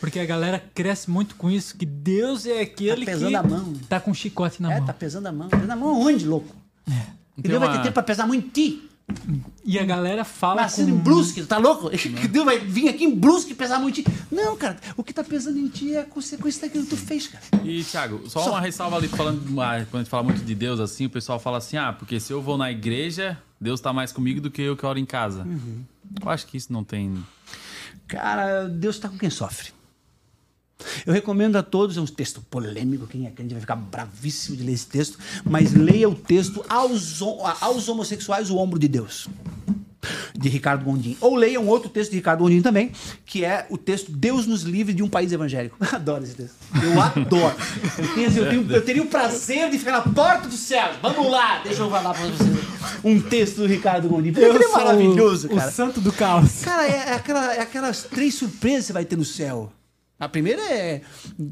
[0.00, 3.42] Porque a galera cresce muito com isso, que Deus é aquele Tá pesando que a
[3.42, 3.72] mão.
[3.88, 4.86] tá com um chicote na É, mão.
[4.86, 5.48] tá pesando a mão.
[5.48, 6.54] Pesando a mão aonde, louco?
[6.86, 8.85] E Tem Deus vai ter tempo pra pesar a mão em ti.
[9.64, 10.98] E a galera fala Nascendo com...
[10.98, 11.90] em brusque, tá louco?
[11.96, 14.04] Que Deus vai vir aqui em brusque pesar mão em ti.
[14.30, 17.26] Não, cara, o que tá pesando em ti é a consequência daquilo que tu fez,
[17.28, 17.44] cara.
[17.64, 21.06] E, Thiago, só, uma ressalva ali, falando, quando a gente fala muito de Deus, assim,
[21.06, 24.40] o pessoal fala assim, ah, porque se eu vou na igreja, Deus tá mais comigo
[24.40, 25.42] do que eu que oro em casa.
[25.42, 25.84] Uhum.
[26.20, 27.24] Eu acho que isso não tem...
[28.08, 29.75] Cara, Deus tá com quem sofre.
[31.06, 34.62] Eu recomendo a todos, é um texto polêmico, quem é crente vai ficar bravíssimo de
[34.62, 37.20] ler esse texto, mas leia o texto aos,
[37.60, 39.26] aos homossexuais, o ombro de Deus,
[40.34, 41.16] de Ricardo Gondim.
[41.20, 42.92] Ou leia um outro texto de Ricardo Gondim também,
[43.24, 45.76] que é o texto Deus nos livre de um país evangélico.
[45.92, 46.54] Adoro esse texto.
[46.82, 47.56] Eu adoro.
[47.98, 50.90] Eu, tenho, assim, eu, tenho- eu teria o prazer de ficar na porta do céu.
[51.00, 52.50] Vamos lá, deixa eu falar pra vocês
[53.02, 54.32] um texto do Ricardo Gondim.
[54.32, 55.70] Porque ele é o- maravilhoso, o, cara.
[55.70, 56.60] santo do caos.
[56.62, 59.72] Cara, é, é aquela- é aquelas três surpresas que você vai ter no céu.
[60.18, 61.02] A primeira é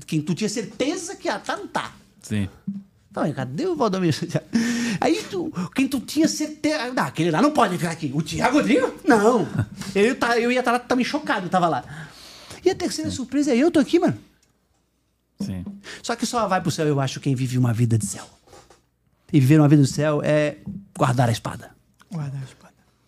[0.07, 1.93] quem tu tinha certeza que ia tá, não tá.
[2.23, 2.49] Sim.
[3.11, 4.16] Então, cadê o Valdomiro?
[5.01, 6.93] Aí tu, quem tu tinha certeza.
[6.93, 8.11] Não, aquele lá não pode ficar aqui.
[8.15, 8.93] O Tiago Rodrigo?
[9.05, 9.47] Não.
[9.95, 12.09] Eu, tá, eu ia estar lá também chocado, eu tava lá.
[12.65, 14.19] E a terceira surpresa é eu tô aqui, mano.
[15.41, 15.65] Sim.
[16.03, 18.28] Só que só vai pro céu, eu acho, quem vive uma vida de céu.
[19.32, 20.57] E viver uma vida do céu é
[20.97, 21.70] guardar a espada.
[22.11, 22.64] Guarda a espada.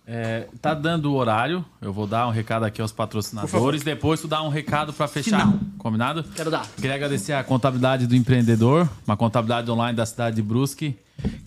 [0.08, 4.28] É, tá dando o horário, eu vou dar um recado aqui aos patrocinadores, depois tu
[4.28, 5.40] dá um recado pra fechar.
[5.40, 5.58] Final.
[5.78, 6.22] Combinado?
[6.22, 6.64] Quero dar.
[6.76, 10.96] Queria agradecer a contabilidade do empreendedor, uma contabilidade online da cidade de Brusque.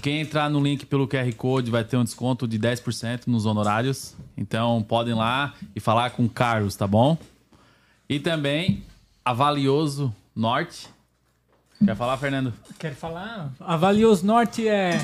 [0.01, 4.13] Quem entrar no link pelo QR Code vai ter um desconto de 10% nos honorários.
[4.35, 7.17] Então podem ir lá e falar com o Carlos, tá bom?
[8.09, 8.83] E também
[9.23, 10.89] a Valioso Norte.
[11.85, 12.53] Quer falar, Fernando?
[12.77, 13.53] Quero falar?
[13.59, 14.99] A Valioso Norte é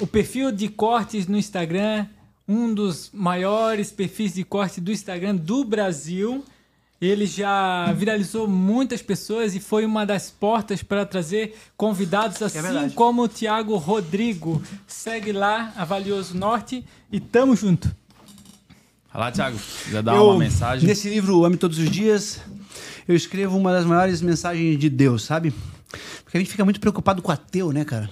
[0.00, 2.06] o perfil de cortes no Instagram,
[2.48, 6.42] um dos maiores perfis de corte do Instagram do Brasil.
[7.00, 12.94] Ele já viralizou muitas pessoas e foi uma das portas para trazer convidados assim verdade.
[12.94, 14.60] como o Thiago Rodrigo.
[14.86, 17.94] Segue lá, a Valioso Norte e tamo junto.
[19.12, 19.58] Vai lá, Thiago.
[19.90, 20.88] Já dá Eu, uma mensagem.
[20.88, 22.40] Nesse livro, Ame Todos os Dias,
[23.06, 25.54] eu escrevo uma das maiores mensagens de Deus, sabe?
[26.24, 28.10] Porque a gente fica muito preocupado com o ateu, né, cara?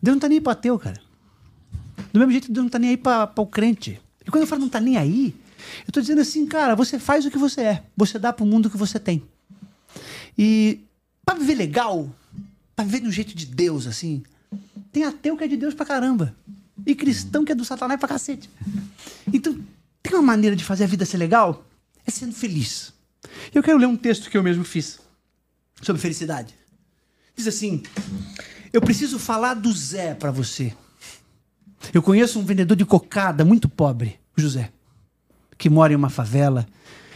[0.00, 1.05] Deus não tá nem aí pro ateu, cara.
[2.16, 4.00] Do mesmo jeito, Deus não tá nem aí pra o crente.
[4.26, 5.34] E quando eu falo não tá nem aí,
[5.86, 7.82] Eu tô dizendo assim, cara, você faz o que você é.
[7.94, 9.22] Você dá pro mundo o que você tem.
[10.38, 10.80] E
[11.26, 12.10] para viver legal,
[12.74, 14.22] para viver um jeito de Deus, assim,
[14.90, 16.34] tem ateu que é de Deus pra caramba.
[16.86, 18.48] E cristão que é do satanás pra cacete.
[19.30, 19.60] Então,
[20.02, 21.66] tem uma maneira de fazer a vida ser legal?
[22.06, 22.94] É sendo feliz.
[23.52, 25.00] Eu quero ler um texto que eu mesmo fiz
[25.82, 26.54] sobre felicidade.
[27.36, 27.82] Diz assim:
[28.72, 30.72] Eu preciso falar do Zé para você.
[31.92, 34.72] Eu conheço um vendedor de cocada muito pobre, José,
[35.56, 36.66] que mora em uma favela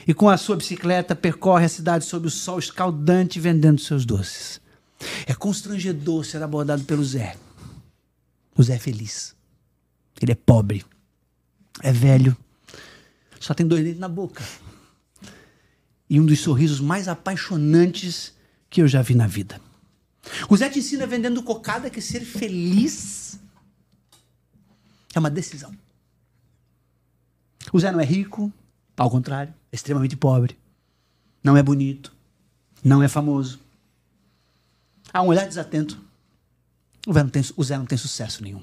[0.06, 4.60] e com a sua bicicleta percorre a cidade sob o sol escaldante vendendo seus doces.
[5.26, 7.36] É constrangedor ser abordado pelo Zé.
[8.56, 9.34] O Zé é feliz.
[10.20, 10.84] Ele é pobre.
[11.82, 12.36] É velho.
[13.38, 14.44] Só tem dois dentes na boca.
[16.08, 18.34] E um dos sorrisos mais apaixonantes
[18.68, 19.60] que eu já vi na vida.
[20.48, 23.39] O Zé te ensina vendendo cocada que ser feliz
[25.14, 25.74] é uma decisão.
[27.72, 28.52] O Zé não é rico,
[28.96, 30.58] ao contrário, é extremamente pobre.
[31.42, 32.12] Não é bonito,
[32.82, 33.60] não é famoso.
[35.12, 36.00] Há um olhar desatento.
[37.06, 38.62] O Zé não tem, o Zé não tem sucesso nenhum.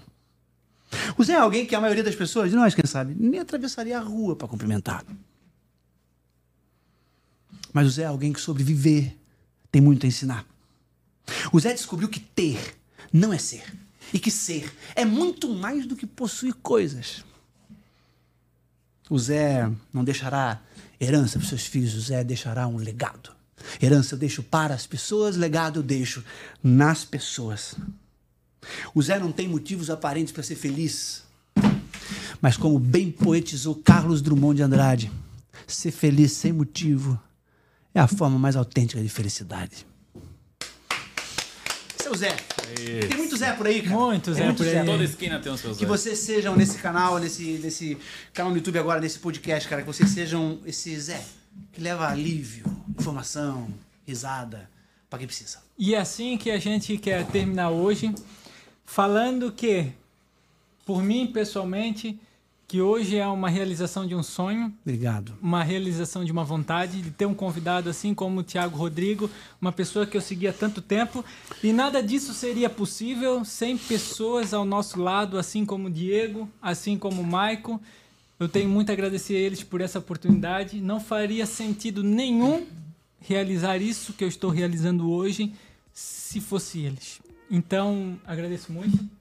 [1.18, 4.02] O Zé é alguém que a maioria das pessoas, nós quem sabe, nem atravessaria a
[4.02, 5.04] rua para cumprimentar.
[7.74, 9.16] Mas o Zé é alguém que sobreviver
[9.72, 10.46] tem muito a ensinar.
[11.52, 12.78] O Zé descobriu que ter
[13.12, 13.64] não é ser.
[14.14, 17.24] E que ser é muito mais do que possuir coisas.
[19.10, 20.62] O Zé não deixará
[21.00, 23.32] herança para seus filhos, o Zé deixará um legado.
[23.82, 26.24] Herança eu deixo para as pessoas, legado eu deixo
[26.64, 27.76] nas pessoas.
[28.94, 31.24] O Zé não tem motivos aparentes para ser feliz.
[32.42, 35.12] Mas como bem poetizou Carlos Drummond de Andrade,
[35.66, 37.20] ser feliz sem motivo
[37.94, 39.86] é a forma mais autêntica de felicidade.
[42.10, 42.36] O Zé.
[43.08, 43.96] Tem muito Zé por aí, cara.
[43.96, 44.86] Muito Zé Tem por aí.
[44.86, 47.98] Toda esquina tem os seus Que vocês sejam nesse canal, nesse, nesse
[48.34, 51.22] canal no YouTube agora, nesse podcast, cara, que vocês sejam esse Zé
[51.72, 52.66] que leva alívio,
[52.98, 53.74] informação,
[54.06, 54.70] risada
[55.10, 55.60] para quem precisa.
[55.78, 58.14] E é assim que a gente quer terminar hoje,
[58.86, 59.92] falando que,
[60.86, 62.20] por mim pessoalmente,
[62.68, 65.34] que hoje é uma realização de um sonho, Obrigado.
[65.42, 69.30] uma realização de uma vontade de ter um convidado assim como o Thiago Rodrigo,
[69.62, 71.24] uma pessoa que eu seguia há tanto tempo,
[71.64, 76.98] e nada disso seria possível sem pessoas ao nosso lado, assim como o Diego, assim
[76.98, 77.82] como o Maico.
[78.38, 80.80] Eu tenho muito a agradecer a eles por essa oportunidade.
[80.80, 82.68] Não faria sentido nenhum
[83.20, 85.54] realizar isso que eu estou realizando hoje
[85.92, 87.20] se fosse eles.
[87.50, 89.17] Então, agradeço muito.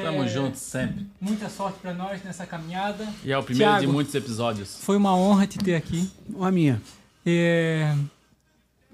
[0.00, 1.06] Tamo É, junto sempre.
[1.20, 3.06] Muita sorte para nós nessa caminhada.
[3.24, 3.92] E é o primeiro de Thiago.
[3.92, 4.78] muitos episódios.
[4.82, 6.10] Foi uma honra te ter aqui.
[6.28, 6.80] Uma minha.
[7.26, 7.94] É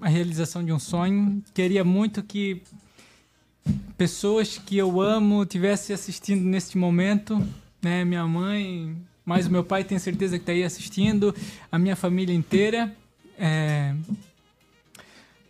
[0.01, 1.43] a realização de um sonho.
[1.53, 2.61] Queria muito que
[3.97, 7.41] pessoas que eu amo tivessem assistindo neste momento,
[7.81, 8.05] né?
[8.05, 8.95] Minha mãe,
[9.25, 11.35] mas o meu pai tem certeza que está aí assistindo,
[11.71, 12.95] a minha família inteira.
[13.37, 13.93] É,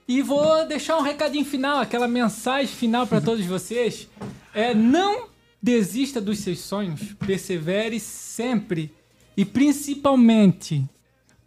[0.08, 4.08] E vou deixar um recadinho final, aquela mensagem final para todos vocês.
[4.54, 5.29] É não
[5.62, 8.94] desista dos seus sonhos, persevere sempre
[9.36, 10.88] e principalmente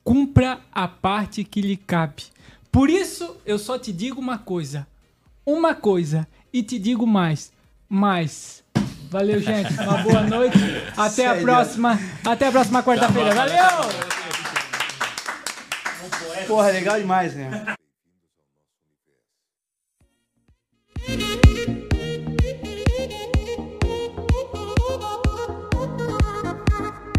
[0.05, 2.25] cumpra a parte que lhe cabe.
[2.71, 4.87] Por isso, eu só te digo uma coisa.
[5.45, 6.27] Uma coisa.
[6.53, 7.53] E te digo mais.
[7.89, 8.65] Mais.
[9.11, 9.75] Valeu, gente.
[9.75, 10.59] Uma boa noite.
[10.97, 11.99] Até a próxima.
[12.25, 13.35] Até a próxima quarta-feira.
[13.35, 14.13] Valeu!
[16.47, 17.75] Porra, legal demais, né?